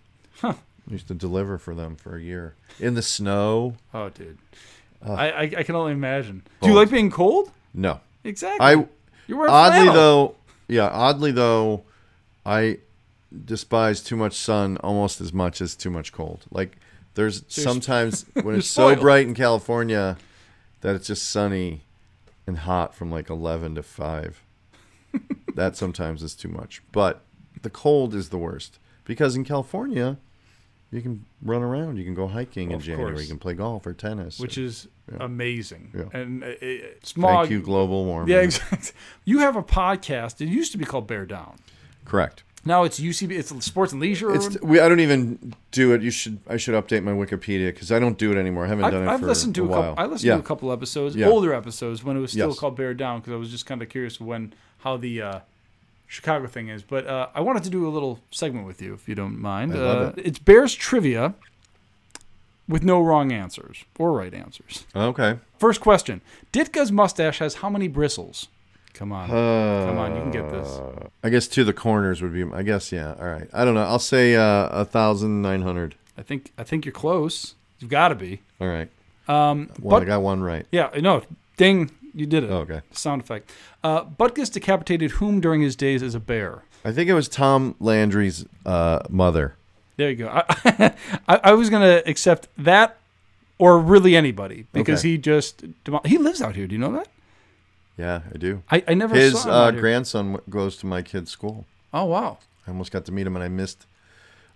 Huh. 0.41 0.55
used 0.89 1.09
to 1.09 1.15
deliver 1.15 1.59
for 1.59 1.75
them 1.75 1.97
for 1.97 2.17
a 2.17 2.21
year 2.21 2.55
in 2.79 2.95
the 2.95 3.03
snow. 3.03 3.75
Oh, 3.95 4.11
dude. 4.11 4.39
Ugh. 5.03 5.11
I, 5.19 5.31
I 5.31 5.41
I 5.43 5.63
can 5.63 5.75
only 5.77 5.93
imagine. 5.93 6.43
Do 6.61 6.69
you 6.69 6.75
like 6.75 6.91
being 6.91 7.11
cold? 7.11 7.51
No, 7.73 8.01
Exactly. 8.25 8.61
I 8.67 8.87
you 9.27 9.37
wear 9.37 9.49
oddly 9.49 9.85
flannel. 9.87 9.95
though, 9.95 10.35
yeah, 10.69 10.89
oddly 10.93 11.31
though, 11.33 11.85
I 12.45 12.79
despise 13.45 14.03
too 14.03 14.17
much 14.17 14.35
sun 14.35 14.77
almost 14.79 15.21
as 15.21 15.33
much 15.33 15.61
as 15.61 15.75
too 15.77 15.91
much 15.91 16.13
cold. 16.13 16.45
Like 16.51 16.77
there's 17.15 17.45
So 17.49 17.63
sometimes 17.63 18.25
when 18.43 18.57
it's 18.57 18.69
so 18.69 18.95
bright 18.97 19.27
in 19.27 19.35
California 19.35 20.17
that 20.81 20.95
it's 20.97 21.07
just 21.09 21.29
sunny 21.29 21.83
and 22.49 22.59
hot 22.59 22.95
from 22.95 23.11
like 23.13 23.29
11 23.31 23.75
to 23.77 23.83
5. 23.83 24.43
that 25.55 25.77
sometimes 25.77 26.23
is 26.23 26.35
too 26.35 26.49
much. 26.49 26.83
But 26.93 27.23
the 27.63 27.71
cold 27.71 28.15
is 28.15 28.31
the 28.31 28.39
worst 28.39 28.79
because 29.05 29.37
in 29.37 29.45
California 29.45 30.17
you 30.91 31.03
can 31.03 31.27
run 31.43 31.63
around, 31.63 31.99
you 31.99 32.05
can 32.05 32.15
go 32.15 32.27
hiking 32.29 32.71
in 32.71 32.81
January, 32.81 33.13
course. 33.13 33.23
you 33.23 33.29
can 33.29 33.39
play 33.39 33.53
golf 33.53 33.87
or 33.87 33.93
tennis. 33.93 34.41
which 34.41 34.57
or- 34.57 34.63
is 34.63 34.89
Yeah. 35.13 35.19
amazing. 35.21 35.91
Yeah. 35.95 36.19
And 36.21 36.43
uh, 36.43 36.47
uh, 36.47 36.77
smog. 37.03 37.33
thank 37.45 37.51
you 37.51 37.61
global 37.61 38.07
warming. 38.07 38.35
Yeah, 38.35 38.41
exactly. 38.49 38.93
You 39.27 39.41
have 39.41 39.55
a 39.57 39.63
podcast. 39.63 40.41
It 40.41 40.49
used 40.49 40.73
to 40.73 40.79
be 40.79 40.85
called 40.87 41.07
Bear 41.07 41.27
Down. 41.27 41.57
Correct. 42.07 42.43
Now 42.65 42.83
it's 42.85 42.99
UCB. 43.01 43.33
It's 43.33 43.65
Sports 43.65 43.93
and 43.93 44.01
Leisure. 44.03 44.35
It's 44.35 44.61
we. 44.61 44.81
I 44.81 44.89
don't 44.89 45.01
even 45.01 45.55
do 45.71 45.93
it. 45.95 46.03
You 46.03 46.11
should. 46.11 46.39
I 46.49 46.57
should 46.57 46.75
update 46.75 47.03
my 47.03 47.13
Wikipedia 47.13 47.73
because 47.73 47.93
I 47.93 47.99
don't 47.99 48.19
do 48.19 48.33
it 48.33 48.37
anymore. 48.37 48.65
I 48.65 48.69
haven't 48.69 48.85
I've, 48.85 48.93
done 48.93 49.03
it 49.05 49.09
I've 49.09 49.23
listened 49.23 49.55
to 49.57 49.65
a, 49.65 49.69
while. 49.69 49.83
couple. 49.83 50.05
I 50.05 50.07
listened 50.07 50.27
yeah. 50.29 50.35
to 50.35 50.41
a 50.41 50.45
couple 50.45 50.73
episodes, 50.73 51.15
Yeah. 51.17 51.29
older 51.29 51.55
episodes 51.55 52.03
when 52.05 52.17
it 52.17 52.21
was 52.21 52.33
still 52.33 52.49
Yes. 52.49 52.59
called 52.59 52.77
Bear 52.77 52.95
Down 52.95 53.21
because 53.21 53.33
I 53.33 53.37
was 53.37 53.51
just 53.51 53.65
kind 53.67 53.81
of 53.81 53.89
curious 53.89 54.21
when 54.21 54.53
how 54.79 54.97
the 54.97 55.23
uh, 55.23 55.41
Chicago 56.09 56.47
thing 56.47 56.69
is. 56.69 56.83
But 56.83 57.07
uh, 57.07 57.29
I 57.35 57.41
wanted 57.41 57.63
to 57.65 57.71
do 57.71 57.87
a 57.87 57.91
little 57.91 58.21
segment 58.31 58.67
with 58.67 58.83
you 58.83 58.93
if 58.93 59.09
you 59.09 59.15
don't 59.15 59.39
mind. 59.39 59.75
Uh, 59.75 60.13
It's 60.17 60.39
Bears 60.39 60.75
trivia 60.75 61.35
with 62.69 62.83
no 62.83 63.01
wrong 63.01 63.33
answers 63.33 63.85
or 63.99 64.13
right 64.13 64.35
answers. 64.35 64.85
Okay. 64.95 65.39
First 65.59 65.81
question: 65.81 66.21
Ditka's 66.53 66.91
mustache 66.93 67.39
has 67.39 67.55
how 67.57 67.71
many 67.71 67.89
bristles? 67.89 68.49
Come 68.99 69.13
on, 69.13 69.31
Uh, 69.31 69.87
come 69.87 69.97
on, 69.99 70.17
you 70.17 70.23
can 70.23 70.31
get 70.33 70.51
this. 70.51 70.81
I 71.23 71.29
guess 71.31 71.47
to 71.49 71.63
the 71.63 71.73
corners 71.73 72.21
would 72.21 72.33
be. 72.35 72.43
I 72.53 72.63
guess 72.63 72.91
yeah. 72.91 73.15
All 73.19 73.27
right. 73.29 73.49
I 73.53 73.65
don't 73.65 73.75
know. 73.75 73.85
I'll 73.85 74.01
say 74.01 74.35
uh, 74.35 74.69
a 74.71 74.85
thousand 74.85 75.41
nine 75.41 75.63
hundred. 75.63 75.95
I 76.17 76.23
think 76.23 76.53
I 76.59 76.65
think 76.65 76.85
you're 76.85 76.93
close. 76.93 77.55
You've 77.79 77.91
got 77.91 78.09
to 78.09 78.17
be. 78.17 78.41
All 78.61 78.67
right. 78.67 78.89
Um, 79.29 79.71
One. 79.79 80.03
I 80.03 80.05
got 80.05 80.23
one 80.23 80.43
right. 80.43 80.67
yeah, 80.73 80.91
no, 81.01 81.23
ding, 81.59 81.91
you 82.15 82.27
did 82.27 82.43
it. 82.45 82.51
Oh, 82.51 82.61
okay. 82.61 82.81
Sound 82.93 83.21
effect. 83.23 83.53
Uh, 83.85 84.05
Butkus 84.05 84.51
decapitated 84.51 85.13
whom 85.13 85.41
during 85.41 85.61
his 85.61 85.77
days 85.77 86.03
as 86.03 86.15
a 86.15 86.21
bear? 86.21 86.63
I 86.85 86.93
think 86.93 87.09
it 87.11 87.15
was 87.15 87.29
Tom 87.29 87.75
Landry's 87.79 88.47
uh, 88.67 89.01
mother. 89.11 89.55
There 89.97 90.09
you 90.11 90.17
go. 90.17 90.29
I, 90.29 90.95
I, 91.29 91.41
I 91.45 91.53
was 91.53 91.69
gonna 91.71 92.03
accept 92.07 92.49
that, 92.57 92.97
or 93.59 93.79
really 93.79 94.17
anybody, 94.17 94.67
because 94.73 95.01
Okay. 95.01 95.11
he 95.11 95.19
just 95.19 95.63
he 96.07 96.19
lives 96.19 96.41
out 96.43 96.57
here. 96.57 96.67
Do 96.67 96.75
you 96.75 96.81
know 96.81 96.93
that? 96.93 97.07
Yeah, 97.99 98.21
I 98.33 98.39
do. 98.39 98.63
I, 98.71 98.85
I 98.89 98.95
never 98.95 99.15
His 99.15 99.43
saw 99.43 99.51
uh, 99.51 99.71
grandson 99.73 100.33
w- 100.33 100.45
goes 100.49 100.77
to 100.79 100.87
my 100.87 101.03
kid's 101.03 101.31
school. 101.31 101.67
Oh 101.93 102.05
wow. 102.05 102.39
I 102.67 102.71
almost 102.71 102.93
got 102.93 103.05
to 103.07 103.13
meet 103.13 103.27
him, 103.27 103.35
and 103.35 103.43
I 103.43 103.49
missed. 103.49 103.87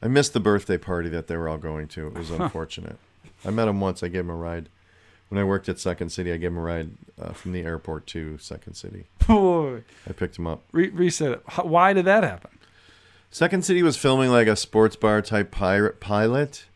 I 0.01 0.09
missed 0.09 0.33
the 0.33 0.41
birthday 0.41 0.79
party 0.79 1.09
that 1.11 1.27
they 1.27 1.37
were 1.37 1.49
all 1.49 1.59
going 1.59 1.89
to. 1.89 2.07
It 2.09 2.15
was 2.15 2.31
unfortunate. 2.31 2.99
I 3.45 3.51
met 3.51 3.69
him 3.69 3.81
once. 3.81 4.03
I 4.03 4.09
gave 4.09 4.21
him 4.21 4.31
a 4.31 4.37
ride. 4.37 4.69
When 5.29 5.41
I 5.41 5.45
worked 5.45 5.69
at 5.69 5.79
Second 5.81 6.11
City, 6.11 6.31
I 6.33 6.37
gave 6.37 6.51
him 6.51 6.59
a 6.59 6.63
ride 6.63 6.91
uh, 7.21 7.33
from 7.33 7.53
the 7.53 7.63
airport 7.63 8.07
to 8.09 8.37
Second 8.39 8.75
City. 8.75 9.07
Boy, 9.27 9.83
I 10.09 10.13
picked 10.13 10.39
him 10.39 10.47
up. 10.47 10.63
Re- 10.73 10.91
reset 10.91 11.33
it. 11.33 11.43
How, 11.49 11.65
why 11.65 11.93
did 11.95 12.05
that 12.05 12.23
happen? 12.23 12.51
Second 13.31 13.65
City 13.65 13.83
was 13.83 13.97
filming 13.97 14.31
like 14.31 14.47
a 14.47 14.57
sports 14.57 14.95
bar 14.95 15.23
type 15.23 15.51
pirate 15.51 16.01
pilot, 16.01 16.67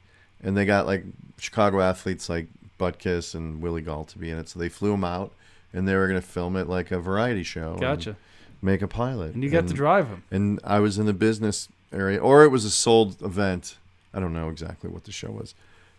and 0.42 0.56
they 0.56 0.64
got 0.64 0.86
like 0.86 1.04
Chicago 1.38 1.80
athletes 1.80 2.30
like 2.30 2.46
Butkus 2.80 3.34
and 3.34 3.60
Willie 3.60 3.82
Gault 3.82 4.08
to 4.08 4.18
be 4.18 4.30
in 4.30 4.38
it. 4.38 4.48
So 4.48 4.58
they 4.58 4.70
flew 4.70 4.94
him 4.94 5.04
out, 5.04 5.34
and 5.72 5.86
they 5.86 5.94
were 5.94 6.06
going 6.08 6.20
to 6.20 6.26
film 6.26 6.56
it 6.56 6.68
like 6.68 6.90
a 6.90 6.98
variety 6.98 7.42
show. 7.42 7.72
and 7.72 7.80
Gotcha. 7.80 8.16
make 8.62 8.82
a 8.82 8.88
pilot. 8.88 9.34
And 9.34 9.42
you 9.42 9.50
got 9.50 9.68
to 9.68 9.74
drive 9.74 10.08
him. 10.08 10.22
And 10.30 10.60
I 10.64 10.80
was 10.80 10.98
in 10.98 11.06
the 11.06 11.12
business 11.12 11.68
area, 11.92 12.18
or 12.18 12.44
it 12.44 12.48
was 12.48 12.64
a 12.64 12.70
sold 12.70 13.20
event. 13.22 13.76
I 14.14 14.20
don't 14.20 14.32
know 14.32 14.48
exactly 14.48 14.88
what 14.90 15.04
the 15.04 15.12
show 15.12 15.30
was. 15.30 15.54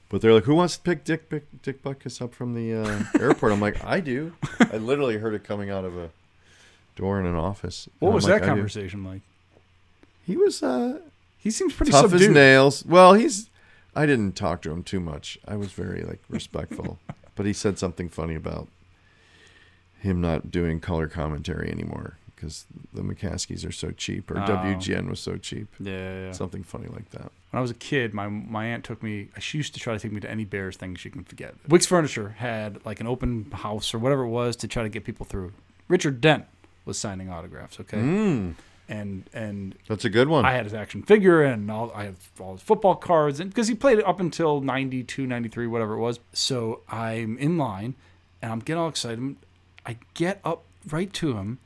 But 0.09 0.21
they're 0.21 0.33
like, 0.33 0.45
"Who 0.45 0.55
wants 0.55 0.77
to 0.77 0.81
pick 0.83 1.03
Dick 1.03 1.29
Dick, 1.29 1.43
Dick 1.61 1.83
Butkus 1.83 2.21
up 2.21 2.33
from 2.33 2.53
the 2.53 2.73
uh, 2.73 3.03
airport?" 3.19 3.51
I'm 3.51 3.59
like, 3.59 3.83
"I 3.83 3.99
do." 3.99 4.33
I 4.59 4.77
literally 4.77 5.17
heard 5.17 5.33
it 5.33 5.43
coming 5.43 5.69
out 5.69 5.83
of 5.83 5.97
a 5.97 6.09
door 6.95 7.19
in 7.19 7.25
an 7.25 7.35
office. 7.35 7.89
What 7.99 8.09
And 8.09 8.15
was 8.15 8.23
like, 8.27 8.41
that 8.41 8.47
conversation 8.47 9.03
like? 9.03 9.21
He 10.25 10.37
was 10.37 10.63
uh, 10.63 10.99
He 11.37 11.51
seems 11.51 11.73
pretty 11.73 11.91
tough 11.91 12.05
as 12.05 12.11
subdued. 12.11 12.33
nails. 12.33 12.85
Well, 12.85 13.15
he's. 13.15 13.49
I 13.95 14.05
didn't 14.05 14.33
talk 14.37 14.61
to 14.61 14.71
him 14.71 14.81
too 14.83 14.99
much. 15.01 15.37
I 15.47 15.57
was 15.57 15.71
very 15.73 16.01
like 16.03 16.19
respectful, 16.29 16.99
but 17.35 17.45
he 17.45 17.51
said 17.53 17.77
something 17.77 18.07
funny 18.09 18.35
about 18.35 18.67
him 20.07 20.21
not 20.21 20.49
doing 20.51 20.79
color 20.79 21.07
commentary 21.07 21.69
anymore 21.69 22.17
because 22.35 22.65
the 22.93 23.01
McCaskeys 23.01 23.67
are 23.67 23.71
so 23.71 23.91
cheap, 23.91 24.29
or 24.31 24.37
Oh. 24.37 24.41
WGN 24.45 25.09
was 25.09 25.19
so 25.19 25.37
cheap. 25.37 25.67
Yeah, 25.79 25.91
yeah, 25.93 26.21
yeah. 26.25 26.31
Something 26.31 26.63
funny 26.63 26.87
like 26.87 27.09
that. 27.11 27.31
When 27.51 27.59
I 27.59 27.61
was 27.61 27.71
a 27.71 27.75
kid, 27.75 28.13
my 28.13 28.27
my 28.27 28.65
aunt 28.65 28.83
took 28.83 29.01
me. 29.01 29.29
She 29.39 29.57
used 29.57 29.73
to 29.73 29.79
try 29.79 29.93
to 29.93 29.99
take 29.99 30.11
me 30.11 30.19
to 30.21 30.29
any 30.29 30.45
Bears 30.45 30.77
thing 30.77 30.95
she 30.95 31.09
can 31.09 31.23
forget. 31.23 31.55
Wickes 31.67 31.87
Furniture 31.87 32.29
had 32.37 32.85
like 32.85 32.99
an 32.99 33.07
open 33.07 33.49
house 33.51 33.93
or 33.93 33.99
whatever 33.99 34.23
it 34.23 34.29
was 34.29 34.55
to 34.57 34.67
try 34.67 34.83
to 34.83 34.89
get 34.89 35.03
people 35.03 35.25
through. 35.25 35.53
Richard 35.87 36.21
Dent 36.21 36.45
was 36.85 36.97
signing 36.97 37.29
autographs. 37.29 37.79
Okay, 37.79 37.97
Mm, 37.97 38.53
and 38.87 39.23
and 39.33 39.75
that's 39.87 40.05
a 40.05 40.09
good 40.09 40.27
one. 40.27 40.45
I 40.45 40.51
had 40.51 40.65
his 40.65 40.73
action 40.73 41.01
figure 41.01 41.41
and 41.41 41.71
all 41.71 41.91
I 41.95 42.03
had 42.03 42.15
all 42.39 42.53
his 42.53 42.61
football 42.61 42.95
cards 42.95 43.39
and 43.39 43.49
because 43.49 43.67
he 43.67 43.73
played 43.75 43.97
it 43.99 44.05
up 44.05 44.19
until 44.19 44.61
92, 44.61 45.25
93, 45.25 45.65
whatever 45.67 45.93
it 45.95 45.99
was. 45.99 46.19
So 46.33 46.81
I'm 46.89 47.37
in 47.39 47.57
line 47.57 47.95
and 48.41 48.51
I'm 48.51 48.59
getting 48.59 48.79
all 48.81 48.89
excited. 48.89 49.37
I 49.87 49.97
get 50.13 50.39
up 50.43 50.63
right 50.87 51.11
to 51.13 51.37
him 51.37 51.59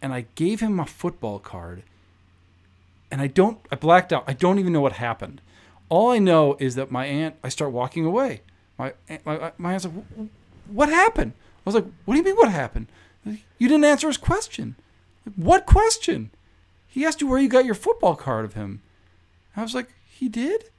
and 0.00 0.14
I 0.14 0.26
gave 0.34 0.60
him 0.60 0.80
a 0.80 0.86
football 0.86 1.38
card 1.38 1.82
and 3.10 3.20
I 3.20 3.26
don't 3.26 3.58
I 3.70 3.76
blacked 3.76 4.12
out. 4.12 4.24
I 4.26 4.32
don't 4.32 4.58
even 4.58 4.72
know 4.72 4.80
what 4.80 4.94
happened. 4.94 5.40
All 5.88 6.10
I 6.10 6.18
know 6.18 6.56
is 6.58 6.74
that 6.76 6.90
my 6.90 7.06
aunt 7.06 7.36
I 7.42 7.48
start 7.48 7.72
walking 7.72 8.04
away. 8.04 8.42
My 8.78 8.94
my 9.24 9.36
uh, 9.36 9.50
my 9.58 9.72
aunt's 9.72 9.84
like, 9.84 10.28
"What 10.68 10.88
happened?" 10.88 11.32
I 11.34 11.62
was 11.64 11.74
like, 11.74 11.86
"What 12.04 12.14
do 12.14 12.18
you 12.18 12.24
mean 12.24 12.36
what 12.36 12.50
happened?" 12.50 12.86
You 13.58 13.68
didn't 13.68 13.84
answer 13.84 14.06
his 14.06 14.16
question. 14.16 14.76
What 15.34 15.66
question? 15.66 16.30
He 16.86 17.04
asked 17.04 17.20
you 17.20 17.26
where 17.26 17.40
you 17.40 17.48
got 17.48 17.64
your 17.64 17.74
football 17.74 18.14
card 18.14 18.44
of 18.44 18.54
him. 18.54 18.82
I 19.56 19.62
was 19.62 19.74
like, 19.74 19.92
he 20.08 20.28
did? 20.28 20.70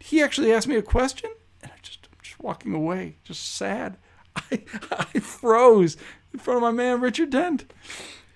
He 0.00 0.20
actually 0.20 0.52
asked 0.52 0.66
me 0.66 0.76
a 0.76 0.82
question? 0.82 1.30
And 1.62 1.70
I 1.70 1.76
just, 1.82 2.08
I'm 2.10 2.18
just 2.22 2.40
walking 2.40 2.74
away, 2.74 3.16
just 3.24 3.54
sad. 3.54 3.96
I, 4.36 4.62
I 4.90 5.18
froze 5.20 5.96
in 6.32 6.38
front 6.38 6.56
of 6.58 6.62
my 6.62 6.70
man, 6.70 7.00
Richard 7.00 7.30
Dent. 7.30 7.70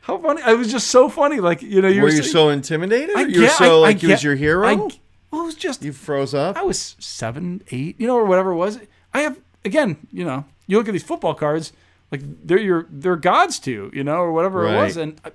How 0.03 0.19
funny. 0.19 0.43
I 0.43 0.55
was 0.55 0.71
just 0.71 0.89
so 0.89 1.09
funny. 1.09 1.41
Like, 1.41 1.63
you 1.63 1.83
know, 1.83 1.89
you 1.89 1.97
were 2.03 2.09
were 2.09 2.13
you 2.13 2.23
saying- 2.23 2.33
so 2.33 2.49
intimidated? 2.51 3.17
I 3.17 3.23
you 3.23 3.43
were 3.43 3.49
so 3.49 3.65
I- 3.65 3.69
I 3.69 3.81
like 3.81 3.99
he 4.01 4.07
was 4.09 4.23
your 4.23 4.35
hero. 4.37 4.67
I, 4.69 4.75
well, 4.75 5.43
it 5.43 5.47
was 5.47 5.55
just, 5.57 5.83
you 5.83 5.93
froze 5.93 6.33
up. 6.35 6.57
I 6.57 6.63
was 6.63 6.95
seven, 6.99 7.63
eight, 7.71 8.01
you 8.01 8.07
know, 8.07 8.15
or 8.17 8.25
whatever 8.25 8.53
it 8.53 8.57
was. 8.57 8.79
I 9.13 9.21
have 9.23 9.39
again, 9.65 9.97
you 10.13 10.25
know, 10.25 10.45
you 10.67 10.79
look 10.79 10.89
at 10.89 10.93
these 10.93 11.03
football 11.03 11.35
cards, 11.35 11.73
like 12.13 12.21
they're 12.47 12.59
your 12.59 12.87
they're 12.91 13.17
gods 13.17 13.59
to 13.61 13.71
you, 13.73 13.91
you 13.93 14.05
know, 14.05 14.17
or 14.19 14.33
whatever 14.33 14.65
it 14.67 14.77
was, 14.77 14.97
and 14.97 15.21
I, 15.25 15.33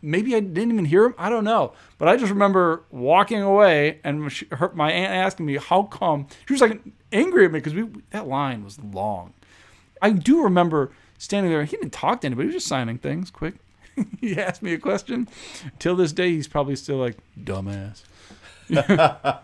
maybe 0.00 0.36
I 0.36 0.40
didn't 0.40 0.70
even 0.72 0.84
hear 0.84 1.04
him. 1.06 1.14
I 1.18 1.28
don't 1.28 1.42
know, 1.44 1.72
but 1.98 2.06
I 2.08 2.16
just 2.16 2.30
remember 2.30 2.82
walking 2.90 3.42
away 3.42 3.98
and 4.04 4.30
she, 4.30 4.46
her, 4.52 4.70
my 4.74 4.92
aunt 4.92 5.12
asking 5.12 5.46
me 5.46 5.56
how 5.56 5.82
come 5.82 6.28
she 6.46 6.52
was 6.54 6.60
like 6.60 6.80
angry 7.12 7.44
at 7.46 7.50
me 7.52 7.58
because 7.58 7.74
we 7.74 7.88
that 8.10 8.28
line 8.28 8.62
was 8.62 8.78
long. 8.78 9.32
I 10.02 10.10
do 10.10 10.42
remember 10.42 10.92
standing 11.18 11.50
there. 11.50 11.64
He 11.64 11.76
didn't 11.76 11.92
talk 11.92 12.20
to 12.20 12.26
anybody. 12.26 12.48
He 12.48 12.54
was 12.54 12.62
just 12.62 12.68
signing 12.68 12.98
things 12.98 13.30
quick. 13.30 13.54
he 14.20 14.38
asked 14.38 14.62
me 14.62 14.72
a 14.72 14.78
question. 14.78 15.28
Till 15.78 15.96
this 15.96 16.12
day, 16.12 16.30
he's 16.30 16.48
probably 16.48 16.76
still 16.76 16.96
like 16.96 17.16
dumbass. 17.38 18.02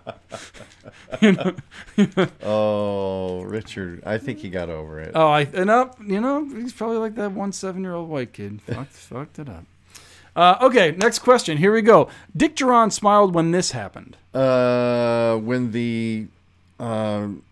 you 1.20 1.32
know? 1.32 1.54
oh, 2.42 3.42
Richard, 3.42 4.02
I 4.04 4.18
think 4.18 4.40
he 4.40 4.50
got 4.50 4.68
over 4.68 5.00
it. 5.00 5.12
Oh, 5.14 5.28
I 5.28 5.42
and 5.42 5.70
up, 5.70 5.96
you 6.04 6.20
know, 6.20 6.44
he's 6.44 6.72
probably 6.72 6.96
like 6.96 7.14
that 7.14 7.30
one 7.30 7.52
seven-year-old 7.52 8.08
white 8.08 8.32
kid. 8.32 8.60
Fucked, 8.66 8.92
fucked 8.92 9.38
it 9.38 9.48
up. 9.48 9.64
Uh, 10.34 10.56
okay, 10.62 10.92
next 10.92 11.20
question. 11.20 11.58
Here 11.58 11.72
we 11.72 11.82
go. 11.82 12.08
Dick 12.36 12.56
Duran 12.56 12.90
smiled 12.90 13.34
when 13.34 13.50
this 13.52 13.72
happened. 13.72 14.16
Uh, 14.34 15.36
when 15.36 15.70
the 15.72 16.26
um, 16.80 17.42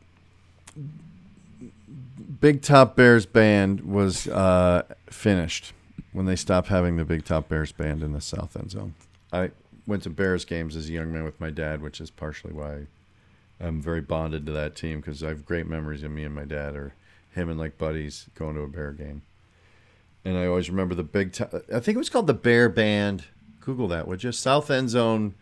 Big 2.41 2.63
Top 2.63 2.97
Bears 2.97 3.27
band 3.27 3.83
was 3.83 4.27
uh, 4.29 4.83
finished, 5.11 5.73
when 6.13 6.27
they 6.27 6.37
stopped 6.37 6.69
having 6.69 6.97
the 6.97 7.05
Big 7.05 7.25
Top 7.25 7.49
Bears 7.49 7.73
band 7.73 8.03
in 8.03 8.13
the 8.13 8.21
South 8.21 8.57
End 8.57 8.71
Zone, 8.71 8.95
I 9.33 9.51
went 9.87 10.03
to 10.05 10.11
Bears 10.11 10.45
games 10.45 10.75
as 10.75 10.89
a 10.89 10.93
young 10.93 11.13
man 11.13 11.25
with 11.25 11.41
my 11.41 11.51
dad, 11.51 11.83
which 11.83 12.01
is 12.01 12.11
partially 12.11 12.53
why 12.53 12.87
I'm 13.61 13.83
very 13.83 14.01
bonded 14.01 14.47
to 14.47 14.53
that 14.53 14.75
team 14.75 15.01
because 15.01 15.23
I 15.23 15.29
have 15.29 15.45
great 15.45 15.67
memories 15.67 16.03
of 16.03 16.11
me 16.11 16.25
and 16.25 16.35
my 16.35 16.45
dad 16.45 16.75
or 16.75 16.95
him 17.31 17.49
and 17.51 17.59
like 17.59 17.77
buddies 17.77 18.29
going 18.35 18.55
to 18.57 18.63
a 18.63 18.69
Bear 18.69 18.93
game. 18.93 19.23
And 20.25 20.37
I 20.37 20.47
always 20.47 20.71
remember 20.71 20.95
the 20.95 21.03
big. 21.03 21.33
Top, 21.33 21.53
I 21.55 21.81
think 21.81 21.97
it 21.97 21.99
was 21.99 22.11
called 22.11 22.27
the 22.27 22.35
Bear 22.35 22.69
Band. 22.69 23.25
Google 23.61 23.89
that, 23.89 24.09
would 24.09 24.25
you? 24.25 24.33
South 24.33 24.71
End 24.71 24.91
Zone 24.91 25.35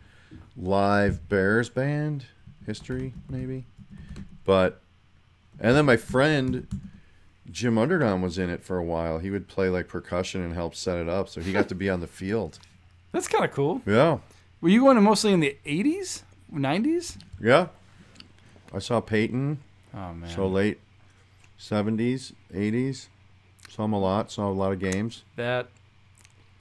live 0.55 1.27
Bears 1.29 1.69
band 1.69 2.25
history, 2.65 3.13
maybe. 3.29 3.65
But 4.43 4.81
and 5.59 5.75
then 5.75 5.85
my 5.85 5.97
friend 5.97 6.67
Jim 7.51 7.77
Undergone 7.77 8.21
was 8.21 8.37
in 8.37 8.49
it 8.49 8.63
for 8.63 8.77
a 8.77 8.83
while. 8.83 9.19
He 9.19 9.29
would 9.31 9.47
play 9.47 9.69
like 9.69 9.87
percussion 9.87 10.41
and 10.41 10.53
help 10.53 10.75
set 10.75 10.97
it 10.97 11.09
up, 11.09 11.29
so 11.29 11.41
he 11.41 11.51
got 11.51 11.67
to 11.69 11.75
be 11.75 11.89
on 11.89 11.99
the 11.99 12.07
field. 12.07 12.59
That's 13.11 13.27
kind 13.27 13.43
of 13.43 13.51
cool. 13.51 13.81
Yeah, 13.87 14.19
Were 14.61 14.69
you 14.69 14.81
going 14.81 14.95
to 14.95 15.01
mostly 15.01 15.33
in 15.33 15.39
the 15.39 15.57
'80s, 15.65 16.21
'90s? 16.53 17.17
yeah. 17.41 17.67
I 18.71 18.77
saw 18.79 18.99
Payton. 19.01 19.57
Oh 19.95 20.13
man, 20.13 20.29
So 20.29 20.47
late 20.47 20.79
seventies, 21.57 22.33
eighties. 22.53 23.09
Saw 23.69 23.85
him 23.85 23.93
a 23.93 23.99
lot. 23.99 24.31
Saw 24.31 24.47
a 24.49 24.51
lot 24.53 24.71
of 24.71 24.79
games. 24.79 25.23
that 25.35 25.67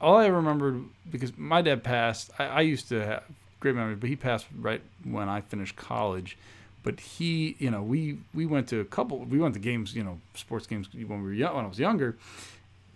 all 0.01 0.17
I 0.17 0.27
remembered 0.27 0.85
because 1.11 1.37
my 1.37 1.61
dad 1.61 1.83
passed. 1.85 2.31
I, 2.39 2.45
I 2.47 2.61
used 2.63 2.89
to 2.91 3.05
have 3.05 3.25
great 3.61 3.75
memories, 3.75 3.99
but 4.01 4.09
he 4.09 4.17
passed 4.17 4.47
right 4.59 4.81
when 5.05 5.29
I 5.29 5.41
finished 5.41 5.77
college. 5.77 6.39
But 6.83 7.01
he, 7.01 7.57
you 7.59 7.71
know, 7.71 7.83
we 7.83 8.19
we 8.35 8.47
went 8.47 8.69
to 8.69 8.81
a 8.81 8.85
couple. 8.85 9.19
We 9.19 9.39
went 9.39 9.55
to 9.55 9.61
games, 9.61 9.95
you 9.95 10.05
know, 10.05 10.21
sports 10.35 10.67
games 10.67 10.89
when 10.93 11.23
we 11.23 11.29
were 11.29 11.33
young, 11.33 11.57
when 11.57 11.65
I 11.65 11.69
was 11.69 11.79
younger. 11.79 12.17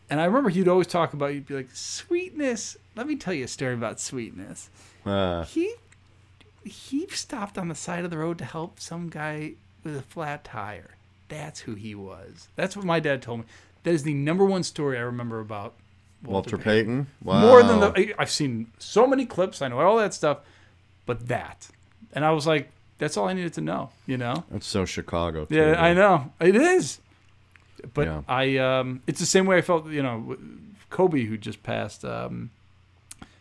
And 0.08 0.20
I 0.20 0.24
remember 0.24 0.50
he'd 0.50 0.68
always 0.68 0.86
talk 0.86 1.14
about. 1.14 1.30
He'd 1.30 1.46
be 1.46 1.54
like, 1.54 1.70
"Sweetness." 1.74 2.76
Let 2.96 3.06
me 3.06 3.16
tell 3.16 3.34
you 3.34 3.44
a 3.44 3.48
story 3.48 3.74
about 3.74 3.98
sweetness. 4.00 4.70
Uh, 5.04 5.44
He 5.44 5.74
he 6.64 7.06
stopped 7.08 7.58
on 7.58 7.68
the 7.68 7.74
side 7.74 8.04
of 8.04 8.10
the 8.10 8.18
road 8.18 8.38
to 8.38 8.44
help 8.44 8.78
some 8.78 9.08
guy 9.08 9.52
with 9.82 9.96
a 9.96 10.02
flat 10.02 10.44
tire. 10.44 10.90
That's 11.28 11.60
who 11.60 11.74
he 11.74 11.94
was. 11.94 12.48
That's 12.56 12.76
what 12.76 12.84
my 12.84 13.00
dad 13.00 13.22
told 13.22 13.40
me. 13.40 13.46
That 13.82 13.94
is 13.94 14.04
the 14.04 14.14
number 14.14 14.44
one 14.44 14.62
story 14.62 14.96
I 14.96 15.00
remember 15.00 15.40
about 15.40 15.74
Walter 16.22 16.56
Payton. 16.56 17.08
Wow. 17.24 17.40
More 17.40 17.62
than 17.62 17.80
the 17.80 18.14
I've 18.18 18.30
seen 18.30 18.68
so 18.78 19.06
many 19.06 19.26
clips. 19.26 19.60
I 19.60 19.68
know 19.68 19.80
all 19.80 19.96
that 19.96 20.14
stuff, 20.14 20.38
but 21.04 21.26
that, 21.28 21.68
and 22.12 22.24
I 22.24 22.30
was 22.30 22.46
like, 22.46 22.70
that's 23.02 23.16
all 23.16 23.26
I 23.26 23.32
needed 23.32 23.52
to 23.54 23.60
know. 23.60 23.90
You 24.06 24.16
know? 24.16 24.44
That's 24.48 24.64
so 24.66 24.84
Chicago. 24.84 25.44
too, 25.44 25.56
Yeah, 25.56 25.74
I 25.82 25.92
know 25.92 26.32
it 26.40 26.54
is. 26.54 27.00
But 27.94 28.06
Yeah. 28.06 28.22
I, 28.28 28.56
um, 28.58 29.02
it's 29.08 29.18
the 29.18 29.26
same 29.26 29.44
way 29.44 29.58
I 29.58 29.60
felt. 29.60 29.88
You 29.88 30.04
know, 30.04 30.36
Kobe 30.88 31.24
who 31.24 31.36
just 31.36 31.64
passed. 31.64 32.04
Um, 32.04 32.50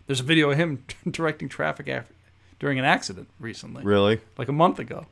there's 0.07 0.19
a 0.19 0.23
video 0.23 0.49
of 0.49 0.57
him 0.57 0.83
directing 1.11 1.47
traffic 1.47 1.87
after, 1.87 2.11
during 2.59 2.79
an 2.79 2.85
accident 2.85 3.27
recently 3.39 3.83
Really? 3.83 4.19
like 4.35 4.47
a 4.47 4.53
month 4.53 4.79
ago. 4.79 5.05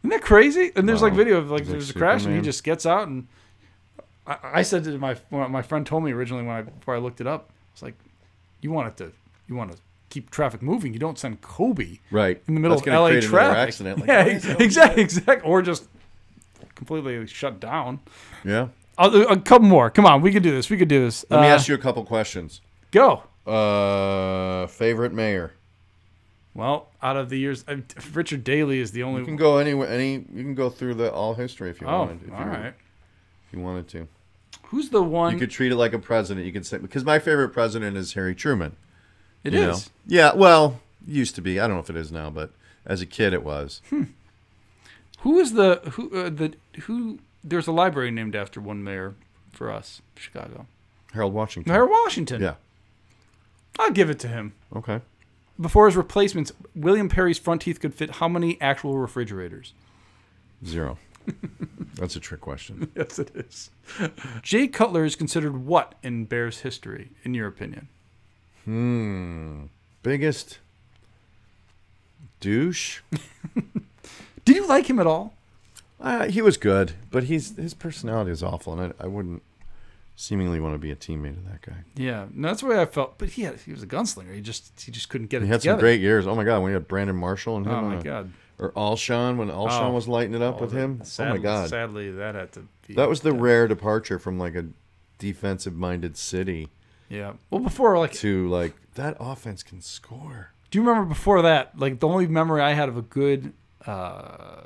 Isn't 0.00 0.10
that 0.10 0.22
crazy? 0.22 0.72
And 0.74 0.88
there's 0.88 1.02
like 1.02 1.12
video 1.12 1.36
of 1.36 1.50
like 1.50 1.66
there's 1.66 1.90
a 1.90 1.94
crash 1.94 2.24
and 2.24 2.34
he 2.34 2.40
just 2.40 2.64
gets 2.64 2.86
out 2.86 3.08
and 3.08 3.26
I, 4.26 4.38
I 4.42 4.62
said 4.62 4.84
to 4.84 4.98
my 4.98 5.16
my 5.30 5.62
friend 5.62 5.86
told 5.86 6.02
me 6.02 6.12
originally 6.12 6.44
when 6.44 6.56
I 6.56 6.62
before 6.62 6.94
I 6.94 6.98
looked 6.98 7.20
it 7.20 7.26
up, 7.26 7.50
it's 7.72 7.82
like 7.82 7.94
you 8.62 8.70
want 8.70 8.88
it 8.88 8.96
to 9.04 9.12
you 9.48 9.54
want 9.54 9.72
to 9.72 9.78
keep 10.10 10.30
traffic 10.30 10.62
moving. 10.62 10.92
You 10.92 10.98
don't 10.98 11.18
send 11.18 11.40
Kobe 11.40 11.98
Right. 12.10 12.42
in 12.46 12.54
the 12.54 12.60
middle 12.60 12.76
That's 12.76 12.86
of 12.86 12.92
LA 12.94 13.08
create 13.08 13.24
traffic. 13.24 13.56
Accident. 13.58 13.98
Like, 14.00 14.08
yeah, 14.08 14.24
exactly, 14.58 15.02
exactly, 15.02 15.48
or 15.48 15.62
just 15.62 15.88
completely 16.74 17.26
shut 17.26 17.60
down. 17.60 18.00
Yeah. 18.44 18.68
I'll, 18.96 19.14
a 19.28 19.36
couple 19.40 19.66
more. 19.66 19.90
Come 19.90 20.06
on, 20.06 20.22
we 20.22 20.30
could 20.32 20.42
do 20.42 20.52
this. 20.52 20.70
We 20.70 20.76
could 20.76 20.88
do 20.88 21.00
this. 21.04 21.24
Let 21.28 21.40
me 21.40 21.48
Uh, 21.48 21.54
ask 21.54 21.68
you 21.68 21.74
a 21.74 21.78
couple 21.78 22.04
questions. 22.04 22.60
Go. 22.92 23.24
Uh, 23.46 24.66
favorite 24.68 25.12
mayor. 25.12 25.52
Well, 26.54 26.88
out 27.02 27.16
of 27.16 27.28
the 27.30 27.38
years, 27.38 27.64
uh, 27.66 27.78
Richard 28.12 28.44
Daley 28.44 28.78
is 28.78 28.92
the 28.92 29.02
only. 29.02 29.20
You 29.20 29.26
can 29.26 29.36
go 29.36 29.58
anywhere. 29.58 29.88
Any. 29.88 30.24
You 30.32 30.42
can 30.44 30.54
go 30.54 30.70
through 30.70 30.94
the 30.94 31.12
all 31.12 31.34
history 31.34 31.68
if 31.70 31.80
you 31.80 31.88
oh, 31.88 31.98
wanted. 31.98 32.22
If 32.28 32.32
all 32.32 32.40
you, 32.40 32.46
right. 32.46 32.74
If 33.48 33.52
you 33.52 33.58
wanted 33.60 33.88
to. 33.88 34.08
Who's 34.66 34.90
the 34.90 35.02
one? 35.02 35.32
You 35.32 35.40
could 35.40 35.50
treat 35.50 35.72
it 35.72 35.76
like 35.76 35.92
a 35.92 35.98
president. 35.98 36.46
You 36.46 36.52
could 36.52 36.64
say 36.64 36.78
because 36.78 37.04
my 37.04 37.18
favorite 37.18 37.48
president 37.48 37.96
is 37.96 38.12
Harry 38.14 38.36
Truman. 38.36 38.76
It 39.44 39.54
is. 39.54 39.86
know? 39.86 39.92
Yeah. 40.06 40.32
Well, 40.34 40.80
used 41.06 41.34
to 41.36 41.42
be. 41.42 41.60
I 41.60 41.66
don't 41.66 41.76
know 41.76 41.82
if 41.82 41.90
it 41.90 41.96
is 41.96 42.10
now, 42.10 42.30
but 42.30 42.50
as 42.86 43.00
a 43.00 43.06
kid, 43.06 43.32
it 43.32 43.44
was. 43.44 43.80
Who 45.20 45.38
is 45.38 45.52
the 45.52 45.80
who 45.92 46.10
uh, 46.16 46.30
the 46.30 46.54
who? 46.82 47.18
There's 47.42 47.66
a 47.66 47.72
library 47.72 48.10
named 48.10 48.34
after 48.34 48.60
one 48.60 48.82
mayor 48.82 49.14
for 49.52 49.70
us, 49.70 50.00
Chicago. 50.16 50.66
Harold 51.12 51.34
Washington. 51.34 51.72
Harold 51.72 51.90
Washington. 51.90 52.42
Yeah. 52.42 52.54
I'll 53.78 53.90
give 53.90 54.10
it 54.10 54.18
to 54.20 54.28
him. 54.28 54.54
Okay. 54.74 55.00
Before 55.60 55.86
his 55.86 55.96
replacements, 55.96 56.52
William 56.74 57.08
Perry's 57.08 57.38
front 57.38 57.62
teeth 57.62 57.80
could 57.80 57.94
fit 57.94 58.12
how 58.16 58.28
many 58.28 58.60
actual 58.60 58.98
refrigerators? 58.98 59.72
Zero. 60.64 60.98
That's 61.94 62.16
a 62.16 62.20
trick 62.20 62.40
question. 62.40 62.90
Yes, 62.96 63.18
it 63.18 63.30
is. 63.34 63.70
Jay 64.42 64.66
Cutler 64.66 65.04
is 65.04 65.14
considered 65.16 65.64
what 65.64 65.94
in 66.02 66.24
Bears 66.24 66.60
history, 66.60 67.10
in 67.22 67.34
your 67.34 67.46
opinion? 67.46 67.88
Hmm. 68.64 69.64
Biggest 70.02 70.58
douche. 72.40 73.00
Did 74.44 74.56
you 74.56 74.66
like 74.66 74.88
him 74.88 74.98
at 74.98 75.06
all? 75.06 75.34
Uh, 76.00 76.26
he 76.26 76.42
was 76.42 76.56
good, 76.56 76.92
but 77.10 77.24
he's 77.24 77.56
his 77.56 77.72
personality 77.72 78.30
is 78.30 78.42
awful, 78.42 78.78
and 78.78 78.92
I, 79.00 79.04
I 79.04 79.06
wouldn't 79.06 79.42
seemingly 80.16 80.60
want 80.60 80.74
to 80.74 80.78
be 80.78 80.90
a 80.90 80.96
teammate 80.96 81.36
of 81.38 81.44
that 81.50 81.62
guy. 81.62 81.76
Yeah, 81.96 82.26
no, 82.34 82.48
that's 82.48 82.60
the 82.60 82.66
way 82.66 82.78
I 82.80 82.84
felt. 82.84 83.16
But 83.16 83.30
he 83.30 83.42
had, 83.42 83.60
he 83.60 83.72
was 83.72 83.82
a 83.82 83.86
gunslinger. 83.86 84.34
He 84.34 84.40
just 84.42 84.78
he 84.84 84.92
just 84.92 85.08
couldn't 85.08 85.28
get 85.28 85.42
it 85.42 85.46
He 85.46 85.50
had 85.50 85.60
together. 85.62 85.78
some 85.78 85.80
great 85.80 86.00
years. 86.00 86.26
Oh 86.26 86.34
my 86.34 86.44
god, 86.44 86.60
when 86.62 86.70
he 86.70 86.74
had 86.74 86.86
Brandon 86.88 87.16
Marshall 87.16 87.56
and 87.56 87.66
him, 87.66 87.72
Oh 87.72 87.76
on 87.78 87.88
my 87.94 87.98
a- 88.00 88.02
god. 88.02 88.32
or 88.58 88.72
Alshon 88.72 89.36
when 89.38 89.48
Alshon 89.48 89.84
Oh. 89.88 89.92
was 89.92 90.06
lighting 90.06 90.34
it 90.34 90.42
up 90.42 90.60
with 90.60 90.72
the- 90.72 90.78
him. 90.78 91.00
Sadly, 91.04 91.30
oh 91.30 91.36
my 91.36 91.42
god, 91.42 91.70
Sadly, 91.70 92.10
that 92.10 92.34
had 92.34 92.52
to 92.52 92.66
be. 92.86 92.94
that 92.94 93.08
was 93.08 93.20
the 93.20 93.32
yeah. 93.32 93.40
rare 93.40 93.66
departure 93.68 94.18
from 94.18 94.38
like 94.38 94.54
a 94.56 94.66
defensive-minded 95.18 96.18
city 96.18 96.68
Yeah. 97.14 97.32
Well, 97.50 97.60
before 97.60 97.96
like, 97.98 98.12
to 98.14 98.48
like 98.48 98.74
that 98.94 99.16
offense 99.20 99.62
can 99.62 99.80
score. 99.80 100.50
do 100.70 100.78
you 100.78 100.84
remember 100.86 101.08
before 101.08 101.42
that? 101.42 101.78
Like 101.78 102.00
the 102.00 102.08
only 102.08 102.26
memory 102.26 102.60
I 102.60 102.72
had 102.72 102.88
of 102.88 102.96
a 102.96 103.02
good, 103.02 103.52
uh, 103.86 104.62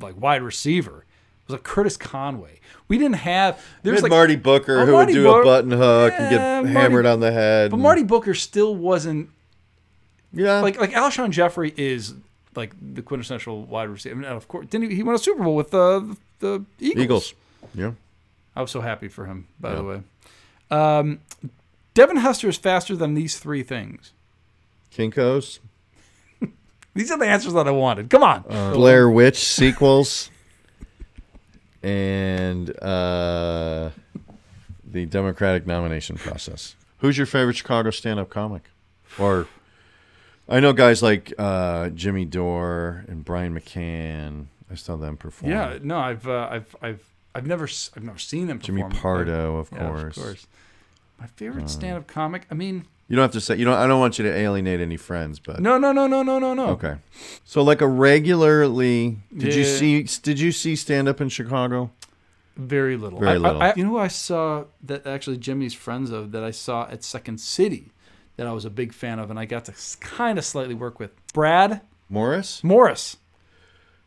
like 0.00 0.20
wide 0.20 0.42
receiver 0.42 1.04
was 1.46 1.52
like 1.54 1.62
Curtis 1.62 1.96
Conway. 1.96 2.60
We 2.88 2.98
didn't 2.98 3.16
have. 3.16 3.62
there 3.82 3.92
was 3.92 4.02
like 4.02 4.10
Marty 4.10 4.36
Booker 4.36 4.80
Oh, 4.80 4.86
who 4.86 4.92
Marty 4.92 5.12
would 5.14 5.18
do 5.18 5.24
Book- 5.24 5.42
a 5.42 5.44
button 5.46 5.70
hook 5.70 6.12
and 6.18 6.30
get 6.30 6.40
Marty- 6.40 6.68
hammered 6.72 7.06
on 7.06 7.20
the 7.20 7.32
head. 7.32 7.70
But 7.70 7.76
and- 7.76 7.82
Marty 7.82 8.02
Booker 8.02 8.34
still 8.34 8.74
wasn't 8.74 9.30
yeah, 10.32 10.60
like 10.60 10.78
like 10.78 10.90
Alshon 10.90 11.30
Jeffery 11.30 11.72
is 11.76 12.14
like 12.56 12.72
the 12.94 13.02
quintessential 13.02 13.62
wide 13.64 13.88
receiver. 13.88 14.16
I 14.16 14.18
mean, 14.18 14.30
of 14.30 14.48
course, 14.48 14.66
didn't 14.66 14.90
he, 14.90 14.96
he 14.96 15.02
won 15.02 15.14
a 15.14 15.18
Super 15.18 15.42
Bowl 15.44 15.54
with 15.56 15.72
uh, 15.72 16.00
the 16.40 16.64
the 16.78 16.86
Eagles. 16.86 17.04
Eagles. 17.04 17.34
Yeah, 17.74 17.92
I 18.56 18.60
was 18.62 18.70
so 18.70 18.80
happy 18.80 19.08
for 19.08 19.26
him. 19.26 19.46
By 19.60 19.70
Yeah. 19.70 19.76
the 19.76 19.84
way, 19.84 20.02
um, 20.70 21.20
Devin 21.94 22.16
Hester 22.16 22.48
is 22.48 22.56
faster 22.56 22.96
than 22.96 23.14
these 23.14 23.38
three 23.38 23.62
things. 23.62 24.12
Kinkos, 24.92 25.58
These 26.94 27.10
are 27.10 27.18
the 27.18 27.26
answers 27.26 27.52
that 27.54 27.66
I 27.66 27.72
wanted. 27.72 28.08
Come 28.10 28.22
on. 28.22 28.42
Blair 28.72 29.10
Witch 29.10 29.36
sequels, 29.44 30.30
and 31.82 32.70
uh, 32.82 33.90
the 34.84 35.04
Democratic 35.06 35.66
nomination 35.66 36.16
process. 36.16 36.76
Who's 36.98 37.18
your 37.18 37.26
favorite 37.26 37.56
Chicago 37.56 37.90
stand-up 37.90 38.30
comic? 38.30 38.62
Or 39.18 39.46
I 40.48 40.60
know 40.60 40.72
guys 40.72 41.02
like 41.02 41.32
uh, 41.38 41.90
Jimmy 41.90 42.24
Dore 42.24 43.04
and 43.08 43.24
Brian 43.24 43.58
McCann. 43.58 44.46
I 44.70 44.76
saw 44.76 44.96
them 44.96 45.16
perform. 45.16 45.52
yeah, 45.52 45.78
no, 45.82 45.98
I've 45.98 46.26
uh, 46.26 46.48
I've 46.50 46.76
I've 46.80 47.13
I've 47.34 47.46
never 47.46 47.64
I've 47.96 48.02
never 48.04 48.18
seen 48.18 48.46
them. 48.46 48.58
Perform. 48.58 48.76
Jimmy 48.78 48.82
perform. 48.94 49.02
Pardo, 49.02 49.56
of 49.56 49.68
Yeah, 49.72 49.88
course. 49.88 50.16
of 50.16 50.22
course. 50.22 50.46
My 51.18 51.26
favorite 51.26 51.64
uh, 51.64 51.68
stand-up 51.68 52.06
comic. 52.06 52.46
I 52.50 52.54
mean, 52.54 52.86
You 53.08 53.16
don't 53.16 53.22
have 53.22 53.32
to 53.32 53.40
say. 53.40 53.56
You 53.56 53.64
know, 53.64 53.74
I 53.74 53.86
don't 53.86 54.00
want 54.00 54.18
you 54.18 54.24
to 54.24 54.32
alienate 54.34 54.80
any 54.80 54.96
friends, 54.96 55.38
but 55.38 55.60
no, 55.60 55.78
no, 55.78 55.92
no, 55.92 56.06
no, 56.06 56.22
no, 56.22 56.38
no, 56.38 56.54
no. 56.54 56.66
Okay. 56.70 56.96
So 57.44 57.62
like 57.62 57.80
a 57.80 57.86
regularly 57.88 59.18
did 59.36 59.54
you 59.54 59.64
see 59.64 60.02
did 60.22 60.38
you 60.40 60.52
see 60.52 60.76
stand 60.76 61.08
up 61.08 61.20
in 61.20 61.28
Chicago? 61.28 61.90
Very 62.56 62.96
little. 62.96 63.18
Very 63.18 63.32
I- 63.32 63.34
I- 63.34 63.38
little. 63.38 63.62
I, 63.62 63.72
you 63.76 63.84
know 63.84 63.90
who 63.90 63.98
I 63.98 64.08
saw 64.08 64.64
that 64.84 65.06
actually 65.06 65.38
Jimmy's 65.38 65.74
friends 65.74 66.10
of 66.10 66.32
that 66.32 66.44
I 66.44 66.50
saw 66.52 66.88
at 66.88 67.02
Second 67.02 67.38
City 67.40 67.90
that 68.36 68.46
I 68.46 68.52
was 68.52 68.64
a 68.64 68.70
big 68.70 68.92
fan 68.92 69.18
of 69.18 69.30
and 69.30 69.38
I 69.38 69.44
got 69.44 69.64
to 69.66 69.74
kind 70.00 70.38
of 70.38 70.44
slightly 70.44 70.74
work 70.74 70.98
with. 71.00 71.10
Brad 71.32 71.80
Morris? 72.08 72.62
Morris. 72.62 73.16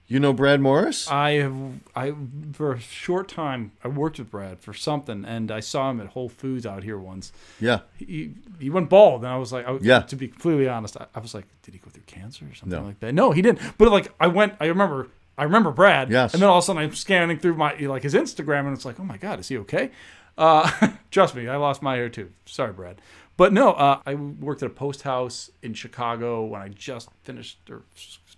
You 0.09 0.21
know 0.21 0.31
Brad 0.31 0.61
Morris? 0.61 1.09
I 1.11 1.31
have 1.31 1.53
I 1.95 2.13
for 2.53 2.71
a 2.71 2.79
short 2.79 3.27
time 3.27 3.73
I 3.83 3.89
worked 3.89 4.19
with 4.19 4.31
Brad 4.31 4.59
for 4.61 4.73
something 4.73 5.25
and 5.25 5.51
I 5.51 5.59
saw 5.59 5.89
him 5.91 5.99
at 5.99 6.07
Whole 6.07 6.29
Foods 6.29 6.65
out 6.65 6.83
here 6.83 6.97
once. 6.97 7.33
yeah. 7.59 7.79
He 7.97 8.33
he 8.59 8.69
went 8.69 8.89
bald 8.89 9.23
and 9.25 9.31
I 9.33 9.37
was 9.37 9.51
like 9.51 9.67
I, 9.67 9.77
Yeah. 9.81 9.99
to 10.01 10.15
be 10.15 10.29
completely 10.29 10.69
honest 10.69 10.95
I, 10.95 11.07
I 11.13 11.19
was 11.19 11.33
like 11.33 11.45
did 11.63 11.73
he 11.73 11.79
go 11.81 11.89
through 11.89 12.03
cancer 12.05 12.45
or 12.49 12.55
something 12.55 12.79
No. 12.79 12.85
like 12.85 12.99
that? 13.01 13.13
No, 13.13 13.31
he 13.31 13.41
didn't. 13.41 13.59
But 13.77 13.91
like 13.91 14.13
I 14.19 14.27
went 14.27 14.53
I 14.61 14.67
remember 14.67 15.09
I 15.37 15.43
remember 15.43 15.71
Brad. 15.71 16.09
Yes. 16.09 16.33
And 16.33 16.41
then 16.41 16.47
all 16.49 16.57
of 16.59 16.63
a 16.63 16.65
sudden 16.65 16.81
I'm 16.81 16.95
scanning 16.95 17.37
through 17.37 17.55
my 17.55 17.75
like 17.75 18.03
his 18.03 18.13
Instagram 18.13 18.61
and 18.61 18.73
it's 18.73 18.85
like, 18.85 18.99
oh 19.01 19.03
my 19.03 19.17
God, 19.17 19.39
is 19.41 19.49
he 19.49 19.57
okay? 19.57 19.91
Uh, 20.37 20.71
trust 21.11 21.35
me, 21.35 21.47
I 21.49 21.57
lost 21.57 21.81
my 21.81 21.95
hair 21.95 22.07
too. 22.09 22.29
Sorry, 22.45 22.71
Brad. 22.71 23.01
But 23.35 23.53
no, 23.53 23.73
uh, 23.73 23.99
I 24.05 24.15
worked 24.15 24.63
at 24.63 24.67
a 24.67 24.73
post 24.73 25.01
house 25.03 25.51
in 25.61 25.73
Chicago 25.75 26.43
when 26.45 26.61
I 26.61 26.69
just 26.69 27.09
finished 27.23 27.57
or 27.69 27.81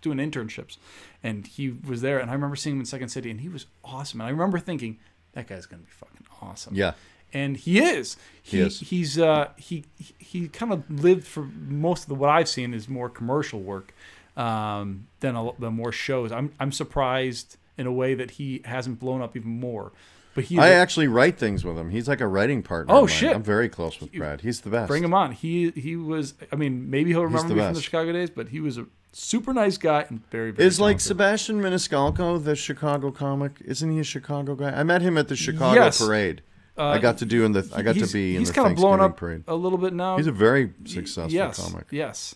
doing 0.02 0.18
internships, 0.18 0.78
and 1.24 1.45
he 1.47 1.70
was 1.72 2.02
there. 2.02 2.20
And 2.20 2.30
I 2.30 2.34
remember 2.34 2.56
seeing 2.56 2.76
him 2.76 2.80
in 2.82 2.86
Second 2.86 3.10
City, 3.10 3.30
and 3.32 3.41
he 3.41 3.50
was 3.50 3.66
awesome. 3.84 4.22
And 4.22 4.28
I 4.28 4.32
remember 4.32 4.60
thinking, 4.60 4.97
that 5.34 5.47
guy's 5.47 5.66
gonna 5.66 5.84
be 5.84 5.91
fucking 5.91 6.26
awesome 6.41 6.74
Yeah. 6.76 6.93
and 7.34 7.56
he 7.58 7.80
is. 7.80 8.18
He, 8.41 8.58
He 8.58 8.64
is. 8.64 8.80
He's 8.80 9.20
uh 9.20 9.50
he 9.58 9.84
he- 10.18 10.47
kind 10.47 10.72
of 10.74 10.89
lived 10.89 11.26
for 11.28 11.43
most 11.43 12.04
of 12.04 12.10
the 12.10 12.16
what 12.16 12.30
I've 12.30 12.50
seen 12.50 12.74
is 12.74 12.88
more 12.89 13.10
commercial 13.10 13.60
work 13.60 13.93
um, 14.38 15.08
than 15.20 15.36
a, 15.36 15.52
than 15.60 15.74
more 15.74 15.91
shows. 15.91 16.32
I'm 16.32 16.52
I'm 16.60 16.72
surprised 16.72 17.58
in 17.78 17.88
a 17.88 17.91
way 17.91 18.14
that 18.16 18.32
he 18.32 18.62
hasn't 18.66 19.00
blown 19.00 19.22
up 19.22 19.36
even 19.36 19.52
more. 19.52 19.91
But 20.36 20.45
he 20.45 20.58
I 20.60 20.70
actually 20.70 21.08
write 21.08 21.38
things 21.38 21.66
with 21.66 21.78
him. 21.78 21.89
He's 21.89 22.08
like 22.08 22.22
a 22.22 22.28
writing 22.28 22.62
partner. 22.62 22.93
Oh, 22.93 23.08
shit. 23.08 23.36
I'm 23.36 23.43
very 23.43 23.68
close 23.68 24.00
with 24.00 24.14
Brad. 24.14 24.41
He's 24.41 24.62
the 24.62 24.70
best. 24.70 24.88
bring 24.88 25.04
him 25.04 25.14
on. 25.14 25.32
He 25.34 25.72
he 25.72 25.95
was. 25.95 26.36
I 26.52 26.56
mean, 26.56 26.89
maybe 26.89 27.10
he'll 27.12 27.24
remember 27.24 27.50
the 27.50 27.56
me 27.56 27.62
from 27.62 27.74
the. 27.74 27.82
Chicago 27.82 28.12
days, 28.14 28.30
but 28.30 28.50
he 28.50 28.60
was 28.60 28.78
a 28.78 28.86
super 29.12 29.53
nice 29.53 29.78
guy 29.78 30.05
and 30.10 30.28
very 30.30 30.51
very. 30.51 30.68
Is 30.68 30.80
like. 30.80 30.99
Sebastian 30.99 31.62
Maniscalco 31.62 32.43
the 32.43 32.55
Chicago 32.55 33.12
comic? 33.12 33.53
Isn't 33.66 33.91
he 33.91 33.99
a 33.99 34.03
Chicago 34.03 34.55
guy? 34.55 34.72
I 34.72 34.84
met 34.84 35.01
him 35.01 35.18
at 35.18 35.28
the 35.28 35.36
Chicago 35.36 35.80
Yes. 35.80 36.05
parade. 36.05 36.41
Uh, 36.78 36.88
I 36.89 36.97
got 36.99 37.18
to 37.18 37.26
do 37.26 37.43
in 37.43 37.51
the 37.51 37.70
I 37.76 37.82
got 37.82 37.95
to 37.95 38.07
be 38.07 38.36
in 38.36 38.39
he's 38.39 38.49
the 38.49 38.53
kind 38.53 38.68
of 38.68 38.78
Thanksgiving 38.78 39.01
up 39.01 39.18
parade. 39.18 39.43
a 39.47 39.55
little 39.55 39.78
bit 39.78 39.93
now. 39.93 40.16
He's 40.18 40.28
a 40.28 40.32
very 40.32 40.72
successful 40.86 41.32
yes, 41.34 41.60
comic. 41.62 41.88
Yes. 41.91 42.36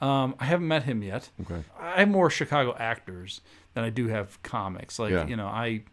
Um, 0.00 0.34
I 0.40 0.46
haven't 0.46 0.66
met 0.66 0.82
him 0.82 1.02
yet. 1.02 1.30
Okay. 1.42 1.62
I 1.78 2.00
have 2.00 2.08
more 2.08 2.28
Chicago 2.28 2.74
actors 2.76 3.40
than 3.74 3.84
I 3.84 3.90
do 3.90 4.08
have 4.08 4.42
comics. 4.42 4.98
Like 4.98 5.12
Yeah. 5.12 5.26
you 5.28 5.36
know, 5.36 5.46
I 5.46 5.84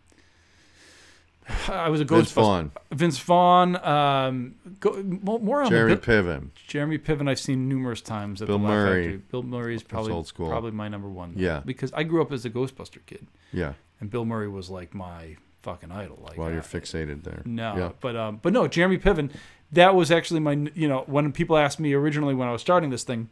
I 1.67 1.89
was 1.89 1.99
a 2.01 2.05
Vince 2.05 2.31
Vaughn, 2.31 2.71
Vince 2.91 3.17
Vaughn. 3.19 3.75
Um, 3.83 4.55
go, 4.79 5.01
more 5.03 5.63
on 5.63 5.69
Jeremy 5.69 5.95
the 5.95 6.01
Piven. 6.01 6.49
Jeremy 6.67 6.97
Piven. 6.97 7.27
I've 7.29 7.39
seen 7.39 7.67
numerous 7.67 7.99
times 8.01 8.41
at 8.41 8.47
Bill 8.47 8.57
the 8.59 8.63
Laugh 8.63 8.71
Murray. 8.73 9.03
Factory. 9.03 9.21
Bill 9.31 9.43
Murray 9.43 9.75
is 9.75 9.83
probably 9.83 10.11
old 10.13 10.27
school. 10.27 10.49
probably 10.49 10.71
my 10.71 10.87
number 10.87 11.09
one. 11.09 11.33
Yeah. 11.35 11.61
because 11.65 11.91
I 11.93 12.03
grew 12.03 12.21
up 12.21 12.31
as 12.31 12.45
a 12.45 12.49
Ghostbuster 12.49 12.99
kid, 13.05 13.27
Yeah. 13.51 13.73
and 13.99 14.09
Bill 14.09 14.23
Murray 14.25 14.47
was 14.47 14.69
like 14.69 14.93
my 14.93 15.35
fucking 15.61 15.91
idol. 15.91 16.19
Like 16.23 16.37
While 16.37 16.51
you're 16.51 16.61
fixated 16.61 17.23
there. 17.23 17.41
no, 17.45 17.75
Yeah. 17.75 17.89
but 17.99 18.15
um, 18.15 18.39
but 18.41 18.53
no, 18.53 18.67
Jeremy 18.67 18.97
Piven. 18.97 19.31
That 19.73 19.95
was 19.95 20.11
actually 20.11 20.41
my. 20.41 20.53
You 20.75 20.87
know, 20.87 21.03
when 21.07 21.31
people 21.31 21.57
asked 21.57 21.79
me 21.79 21.93
originally 21.93 22.33
when 22.35 22.47
I 22.47 22.51
was 22.51 22.61
starting 22.61 22.89
this 22.91 23.03
thing, 23.03 23.29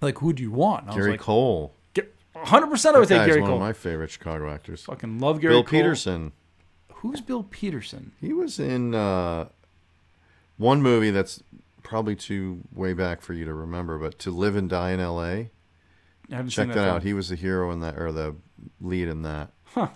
like, 0.00 0.18
who 0.18 0.32
do 0.32 0.42
you 0.42 0.50
want? 0.50 0.86
Gary 0.88 0.98
was 0.98 1.06
like, 1.12 1.20
Cole. 1.20 1.72
hundred 2.34 2.66
percent, 2.68 2.96
I 2.96 2.98
would 2.98 3.08
That 3.08 3.18
take 3.18 3.26
Gary 3.28 3.40
one 3.40 3.50
Cole. 3.50 3.56
of 3.58 3.62
my 3.62 3.72
favorite 3.72 4.10
Chicago 4.10 4.50
actors. 4.50 4.82
Fucking 4.84 5.18
love 5.20 5.40
Gary 5.40 5.54
Cole. 5.54 5.62
Bill 5.62 5.70
Cole. 5.70 5.80
Petersen. 5.80 6.32
Who's 6.98 7.20
Bill 7.20 7.42
Petersen? 7.44 8.12
He 8.20 8.32
was 8.32 8.58
in 8.58 8.94
uh, 8.94 9.48
one 10.56 10.82
movie 10.82 11.10
that's 11.10 11.42
probably 11.82 12.16
too 12.16 12.60
way 12.74 12.92
back 12.92 13.20
for 13.22 13.32
you 13.34 13.44
to 13.44 13.54
remember, 13.54 13.98
but 13.98 14.18
To 14.20 14.30
Live 14.30 14.56
and 14.56 14.68
Die 14.68 14.90
in 14.90 15.00
L.A. 15.00 15.50
I 16.30 16.34
haven't 16.34 16.50
Check 16.50 16.64
seen 16.64 16.68
that 16.68 16.74
film. 16.74 16.96
out. 16.96 17.02
He 17.02 17.14
was 17.14 17.28
the 17.30 17.36
hero 17.36 17.70
in 17.70 17.80
that, 17.80 17.96
or 17.98 18.12
the 18.12 18.34
lead 18.80 19.08
in 19.08 19.22
that. 19.22 19.50
Huh. 19.64 19.88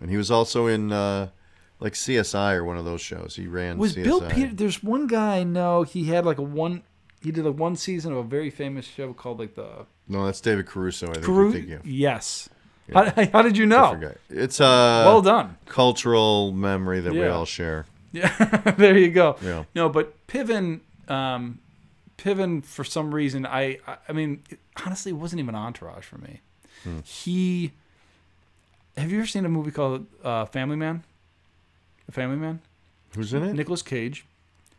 And 0.00 0.10
he 0.10 0.16
was 0.16 0.30
also 0.30 0.66
in 0.66 0.92
uh, 0.92 1.28
like 1.78 1.92
CSI 1.92 2.54
or 2.54 2.64
one 2.64 2.76
of 2.76 2.84
those 2.84 3.00
shows. 3.00 3.36
He 3.36 3.46
ran 3.46 3.78
Was 3.78 3.94
CSI. 3.94 4.04
Bill 4.04 4.20
Peter? 4.28 4.54
There's 4.54 4.82
one 4.82 5.06
guy 5.06 5.38
I 5.38 5.44
know. 5.44 5.82
He 5.84 6.04
had 6.04 6.24
like 6.26 6.38
a 6.38 6.42
one. 6.42 6.82
He 7.22 7.30
did 7.32 7.46
a 7.46 7.52
one 7.52 7.76
season 7.76 8.12
of 8.12 8.18
a 8.18 8.22
very 8.24 8.50
famous 8.50 8.84
show 8.86 9.12
called 9.12 9.38
like 9.38 9.54
the 9.54 9.86
No, 10.08 10.24
that's 10.26 10.40
David 10.40 10.66
Caruso. 10.66 11.08
I 11.08 11.12
think. 11.14 11.26
Caru- 11.26 11.42
you're 11.44 11.52
thinking 11.52 11.72
of. 11.74 11.86
Yes. 11.86 12.48
Yeah. 12.88 13.10
How, 13.10 13.26
how 13.32 13.42
did 13.42 13.56
you 13.56 13.66
know? 13.66 14.12
It's 14.30 14.60
a 14.60 15.04
Well 15.06 15.22
done. 15.22 15.56
cultural 15.66 16.52
memory 16.52 17.00
that 17.00 17.12
we 17.12 17.26
all 17.26 17.44
share. 17.44 17.86
Yeah, 18.12 18.72
there 18.78 18.96
you 18.96 19.10
go. 19.10 19.36
Yeah. 19.42 19.64
No, 19.74 19.88
but 19.88 20.26
Piven, 20.26 20.80
um, 21.08 21.58
Piven 22.16 22.64
for 22.64 22.84
some 22.84 23.14
reason, 23.14 23.44
I, 23.44 23.78
I, 24.08 24.12
mean, 24.12 24.42
it, 24.48 24.58
honestly, 24.84 25.10
it 25.10 25.16
wasn't 25.16 25.40
even 25.40 25.54
an 25.54 25.60
Entourage 25.60 26.04
for 26.04 26.18
me. 26.18 26.40
Hmm. 26.84 27.00
He. 27.04 27.72
Have 28.96 29.12
you 29.12 29.18
ever 29.18 29.26
seen 29.26 29.44
a 29.44 29.50
movie 29.50 29.70
called 29.70 30.06
uh, 30.24 30.46
Family 30.46 30.76
Man? 30.76 31.02
The 32.06 32.12
Family 32.12 32.36
Man. 32.36 32.60
Who's 33.14 33.34
in 33.34 33.42
it? 33.42 33.52
Nicolas 33.52 33.82
Cage. 33.82 34.24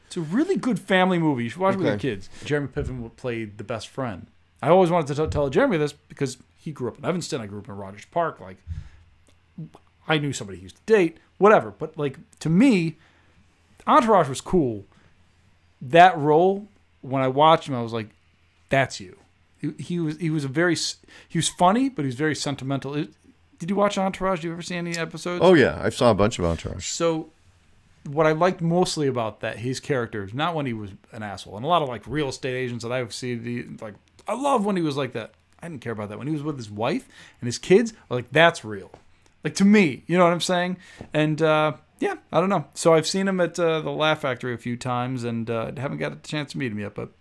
It's 0.07 0.17
a 0.17 0.21
really 0.21 0.55
good 0.55 0.79
family 0.79 1.19
movie. 1.19 1.43
You 1.43 1.49
should 1.49 1.59
watch 1.59 1.75
it 1.75 1.79
with 1.79 1.87
your 1.87 1.97
kids. 1.97 2.29
Jeremy 2.45 2.69
Piven 2.69 3.15
played 3.17 3.57
the 3.57 3.63
best 3.63 3.89
friend. 3.89 4.27
I 4.63 4.69
always 4.69 4.89
wanted 4.89 5.13
to 5.15 5.25
t- 5.25 5.29
tell 5.29 5.49
Jeremy 5.49 5.77
this 5.77 5.93
because 5.93 6.37
he 6.67 6.73
grew 6.73 6.89
up 6.89 6.97
in 6.97 7.05
Evanston. 7.05 7.39
I 7.39 7.45
grew 7.45 7.59
up 7.59 7.69
in 7.69 7.75
Rogers 7.77 8.03
Park. 8.11 8.41
Like, 8.41 8.57
I 10.05 10.17
knew 10.17 10.33
somebody 10.33 10.57
he 10.57 10.63
used 10.63 10.75
to 10.75 10.81
date, 10.85 11.15
whatever. 11.37 11.71
But 11.71 11.97
like 11.97 12.17
to 12.41 12.49
me, 12.49 12.97
Entourage 13.87 14.27
was 14.27 14.41
cool. 14.41 14.85
That 15.81 16.17
role, 16.17 16.67
when 16.99 17.21
I 17.23 17.29
watched 17.29 17.69
him, 17.69 17.75
I 17.75 17.81
was 17.81 17.93
like, 17.93 18.09
"That's 18.67 18.99
you." 18.99 19.15
He, 19.61 19.71
he 19.79 19.99
was 20.01 20.17
he 20.17 20.29
was 20.29 20.43
a 20.43 20.49
very 20.49 20.75
he 21.29 21.37
was 21.37 21.47
funny, 21.47 21.87
but 21.87 22.01
he 22.01 22.07
was 22.07 22.15
very 22.15 22.35
sentimental. 22.35 22.95
It- 22.95 23.13
did 23.59 23.69
you 23.69 23.75
watch 23.77 23.97
Entourage? 23.97 24.41
Did 24.41 24.47
you 24.47 24.53
ever 24.53 24.61
see 24.61 24.75
any 24.75 24.97
episodes? 24.97 25.41
Oh 25.41 25.53
yeah, 25.53 25.79
I 25.81 25.89
saw 25.89 26.11
a 26.11 26.13
bunch 26.13 26.37
of 26.37 26.43
Entourage. 26.45 26.85
So, 26.87 27.31
what 28.05 28.27
I 28.27 28.33
liked 28.33 28.59
mostly 28.61 29.07
about 29.07 29.39
that 29.39 29.57
his 29.59 29.79
character 29.79 30.23
is 30.25 30.33
not 30.33 30.53
when 30.53 30.65
he 30.67 30.73
was 30.73 30.91
an 31.13 31.23
asshole, 31.23 31.55
and 31.55 31.65
a 31.65 31.67
lot 31.67 31.81
of 31.81 31.87
like 31.87 32.03
real 32.05 32.27
estate 32.29 32.55
agents 32.55 32.83
that 32.83 32.91
I've 32.91 33.13
seen, 33.13 33.77
like 33.81 33.95
I 34.27 34.33
love 34.35 34.65
when 34.65 34.75
he 34.75 34.81
was 34.83 34.97
like 34.97 35.13
that. 35.13 35.31
I 35.67 35.69
I 35.69 35.71
didn't 35.71 35.81
care 35.81 35.93
about 35.93 36.09
that. 36.09 36.17
When 36.17 36.27
he 36.27 36.33
was 36.33 36.43
with 36.43 36.57
his 36.57 36.71
wife 36.71 37.07
and 37.41 37.47
his 37.47 37.57
kids, 37.57 37.93
like, 38.09 38.31
that's 38.31 38.63
real. 38.63 38.91
Like 39.43 39.55
to 39.55 39.65
me, 39.65 40.03
you 40.07 40.17
know 40.17 40.23
what 40.23 40.33
I'm 40.33 40.41
saying? 40.41 40.77
And 41.13 41.41
uh, 41.41 41.73
yeah, 41.99 42.15
I 42.31 42.39
don't 42.39 42.49
know. 42.49 42.65
So 42.73 42.93
I've 42.93 43.07
seen 43.07 43.27
him 43.27 43.39
at 43.39 43.59
uh, 43.59 43.81
the 43.81 43.91
Laugh 43.91 44.21
Factory 44.21 44.53
a 44.53 44.57
few 44.57 44.75
times, 44.75 45.23
and 45.23 45.49
uh, 45.49 45.71
haven't 45.77 45.99
got 45.99 46.11
a 46.11 46.15
chance 46.17 46.51
to 46.53 46.57
meet 46.57 46.71
him 46.71 46.79
yet. 46.79 46.95
But 46.95 47.11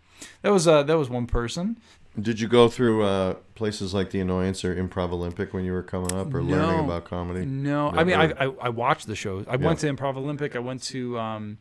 that 0.43 0.53
was 0.53 0.67
uh, 0.67 0.83
that 0.85 0.97
was 0.99 1.11
one 1.11 1.27
person. 1.27 1.79
Did 2.19 2.41
you 2.41 2.49
go 2.49 2.69
through 2.69 3.05
uh, 3.05 3.35
places 3.55 3.93
like 3.93 4.11
the 4.11 4.21
Annoyance 4.21 4.65
or 4.65 4.75
Improv 4.75 5.13
Olympic 5.13 5.53
when 5.53 5.65
you 5.67 5.73
were 5.73 5.83
coming 5.83 6.13
up, 6.13 6.33
or 6.35 6.41
No. 6.41 6.57
learning 6.57 6.85
about 6.87 7.05
comedy? 7.05 7.45
No, 7.45 7.91
I 7.91 8.05
mean 8.05 8.17
I, 8.17 8.33
I 8.33 8.45
I 8.63 8.69
watched 8.71 9.07
the 9.07 9.15
shows. 9.17 9.45
I 9.49 9.57
went 9.57 9.81
to 9.81 9.93
Improv 9.93 10.17
Olympic. 10.17 10.57
I 10.57 10.61
went 10.61 10.83
to 10.85 11.19
um, 11.19 11.59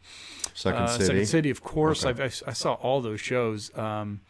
Second 0.53 0.83
uh, 0.83 0.87
City. 0.87 1.05
Second 1.05 1.25
City, 1.25 1.49
of 1.49 1.61
course. 1.61 2.05
Okay. 2.05 2.23
I've, 2.23 2.43
I, 2.47 2.49
I 2.51 2.53
saw 2.53 2.73
all 2.75 3.01
those 3.01 3.19
shows, 3.19 3.77
um, 3.77 4.21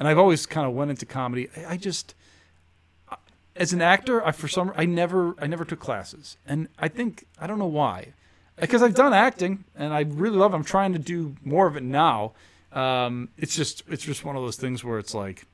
and 0.00 0.08
I've 0.08 0.18
always 0.18 0.46
kind 0.46 0.66
of 0.66 0.72
went 0.72 0.90
into 0.90 1.04
comedy. 1.06 1.48
I, 1.56 1.74
I 1.74 1.76
just, 1.76 2.14
as 3.54 3.74
an 3.74 3.82
actor, 3.82 4.26
I 4.26 4.32
for 4.32 4.48
some 4.48 4.72
I 4.74 4.86
never 4.86 5.34
I 5.38 5.46
never 5.46 5.64
took 5.64 5.78
classes, 5.78 6.38
and 6.46 6.68
I 6.78 6.88
think 6.88 7.26
I 7.38 7.46
don't 7.46 7.58
know 7.58 7.66
why, 7.66 8.14
because 8.58 8.82
I've 8.82 8.94
done 8.94 9.12
acting 9.12 9.64
and 9.76 9.92
I 9.92 10.00
really 10.00 10.38
love. 10.38 10.54
it. 10.54 10.56
I'm 10.56 10.64
trying 10.64 10.94
to 10.94 10.98
do 10.98 11.36
more 11.44 11.66
of 11.66 11.76
it 11.76 11.82
now. 11.82 12.32
Um, 12.72 13.28
it's 13.36 13.54
just 13.54 13.82
it's 13.88 14.02
just 14.02 14.24
one 14.24 14.34
of 14.34 14.42
those 14.42 14.56
things 14.56 14.82
where 14.82 14.98
it's 14.98 15.14
like. 15.14 15.46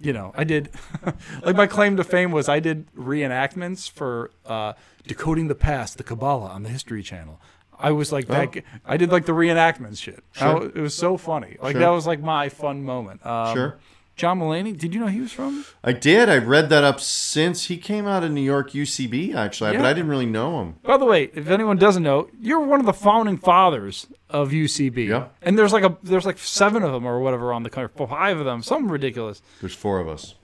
You 0.00 0.12
know, 0.12 0.32
I 0.36 0.44
did 0.44 0.70
like 1.42 1.56
my 1.56 1.66
claim 1.66 1.96
to 1.96 2.04
fame 2.04 2.30
was 2.30 2.48
I 2.48 2.60
did 2.60 2.86
reenactments 2.94 3.90
for 3.90 4.30
uh, 4.46 4.74
decoding 5.08 5.48
the 5.48 5.56
past, 5.56 5.98
the 5.98 6.04
Kabbalah 6.04 6.50
on 6.50 6.62
the 6.62 6.68
History 6.68 7.02
Channel. 7.02 7.40
I 7.78 7.92
was 7.92 8.12
like 8.12 8.26
that. 8.26 8.56
Oh. 8.56 8.60
I 8.86 8.96
did 8.96 9.10
like 9.10 9.24
the 9.26 9.32
reenactments 9.32 10.02
shit. 10.02 10.22
Sure. 10.32 10.54
w- 10.54 10.72
it 10.74 10.80
was 10.80 10.94
so 10.94 11.16
funny. 11.16 11.56
Like 11.62 11.72
Sure. 11.72 11.80
that 11.80 11.88
was 11.90 12.06
like 12.06 12.20
my 12.20 12.48
fun 12.48 12.82
moment. 12.84 13.24
Um, 13.24 13.54
Sure. 13.54 13.78
John 14.16 14.40
Mulaney. 14.40 14.76
Did 14.76 14.94
you 14.94 14.98
know 15.00 15.06
he 15.06 15.20
was 15.20 15.30
from? 15.30 15.64
I 15.84 15.92
did. 15.92 16.28
I 16.28 16.38
read 16.38 16.70
that 16.70 16.82
up 16.82 16.98
since 16.98 17.66
he 17.66 17.76
came 17.76 18.08
out 18.08 18.24
of 18.24 18.32
New 18.32 18.40
York 18.40 18.72
UCB, 18.72 19.32
actually, 19.32 19.76
but 19.76 19.86
I 19.86 19.92
didn't 19.92 20.08
really 20.10 20.26
know 20.26 20.60
him. 20.60 20.74
By 20.82 20.96
the 20.96 21.04
way, 21.04 21.30
if 21.34 21.48
anyone 21.48 21.76
doesn't 21.76 22.02
know, 22.02 22.28
you're 22.40 22.58
one 22.58 22.80
of 22.80 22.86
the 22.86 22.92
founding 22.92 23.36
fathers 23.38 24.08
of 24.28 24.50
UCB. 24.50 25.06
Yeah. 25.06 25.28
And 25.40 25.56
there's 25.56 25.72
like 25.72 25.84
a 25.84 25.96
there's 26.02 26.26
like 26.26 26.38
seven 26.38 26.82
of 26.82 26.90
them 26.90 27.06
or 27.06 27.20
whatever 27.20 27.52
on 27.52 27.62
the 27.62 27.70
country, 27.70 27.94
five 28.08 28.38
of 28.40 28.44
them, 28.44 28.60
something 28.64 28.90
ridiculous. 28.90 29.40
There's 29.60 29.74
four 29.76 30.00
of 30.00 30.08
us. 30.08 30.34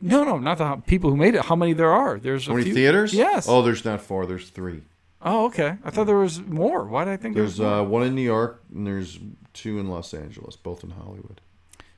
No, 0.00 0.22
no, 0.22 0.38
not 0.38 0.58
the 0.58 0.76
people 0.86 1.10
who 1.10 1.16
made 1.16 1.34
it. 1.34 1.46
How 1.46 1.56
many 1.56 1.72
there 1.72 1.90
are? 1.90 2.20
There's 2.20 2.46
How 2.46 2.52
many 2.52 2.66
few. 2.66 2.74
theaters? 2.74 3.12
Yes. 3.12 3.46
Oh, 3.48 3.62
there's 3.62 3.84
not 3.84 4.00
four. 4.00 4.24
There's 4.26 4.48
three. 4.50 4.82
Oh, 5.20 5.46
okay. 5.46 5.76
I 5.84 5.90
thought 5.90 6.06
there 6.06 6.16
was 6.16 6.40
more. 6.40 6.84
Why 6.84 7.04
did 7.04 7.12
I 7.12 7.16
think 7.16 7.34
there 7.34 7.42
was 7.44 7.56
There's 7.56 7.68
more? 7.68 7.80
uh, 7.80 7.82
one 7.82 8.02
in 8.04 8.14
New 8.14 8.22
York 8.22 8.62
and 8.74 8.86
there's 8.86 9.18
two 9.52 9.78
in 9.80 9.88
Los 9.88 10.14
Angeles, 10.14 10.54
both 10.56 10.84
in 10.84 10.90
Hollywood. 10.90 11.40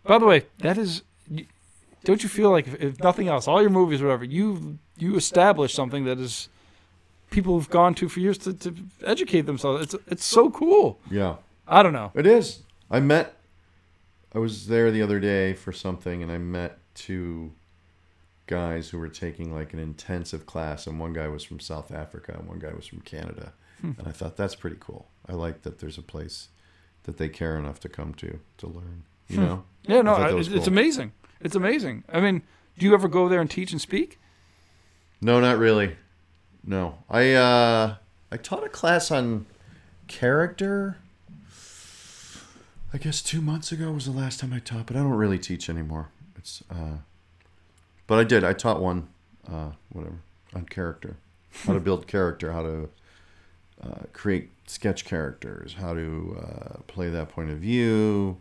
By 0.05 0.18
the 0.18 0.27
way, 0.27 0.47
that 0.59 0.79
is. 0.79 1.03
Don't 2.03 2.23
you 2.23 2.31
feel 2.31 2.51
like, 2.51 2.66
if, 2.66 2.81
if 2.83 3.01
nothing 3.01 3.29
else, 3.29 3.47
all 3.47 3.61
your 3.61 3.68
movies, 3.71 4.01
whatever, 4.03 4.25
you 4.25 4.79
you 4.97 5.16
establish 5.16 5.75
something 5.75 6.05
that 6.07 6.18
is 6.18 6.49
people 7.31 7.59
have 7.59 7.68
gone 7.68 7.95
to 7.97 8.09
for 8.09 8.21
years 8.21 8.39
to, 8.39 8.55
to 8.55 8.75
educate 9.05 9.43
themselves. 9.43 9.83
It's 9.95 10.05
it's 10.11 10.25
so 10.25 10.51
cool. 10.51 10.99
Yeah, 11.11 11.37
I 11.68 11.83
don't 11.83 11.93
know. 11.93 12.11
it 12.14 12.27
is. 12.27 12.61
I 12.91 13.01
met. 13.01 13.37
I 14.35 14.39
was 14.39 14.68
there 14.68 14.91
the 14.91 15.03
other 15.03 15.21
day 15.21 15.53
for 15.53 15.73
something, 15.73 16.23
and 16.23 16.33
I 16.33 16.39
met 16.39 16.79
two 16.95 17.53
guys 18.51 18.90
who 18.90 18.98
were 18.98 19.09
taking 19.09 19.55
like 19.55 19.72
an 19.72 19.78
intensive 19.78 20.44
class, 20.44 20.86
and 20.86 20.98
one 21.01 21.12
guy 21.14 21.28
was 21.28 21.42
from 21.44 21.61
South 21.61 21.90
Africa, 21.92 22.34
and 22.38 22.46
one 22.48 22.59
guy 22.59 22.72
was 22.74 22.86
from 22.86 23.01
Canada, 23.01 23.53
Hmm. 23.80 23.92
and 23.98 24.07
I 24.09 24.11
thought 24.12 24.36
that's 24.36 24.55
pretty 24.57 24.76
cool. 24.80 25.09
I 25.26 25.32
like 25.32 25.62
that 25.62 25.78
there's 25.78 25.96
a 25.96 26.03
place 26.03 26.48
that 27.05 27.16
they 27.16 27.28
care 27.30 27.57
enough 27.57 27.80
to 27.80 27.88
come 27.88 28.12
to 28.14 28.40
to 28.59 28.66
learn. 28.66 29.05
You 29.28 29.36
Hmm. 29.36 29.42
know? 29.44 29.64
Yeah, 29.86 30.03
no, 30.03 30.12
I 30.12 30.16
thought 30.16 30.26
I 30.26 30.28
that 30.30 30.36
was 30.36 30.46
it's, 30.48 30.57
it's 30.57 30.64
cool. 30.66 30.74
amazing. 30.74 31.12
It's 31.40 31.55
amazing. 31.57 32.05
I 32.12 32.20
mean, 32.20 32.42
do 32.78 32.84
you 32.86 32.92
ever 32.92 33.09
go 33.09 33.28
there 33.28 33.40
and 33.40 33.51
teach 33.51 33.72
and 33.72 33.80
speak? 33.80 34.18
No, 35.22 35.40
not 35.40 35.57
really. 35.59 35.96
No, 36.64 36.98
I 37.09 37.32
uh, 37.32 37.94
I 38.32 38.36
taught 38.36 38.64
a 38.64 38.68
class 38.68 39.11
on 39.11 39.46
character. 40.09 40.98
I 42.92 42.98
guess 42.98 43.22
two 43.22 43.40
months 43.40 43.70
ago 43.72 43.92
was 43.92 44.05
the 44.07 44.11
last 44.12 44.40
time 44.40 44.53
I 44.53 44.59
taught, 44.59 44.86
but 44.86 44.96
I 44.96 45.01
don't 45.01 45.12
really 45.12 45.38
teach 45.38 45.70
anymore. 45.70 46.09
It's 46.36 46.62
uh, 46.70 46.98
but 48.11 48.19
I 48.19 48.25
did. 48.25 48.43
I 48.43 48.55
taught 48.55 48.81
one, 48.81 49.07
uh, 49.49 49.71
whatever, 49.93 50.17
on 50.53 50.65
character, 50.65 51.15
how 51.65 51.75
to 51.75 51.79
build 51.79 52.09
character, 52.09 52.51
how 52.51 52.63
to 52.63 52.89
uh, 53.85 54.01
create 54.13 54.51
sketch 54.67 55.05
characters, 55.05 55.75
how 55.75 55.95
to 55.95 56.37
uh, 56.43 56.79
play 56.89 57.09
that 57.09 57.29
point 57.29 57.51
of 57.51 57.59
view. 57.59 58.37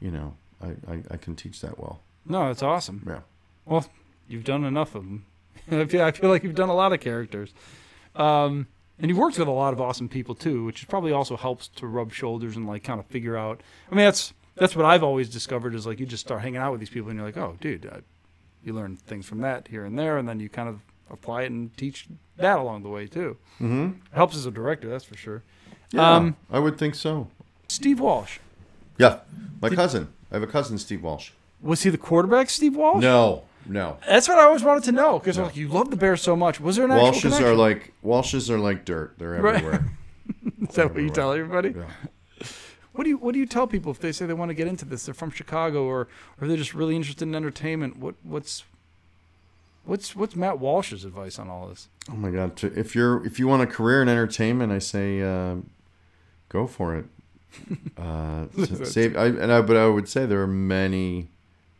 You 0.00 0.10
know, 0.10 0.34
I, 0.60 0.70
I, 0.92 1.02
I 1.12 1.16
can 1.16 1.36
teach 1.36 1.60
that 1.60 1.78
well. 1.78 2.00
No, 2.26 2.48
that's 2.48 2.64
awesome. 2.64 3.04
Yeah. 3.06 3.20
Well, 3.66 3.86
you've 4.26 4.42
done 4.42 4.64
enough 4.64 4.96
of 4.96 5.04
them. 5.04 5.26
I 5.70 5.84
feel 5.84 6.02
I 6.02 6.10
feel 6.10 6.28
like 6.28 6.42
you've 6.42 6.56
done 6.56 6.68
a 6.68 6.74
lot 6.74 6.92
of 6.92 6.98
characters, 6.98 7.54
um, 8.16 8.66
and 8.98 9.08
you've 9.08 9.18
worked 9.18 9.38
with 9.38 9.46
a 9.46 9.52
lot 9.52 9.72
of 9.72 9.80
awesome 9.80 10.08
people 10.08 10.34
too, 10.34 10.64
which 10.64 10.88
probably 10.88 11.12
also 11.12 11.36
helps 11.36 11.68
to 11.68 11.86
rub 11.86 12.12
shoulders 12.12 12.56
and 12.56 12.66
like 12.66 12.82
kind 12.82 12.98
of 12.98 13.06
figure 13.06 13.36
out. 13.36 13.60
I 13.92 13.94
mean, 13.94 14.06
that's 14.06 14.34
that's 14.56 14.74
what 14.74 14.86
I've 14.86 15.04
always 15.04 15.28
discovered 15.28 15.76
is 15.76 15.86
like 15.86 16.00
you 16.00 16.06
just 16.06 16.26
start 16.26 16.40
hanging 16.40 16.56
out 16.56 16.72
with 16.72 16.80
these 16.80 16.90
people 16.90 17.10
and 17.10 17.16
you're 17.16 17.26
like, 17.26 17.36
oh, 17.36 17.56
dude, 17.60 17.88
you 18.64 18.72
learn 18.74 18.96
things 18.96 19.26
from 19.26 19.40
that 19.40 19.68
here 19.68 19.84
and 19.84 19.98
there, 19.98 20.18
and 20.18 20.28
then 20.28 20.40
you 20.40 20.48
kind 20.48 20.68
of 20.68 20.80
apply 21.10 21.42
it 21.42 21.50
and 21.50 21.74
teach 21.76 22.06
that 22.36 22.58
along 22.58 22.82
the 22.82 22.88
way 22.88 23.06
too. 23.06 23.36
Mm-hmm. 23.60 23.90
Helps 24.12 24.36
as 24.36 24.46
a 24.46 24.50
director, 24.50 24.88
that's 24.88 25.04
for 25.04 25.16
sure. 25.16 25.42
Yeah, 25.90 26.16
Um, 26.16 26.36
I 26.50 26.58
would 26.58 26.76
think 26.78 26.94
so. 26.94 27.28
Steve 27.68 28.00
Walsh 28.00 28.38
Yeah, 28.98 29.20
my 29.62 29.68
Did- 29.70 29.76
cousin. 29.76 30.08
I 30.30 30.34
have 30.34 30.42
a 30.42 30.46
cousin, 30.46 30.76
Steve 30.78 31.02
Walsh. 31.02 31.30
was 31.62 31.82
he 31.82 31.90
the 31.90 31.96
quarterback? 31.98 32.50
Steve 32.50 32.76
Walsh. 32.76 33.02
No, 33.02 33.44
no. 33.66 33.96
That's 34.06 34.28
what 34.28 34.38
I 34.38 34.42
always 34.42 34.62
wanted 34.62 34.84
to 34.84 34.92
know 34.92 35.18
because 35.18 35.38
No. 35.38 35.44
like 35.44 35.56
you 35.56 35.68
love 35.68 35.90
the 35.90 35.96
Bears 35.96 36.20
so 36.20 36.36
much. 36.36 36.60
Was 36.60 36.76
there 36.76 36.84
an 36.84 36.90
actual 36.92 37.30
Walshes 37.30 37.40
are 37.40 37.54
like 37.54 37.92
Walshes 38.04 38.50
are 38.50 38.58
like 38.58 38.84
dirt. 38.84 39.14
They're 39.18 39.30
Right. 39.40 39.54
everywhere. 39.56 39.90
Is 40.68 40.74
that 40.74 40.92
what 40.92 41.02
you 41.02 41.08
tell 41.10 41.32
everybody? 41.32 41.70
Yeah. 41.70 41.84
What 42.98 43.04
do 43.04 43.10
you 43.10 43.16
What 43.18 43.32
do 43.32 43.38
you 43.38 43.46
tell 43.46 43.68
people 43.68 43.92
if 43.92 44.00
they 44.00 44.10
say 44.10 44.26
they 44.26 44.34
want 44.34 44.48
to 44.48 44.56
get 44.56 44.66
into 44.66 44.84
this? 44.84 45.04
They're 45.04 45.14
from 45.14 45.30
Chicago, 45.30 45.84
or 45.84 46.08
or 46.40 46.48
they're 46.48 46.56
just 46.56 46.74
really 46.74 46.96
interested 46.96 47.28
in 47.28 47.32
entertainment. 47.36 47.96
What 47.96 48.16
What's 48.24 48.64
What's 49.84 50.16
What's 50.16 50.34
Matt 50.34 50.58
Walsh's 50.58 51.04
advice 51.04 51.38
on 51.38 51.48
all 51.48 51.68
this? 51.68 51.86
Oh 52.10 52.16
my 52.16 52.32
God! 52.32 52.60
If 52.64 52.96
you're 52.96 53.24
if 53.24 53.38
you 53.38 53.46
want 53.46 53.62
a 53.62 53.68
career 53.68 54.02
in 54.02 54.08
entertainment, 54.08 54.72
I 54.72 54.80
say 54.80 55.22
uh, 55.22 55.58
go 56.48 56.66
for 56.66 56.96
it. 56.96 57.04
Uh, 57.96 58.46
save. 58.84 59.16
I, 59.16 59.26
and 59.26 59.52
I, 59.52 59.60
but 59.62 59.76
I 59.76 59.86
would 59.86 60.08
say 60.08 60.26
there 60.26 60.42
are 60.42 60.46
many 60.46 61.28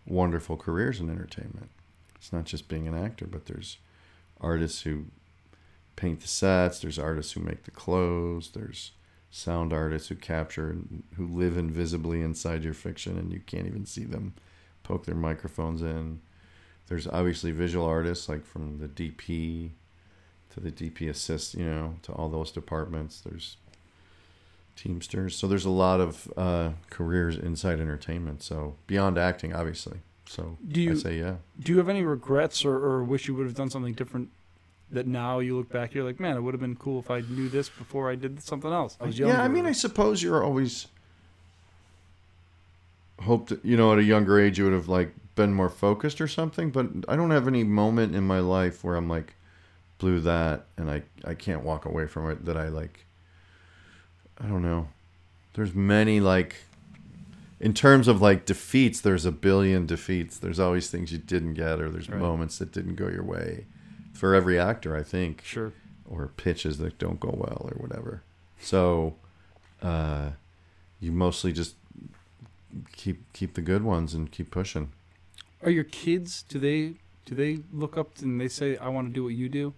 wonderful 0.07 0.57
careers 0.57 0.99
in 0.99 1.11
entertainment. 1.11 1.71
It's 2.17 2.33
not 2.33 2.45
just 2.45 2.69
being 2.69 2.89
an 2.89 2.95
actor, 2.95 3.27
but 3.27 3.47
there's 3.47 3.79
artists 4.41 4.83
who 4.83 5.07
paint 5.95 6.21
the 6.21 6.29
sets. 6.29 6.81
There's 6.81 6.99
artists 6.99 7.33
who 7.33 7.41
make 7.41 7.65
the 7.65 7.71
clothes. 7.71 8.51
There's 8.51 8.93
sound 9.31 9.73
artists 9.73 10.09
who 10.09 10.15
capture 10.15 10.71
and 10.71 11.03
who 11.17 11.27
live 11.27 11.57
invisibly 11.59 12.23
inside 12.23 12.65
your 12.65 12.75
fiction, 12.75 13.19
and 13.19 13.33
you 13.33 13.41
can't 13.41 13.67
even 13.67 13.85
see 13.87 14.05
them 14.05 14.35
poke 14.83 15.05
their 15.07 15.15
microphones 15.15 15.83
in. 15.83 16.21
There's 16.87 17.07
obviously 17.07 17.51
visual 17.53 17.85
artists 17.87 18.29
like 18.29 18.45
from 18.47 18.79
the 18.79 18.89
DP 18.89 19.71
to 20.55 20.61
the 20.61 20.71
DP 20.73 21.11
assist, 21.11 21.55
you 21.55 21.65
know, 21.67 21.97
to 22.03 22.13
all 22.13 22.29
those 22.31 22.51
departments. 22.51 23.21
There's 23.21 23.57
Teamsters. 24.77 25.35
So 25.37 25.49
there's 25.49 25.65
a 25.65 25.71
lot 25.71 26.01
of 26.01 26.33
uh, 26.37 26.71
careers 26.89 27.37
inside 27.37 27.81
entertainment. 27.81 28.43
So 28.45 28.77
beyond 28.87 29.19
acting, 29.19 29.53
obviously. 29.53 29.99
So 30.25 30.57
Do 30.67 30.81
you- 30.81 30.93
I 30.93 30.95
say 30.95 31.19
yeah. 31.19 31.37
Do 31.59 31.73
you 31.73 31.79
have 31.79 31.89
any 31.89 32.05
regrets 32.05 32.65
or, 32.65 32.77
or 32.77 33.03
wish 33.03 33.27
you 33.27 33.35
would 33.35 33.47
have 33.47 33.57
done 33.57 33.71
something 33.71 33.95
different? 33.95 34.31
That 34.91 35.07
now 35.07 35.41
you 35.41 35.57
look 35.57 35.69
back, 35.69 35.93
you're 35.95 36.05
like, 36.05 36.19
man, 36.19 36.37
it 36.37 36.41
would 36.41 36.55
have 36.55 36.61
been 36.63 36.77
cool 36.77 36.99
if 36.99 37.11
I 37.11 37.21
knew 37.21 37.49
this 37.51 37.69
before 37.69 38.11
I 38.11 38.15
did 38.15 38.43
something 38.43 38.73
else. 38.73 38.97
I 39.01 39.05
was 39.05 39.19
younger. 39.19 39.35
Yeah, 39.35 39.43
I 39.43 39.49
mean, 39.49 39.67
I 39.67 39.73
suppose 39.73 40.23
you're 40.23 40.43
always 40.43 40.87
hoped 43.21 43.53
you 43.65 43.77
know 43.77 43.93
at 43.93 43.99
a 43.99 44.03
younger 44.05 44.39
age 44.39 44.59
you 44.59 44.65
would 44.65 44.73
have 44.73 44.89
like 44.89 45.13
been 45.35 45.53
more 45.53 45.69
focused 45.69 46.21
or 46.21 46.29
something. 46.29 46.71
But 46.71 46.87
I 47.09 47.17
don't 47.17 47.31
have 47.31 47.47
any 47.49 47.65
moment 47.65 48.15
in 48.15 48.27
my 48.27 48.41
life 48.41 48.83
where 48.85 48.97
I'm 48.97 49.09
like 49.09 49.35
blew 49.99 50.21
that 50.21 50.65
and 50.77 50.91
I 50.91 51.03
I 51.25 51.35
can't 51.35 51.65
walk 51.65 51.85
away 51.85 52.07
from 52.07 52.31
it 52.31 52.45
that 52.47 52.57
I 52.57 52.69
like. 52.69 53.05
I 54.41 54.47
don't 54.47 54.63
know. 54.63 54.89
There's 55.55 55.75
many 55.75 56.21
like. 56.21 56.57
In 57.61 57.75
terms 57.75 58.07
of 58.07 58.23
like 58.23 58.47
defeats, 58.47 59.01
there's 59.01 59.25
a 59.27 59.33
billion 59.33 59.85
defeats. 59.85 60.39
There's 60.39 60.61
always 60.61 60.89
things 60.91 61.11
you 61.11 61.19
didn't 61.19 61.55
get, 61.55 61.81
or 61.81 61.91
there's 61.91 62.09
Right. 62.09 62.21
moments 62.21 62.59
that 62.59 62.71
didn't 62.71 62.95
go 62.95 63.09
your 63.09 63.25
way. 63.25 63.67
For 64.19 64.35
every 64.35 64.59
actor, 64.59 64.97
I 64.97 65.05
think 65.05 65.45
sure. 65.45 65.73
or 66.05 66.27
pitches 66.37 66.79
that 66.79 66.99
don't 66.99 67.21
go 67.21 67.33
well 67.33 67.71
or 67.71 67.81
whatever. 67.81 68.23
So 68.59 69.15
uh, 69.81 70.31
you 70.99 71.13
mostly 71.13 71.53
just 71.53 71.77
keep 72.93 73.33
keep 73.33 73.55
the 73.55 73.61
good 73.63 73.85
ones 73.85 74.15
and 74.15 74.29
keep 74.29 74.51
pushing. 74.51 74.91
Are 75.63 75.71
your 75.71 75.85
kids? 75.85 76.43
Do 76.43 76.59
they 76.59 76.95
do 77.27 77.37
they 77.37 77.61
look 77.73 77.97
up 77.97 78.19
and 78.21 78.41
they 78.41 78.49
say, 78.49 78.77
I 78.79 78.89
want 78.89 79.07
to 79.07 79.13
do 79.13 79.23
what 79.23 79.35
you 79.35 79.49
do? 79.49 79.73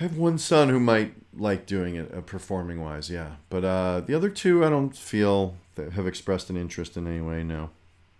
I 0.00 0.04
have 0.04 0.16
one 0.16 0.38
son 0.38 0.70
who 0.70 0.80
might 0.80 1.12
like 1.36 1.66
doing 1.66 1.96
it, 1.96 2.10
uh, 2.14 2.22
performing 2.22 2.80
wise, 2.80 3.10
yeah. 3.10 3.32
But 3.50 3.64
uh, 3.64 4.00
the 4.00 4.14
other 4.14 4.30
two, 4.30 4.64
I 4.64 4.70
don't 4.70 4.96
feel 4.96 5.56
that 5.74 5.92
have 5.92 6.06
expressed 6.06 6.48
an 6.48 6.56
interest 6.56 6.96
in 6.96 7.06
any 7.06 7.20
way. 7.20 7.44
No. 7.44 7.68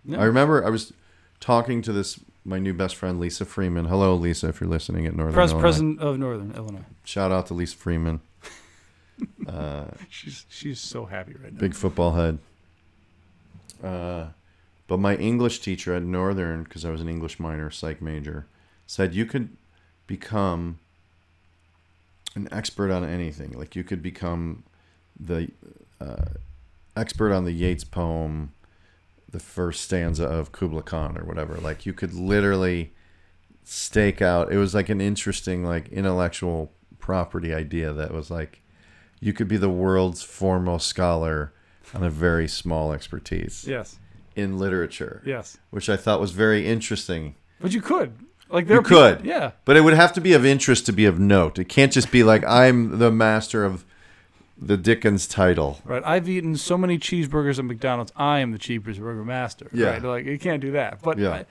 No. 0.05 0.19
I 0.19 0.25
remember 0.25 0.63
I 0.63 0.69
was 0.69 0.93
talking 1.39 1.81
to 1.81 1.91
this 1.91 2.19
my 2.45 2.59
new 2.59 2.73
best 2.73 2.95
friend 2.95 3.19
Lisa 3.19 3.45
Freeman. 3.45 3.85
Hello, 3.85 4.15
Lisa, 4.15 4.49
if 4.49 4.59
you're 4.61 4.69
listening 4.69 5.05
at 5.05 5.15
Northern 5.15 5.33
Pres- 5.33 5.51
Illinois. 5.51 5.61
president 5.61 5.99
of 5.99 6.17
Northern 6.19 6.51
Illinois. 6.53 6.85
Shout 7.03 7.31
out 7.31 7.47
to 7.47 7.53
Lisa 7.53 7.75
Freeman, 7.77 8.19
uh, 9.47 9.85
She's 10.09 10.45
she's 10.49 10.79
so 10.79 11.05
happy 11.05 11.33
right 11.41 11.53
now. 11.53 11.59
big 11.59 11.73
football 11.75 12.13
head. 12.13 12.39
Uh, 13.83 14.27
but 14.87 14.97
my 14.97 15.15
English 15.15 15.59
teacher 15.59 15.93
at 15.93 16.03
Northern, 16.03 16.63
because 16.63 16.85
I 16.85 16.91
was 16.91 17.01
an 17.01 17.09
English 17.09 17.39
minor, 17.39 17.69
psych 17.71 18.01
major, 18.01 18.45
said 18.87 19.13
you 19.13 19.25
could 19.25 19.49
become 20.07 20.79
an 22.35 22.47
expert 22.51 22.91
on 22.91 23.03
anything. 23.03 23.51
Like 23.51 23.75
you 23.75 23.83
could 23.83 24.01
become 24.01 24.63
the 25.19 25.49
uh, 26.01 26.25
expert 26.95 27.31
on 27.33 27.45
the 27.45 27.51
Yeats 27.51 27.83
poem, 27.83 28.51
the 29.33 29.39
first 29.39 29.81
stanza 29.81 30.23
of 30.25 30.51
Kubla 30.53 30.81
Khan 30.83 31.17
or 31.17 31.25
whatever. 31.25 31.55
Like 31.55 31.85
you 31.85 31.91
could 31.93 32.13
literally 32.13 32.93
stake 33.63 34.21
out. 34.21 34.51
It 34.51 34.57
was 34.57 34.73
like 34.73 34.89
an 34.89 35.01
interesting, 35.01 35.63
like 35.65 35.89
intellectual 35.89 36.71
property 36.99 37.53
idea 37.53 37.91
that 37.91 38.13
was 38.13 38.31
like 38.31 38.61
you 39.19 39.33
could 39.33 39.47
be 39.47 39.57
the 39.57 39.69
world's 39.69 40.21
foremost 40.23 40.87
scholar 40.87 41.53
on 41.93 42.03
a 42.03 42.09
very 42.09 42.47
small 42.47 42.91
expertise 42.93 43.65
Yes, 43.67 43.97
in 44.35 44.57
literature, 44.57 45.21
yes. 45.25 45.57
which 45.69 45.89
I 45.89 45.97
thought 45.97 46.19
was 46.21 46.31
very 46.31 46.65
interesting. 46.67 47.35
But 47.59 47.73
you 47.73 47.81
could 47.81 48.13
like 48.49 48.67
there 48.67 48.77
You 48.77 48.83
people- 48.83 49.15
could. 49.15 49.25
yeah. 49.25 49.51
But 49.65 49.77
it 49.77 49.81
would 49.81 49.93
have 49.93 50.13
to 50.13 50.21
be 50.21 50.33
of 50.33 50.45
interest 50.45 50.85
to 50.87 50.91
be 50.93 51.05
of 51.05 51.19
note. 51.19 51.57
It 51.59 51.69
can't 51.69 51.91
just 51.91 52.11
be 52.11 52.23
like 52.23 52.43
I'm 52.45 52.99
the 52.99 53.11
master 53.11 53.63
of 53.65 53.85
the 54.65 54.77
Dickens 54.77 55.27
title. 55.27 55.79
Right. 55.83 56.01
I've 56.05 56.27
eaten 56.29 56.55
so 56.55 56.77
many 56.77 56.97
cheeseburgers 56.97 57.59
at 57.59 57.65
McDonald's. 57.65 58.11
I 58.15 58.39
am 58.39 58.51
the 58.51 58.59
cheeseburger 58.59 59.25
master. 59.25 59.69
Yeah. 59.73 59.91
Right. 59.91 60.03
Like 60.03 60.25
you 60.25 60.39
can't 60.39 60.61
do 60.61 60.71
that. 60.71 61.01
But 61.01 61.17
Yeah. 61.17 61.31
I, 61.31 61.45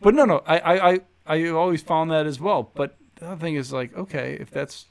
but 0.00 0.14
no, 0.14 0.24
no. 0.24 0.42
I, 0.46 0.58
I, 0.58 0.90
I, 0.92 1.00
I 1.26 1.48
always 1.48 1.82
found 1.82 2.10
that 2.10 2.26
as 2.26 2.40
well. 2.40 2.70
But 2.74 2.96
the 3.16 3.26
other 3.28 3.40
thing 3.40 3.54
is 3.54 3.72
like, 3.72 3.96
okay, 3.96 4.36
if 4.40 4.50
that's 4.50 4.86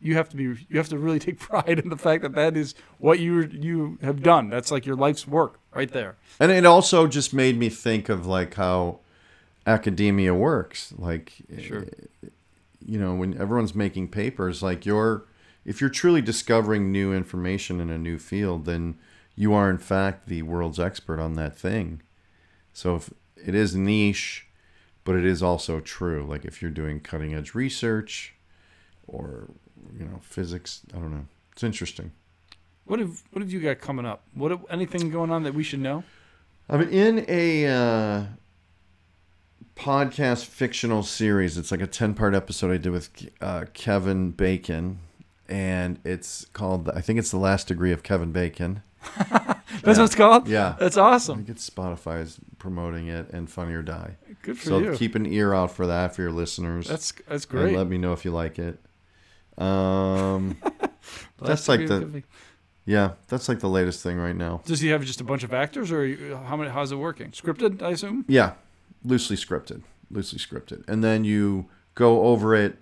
you 0.00 0.14
have 0.14 0.28
to 0.30 0.36
be 0.36 0.44
you 0.68 0.76
have 0.78 0.88
to 0.88 0.98
really 0.98 1.18
take 1.26 1.38
pride 1.38 1.78
in 1.78 1.88
the 1.88 1.96
fact 1.96 2.22
that 2.22 2.34
that 2.34 2.56
is 2.56 2.74
what 2.98 3.18
you 3.18 3.42
you 3.52 3.98
have 4.02 4.22
done. 4.22 4.48
That's 4.48 4.70
like 4.70 4.86
your 4.86 4.96
life's 4.96 5.26
work 5.26 5.58
right 5.74 5.90
there. 5.90 6.16
And 6.40 6.50
it 6.50 6.64
also 6.64 7.06
just 7.06 7.34
made 7.34 7.58
me 7.58 7.68
think 7.68 8.08
of 8.08 8.26
like 8.26 8.54
how 8.54 9.00
academia 9.66 10.34
works. 10.34 10.94
Like 10.96 11.32
Sure. 11.60 11.82
Eh, 11.82 12.28
you 12.86 12.98
know, 12.98 13.14
when 13.14 13.38
everyone's 13.38 13.74
making 13.74 14.08
papers, 14.08 14.62
like 14.62 14.86
you're 14.86 15.24
if 15.68 15.82
you're 15.82 15.90
truly 15.90 16.22
discovering 16.22 16.90
new 16.90 17.12
information 17.12 17.78
in 17.78 17.90
a 17.90 17.98
new 17.98 18.18
field, 18.18 18.64
then 18.64 18.96
you 19.36 19.52
are 19.52 19.68
in 19.68 19.76
fact 19.76 20.26
the 20.26 20.40
world's 20.40 20.80
expert 20.80 21.20
on 21.20 21.34
that 21.34 21.58
thing. 21.58 22.00
So 22.72 22.96
if 22.96 23.12
it 23.36 23.54
is 23.54 23.76
niche, 23.76 24.46
but 25.04 25.14
it 25.14 25.26
is 25.26 25.42
also 25.42 25.80
true. 25.80 26.24
Like 26.26 26.46
if 26.46 26.62
you're 26.62 26.70
doing 26.70 27.00
cutting 27.00 27.34
edge 27.34 27.54
research 27.54 28.34
or 29.06 29.50
you 29.98 30.06
know, 30.06 30.20
physics, 30.22 30.80
I 30.94 31.00
don't 31.00 31.10
know. 31.10 31.26
It's 31.52 31.62
interesting. 31.62 32.12
What 32.86 32.98
have 33.00 33.22
what 33.32 33.42
have 33.42 33.52
you 33.52 33.60
got 33.60 33.78
coming 33.78 34.06
up? 34.06 34.22
What 34.32 34.50
have- 34.50 34.64
anything 34.70 35.10
going 35.10 35.30
on 35.30 35.42
that 35.42 35.52
we 35.52 35.62
should 35.62 35.80
know? 35.80 36.02
I'm 36.70 36.80
in 36.88 37.26
a 37.28 37.66
uh, 37.66 38.24
podcast 39.76 40.46
fictional 40.46 41.02
series. 41.02 41.58
It's 41.58 41.70
like 41.70 41.82
a 41.82 41.86
10 41.86 42.14
part 42.14 42.34
episode 42.34 42.70
I 42.72 42.78
did 42.78 42.90
with 42.90 43.28
uh, 43.42 43.66
Kevin 43.74 44.30
Bacon. 44.30 45.00
And 45.48 45.98
it's 46.04 46.44
called, 46.52 46.90
I 46.90 47.00
think 47.00 47.18
it's 47.18 47.30
The 47.30 47.38
Last 47.38 47.68
Degree 47.68 47.92
of 47.92 48.02
Kevin 48.02 48.32
Bacon. 48.32 48.82
That's 49.18 49.98
what 49.98 50.00
it's 50.00 50.14
called. 50.14 50.46
Yeah. 50.48 50.76
That's 50.78 50.96
awesome. 50.96 51.34
I 51.34 51.36
think 51.38 51.48
it's 51.50 51.68
Spotify's 51.68 52.38
promoting 52.58 53.08
it 53.08 53.30
and 53.30 53.48
Funny 53.50 53.72
or 53.72 53.82
Die. 53.82 54.16
Good 54.42 54.58
for 54.58 54.66
So 54.66 54.78
you. 54.78 54.92
So 54.92 54.98
keep 54.98 55.14
an 55.14 55.24
ear 55.26 55.54
out 55.54 55.70
for 55.70 55.86
that 55.86 56.14
for 56.14 56.22
your 56.22 56.32
listeners. 56.32 56.86
that's 56.88 57.12
that's 57.28 57.44
And 57.44 57.50
great. 57.52 57.76
let 57.76 57.86
me 57.86 57.96
know 57.96 58.12
if 58.12 58.24
you 58.24 58.30
like 58.30 58.58
it. 58.58 58.78
Um, 59.56 60.56
that's 61.42 61.68
like 61.68 61.86
the- 61.86 62.22
yeah, 62.84 63.12
that's 63.28 63.48
like 63.48 63.60
the 63.60 63.68
latest 63.68 64.02
thing 64.02 64.16
right 64.18 64.36
now. 64.36 64.62
Does 64.64 64.80
he 64.80 64.88
have 64.88 65.04
just 65.04 65.20
a 65.20 65.24
bunch 65.24 65.42
of 65.44 65.52
actors, 65.52 65.92
or 65.92 66.06
you- 66.06 66.36
how 66.36 66.56
many? 66.56 66.70
How's 66.70 66.92
it 66.92 66.96
working? 66.96 67.30
Scripted, 67.32 67.82
I 67.82 67.90
assume. 67.90 68.24
Yeah, 68.28 68.52
loosely 69.04 69.36
scripted, 69.36 69.82
loosely 70.10 70.38
scripted, 70.38 70.88
and 70.88 71.02
then 71.04 71.24
you 71.24 71.66
go 71.94 72.22
over 72.26 72.54
it. 72.54 72.78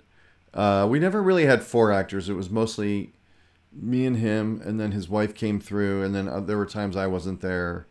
Uh, 0.57 0.87
we 0.89 0.99
never 0.99 1.23
really 1.23 1.45
had 1.47 1.63
four 1.63 1.93
actors. 1.93 2.29
It 2.29 2.35
was 2.35 2.49
mostly 2.51 3.13
me 3.73 4.07
and 4.07 4.17
him, 4.17 4.63
and 4.65 4.81
then 4.81 4.93
his 4.93 5.09
wife 5.09 5.35
came 5.35 5.61
through, 5.61 6.03
and 6.03 6.15
then 6.15 6.29
uh, 6.29 6.41
there 6.41 6.57
were 6.57 6.67
times 6.67 6.97
I 6.97 7.07
wasn't 7.07 7.41
there. 7.43 7.87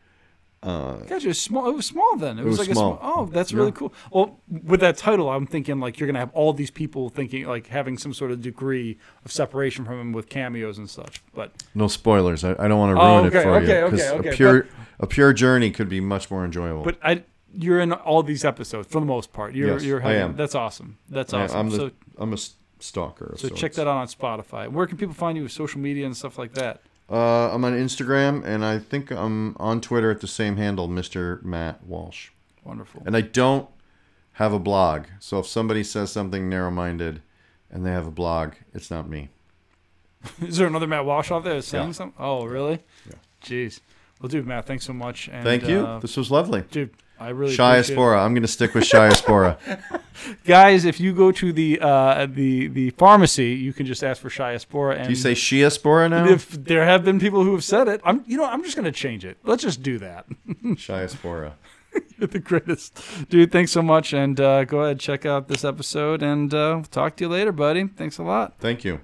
Uh, 0.63 0.95
Gotcha. 1.05 1.30
It's 1.30 1.38
small. 1.39 1.70
It 1.70 1.76
was 1.76 1.86
small 1.86 2.18
then. 2.18 2.39
It, 2.39 2.43
was, 2.43 2.57
was 2.57 2.68
like 2.68 2.76
small. 2.76 2.95
a 2.95 2.97
small. 2.97 3.13
Oh, 3.20 3.26
that's 3.28 3.53
really 3.53 3.72
cool. 3.72 3.93
Well, 4.11 4.39
with 4.49 4.80
that 4.80 4.97
title, 4.97 5.30
I'm 5.30 5.45
thinking 5.45 5.80
like 5.80 5.99
you're 5.99 6.07
gonna 6.07 6.18
have 6.18 6.32
all 6.34 6.53
these 6.53 6.72
people 6.72 7.09
thinking 7.09 7.45
like 7.45 7.68
having 7.68 7.99
some 7.99 8.16
sort 8.16 8.32
of 8.32 8.41
degree 8.41 8.97
of 9.24 9.32
separation 9.32 9.86
from 9.86 9.99
him 10.01 10.11
with 10.11 10.28
cameos 10.28 10.80
and 10.80 10.89
such. 10.89 11.22
But 11.36 11.51
no 11.76 11.88
spoilers. 11.88 12.43
I, 12.43 12.55
I 12.57 12.68
don't 12.68 12.80
want 12.80 12.97
to 12.97 12.99
Oh, 13.01 13.16
ruin 13.18 13.28
okay, 13.28 13.39
it 13.39 13.43
for 13.43 13.55
okay, 13.57 13.80
you 13.80 13.86
okay, 13.86 14.09
okay, 14.09 14.30
a 14.30 14.34
pure 14.34 14.68
a 14.99 15.05
pure 15.05 15.34
journey 15.34 15.70
could 15.70 15.88
be 15.89 15.99
much 15.99 16.32
more 16.32 16.43
enjoyable. 16.43 16.82
but 16.82 16.97
I 17.03 17.24
you're 17.58 17.80
in 17.80 17.93
all 17.93 18.24
these 18.24 18.43
episodes 18.45 18.88
for 18.88 18.99
the 18.99 19.06
most 19.06 19.34
part. 19.34 19.53
You're 19.56 19.74
Yes, 19.74 19.84
you're 19.84 20.03
I 20.06 20.14
am. 20.16 20.36
That's 20.36 20.56
awesome. 20.56 20.97
That's 21.10 21.34
awesome. 21.34 21.58
I'm 21.60 21.70
the 21.70 21.78
so 21.78 21.91
I'm 22.18 22.34
a 22.34 22.38
stalker. 22.80 23.34
so 23.38 23.49
check 23.49 23.74
that 23.74 23.88
out 23.88 23.97
on 23.97 24.08
Spotify. 24.08 24.68
Where 24.70 24.86
can 24.88 24.97
people 24.97 25.14
find 25.16 25.38
you 25.38 25.43
with 25.43 25.51
social 25.51 25.80
media 25.80 26.06
and 26.06 26.16
stuff 26.16 26.38
like 26.38 26.53
that? 26.53 26.82
Uh, 27.10 27.53
I'm 27.53 27.64
on 27.64 27.74
Instagram, 27.74 28.43
and 28.43 28.66
I 28.66 28.80
think 28.80 29.12
I'm 29.12 29.56
on 29.60 29.80
Twitter 29.80 30.10
at 30.10 30.22
the 30.22 30.28
same 30.28 30.58
handle, 30.58 30.88
Mr. 30.89 31.41
Matt 31.43 31.84
Walsh. 31.84 32.30
Wonderful. 32.64 33.03
And 33.06 33.16
I 33.16 33.22
don't 33.22 33.70
have 34.34 34.53
a 34.53 34.60
blog. 34.60 35.06
So 35.20 35.38
if 35.39 35.45
somebody 35.45 35.84
says 35.84 36.12
something 36.12 36.49
narrow 36.49 36.72
minded 36.72 37.22
and 37.70 37.86
they 37.86 37.91
have 37.91 38.08
a 38.08 38.12
blog, 38.12 38.53
it's 38.74 38.89
not 38.89 39.08
me. 39.08 39.30
Is 40.41 40.58
there 40.58 40.66
another 40.68 40.88
Matt 40.88 41.06
Walsh 41.06 41.32
out 41.32 41.43
there 41.43 41.62
saying 41.62 41.88
Yeah. 41.88 41.91
something? 41.93 42.18
Oh, 42.24 42.45
really? 42.45 42.80
Yeah. 43.08 43.14
Jeez. 43.43 43.80
Well, 44.20 44.30
dude, 44.30 44.47
Matt, 44.47 44.66
thanks 44.66 44.86
so 44.86 44.93
much. 44.93 45.28
And, 45.30 45.43
Thank 45.43 45.68
you. 45.68 45.86
uh, 45.86 45.99
this 45.99 46.18
was 46.18 46.32
lovely. 46.32 46.64
dude. 46.72 46.89
I 47.20 47.30
really 47.30 47.55
Shia 47.55 47.74
appreciate 47.74 47.95
it. 47.95 47.99
Spora. 47.99 48.24
I'm 48.26 48.34
going 48.34 48.41
to 48.41 48.47
stick 48.47 48.74
with 48.74 48.84
Shia 48.84 49.11
Spora. 49.11 49.57
guys. 50.45 50.86
If 50.86 50.99
you 50.99 51.13
go 51.13 51.32
to 51.32 51.53
the 51.53 51.80
uh, 51.80 52.26
the 52.26 52.68
the 52.68 52.89
pharmacy, 52.91 53.49
you 53.51 53.74
can 53.74 53.86
just 53.86 54.03
ask 54.03 54.22
for 54.22 54.30
Shia 54.30 54.93
And 54.95 55.03
Do 55.03 55.09
you 55.09 55.16
say 55.16 55.34
Shia 55.34 55.68
Spora 55.68 56.09
now? 56.09 56.28
if 56.28 56.49
there 56.51 56.86
have 56.86 57.05
been 57.05 57.20
people 57.20 57.43
who 57.43 57.53
have 57.53 57.63
said 57.63 57.88
it, 57.88 58.01
I'm 58.03 58.24
you 58.28 58.38
know 58.38 58.45
I'm 58.45 58.63
just 58.63 58.76
gonna 58.76 58.91
change 58.91 59.26
it. 59.26 59.38
Let's 59.43 59.63
just 59.63 59.82
do 59.82 59.97
that. 59.99 60.28
Shia 60.63 61.13
Spora. 61.13 61.53
You're 62.18 62.28
the 62.28 62.39
greatest, 62.39 62.99
dude. 63.30 63.53
Thanks 63.53 63.72
so 63.72 63.82
much, 63.82 64.11
and 64.13 64.38
uh, 64.39 64.66
go 64.66 64.82
ahead 64.82 64.99
check 64.99 65.26
out 65.26 65.47
this 65.47 65.63
episode, 65.63 66.22
and 66.22 66.53
uh, 66.53 66.84
talk 66.91 67.16
to 67.18 67.24
you 67.24 67.30
later, 67.30 67.53
buddy. 67.53 67.88
Thanks 67.88 68.18
a 68.18 68.24
lot. 68.24 68.55
Thank 68.59 68.84
you. 68.84 68.99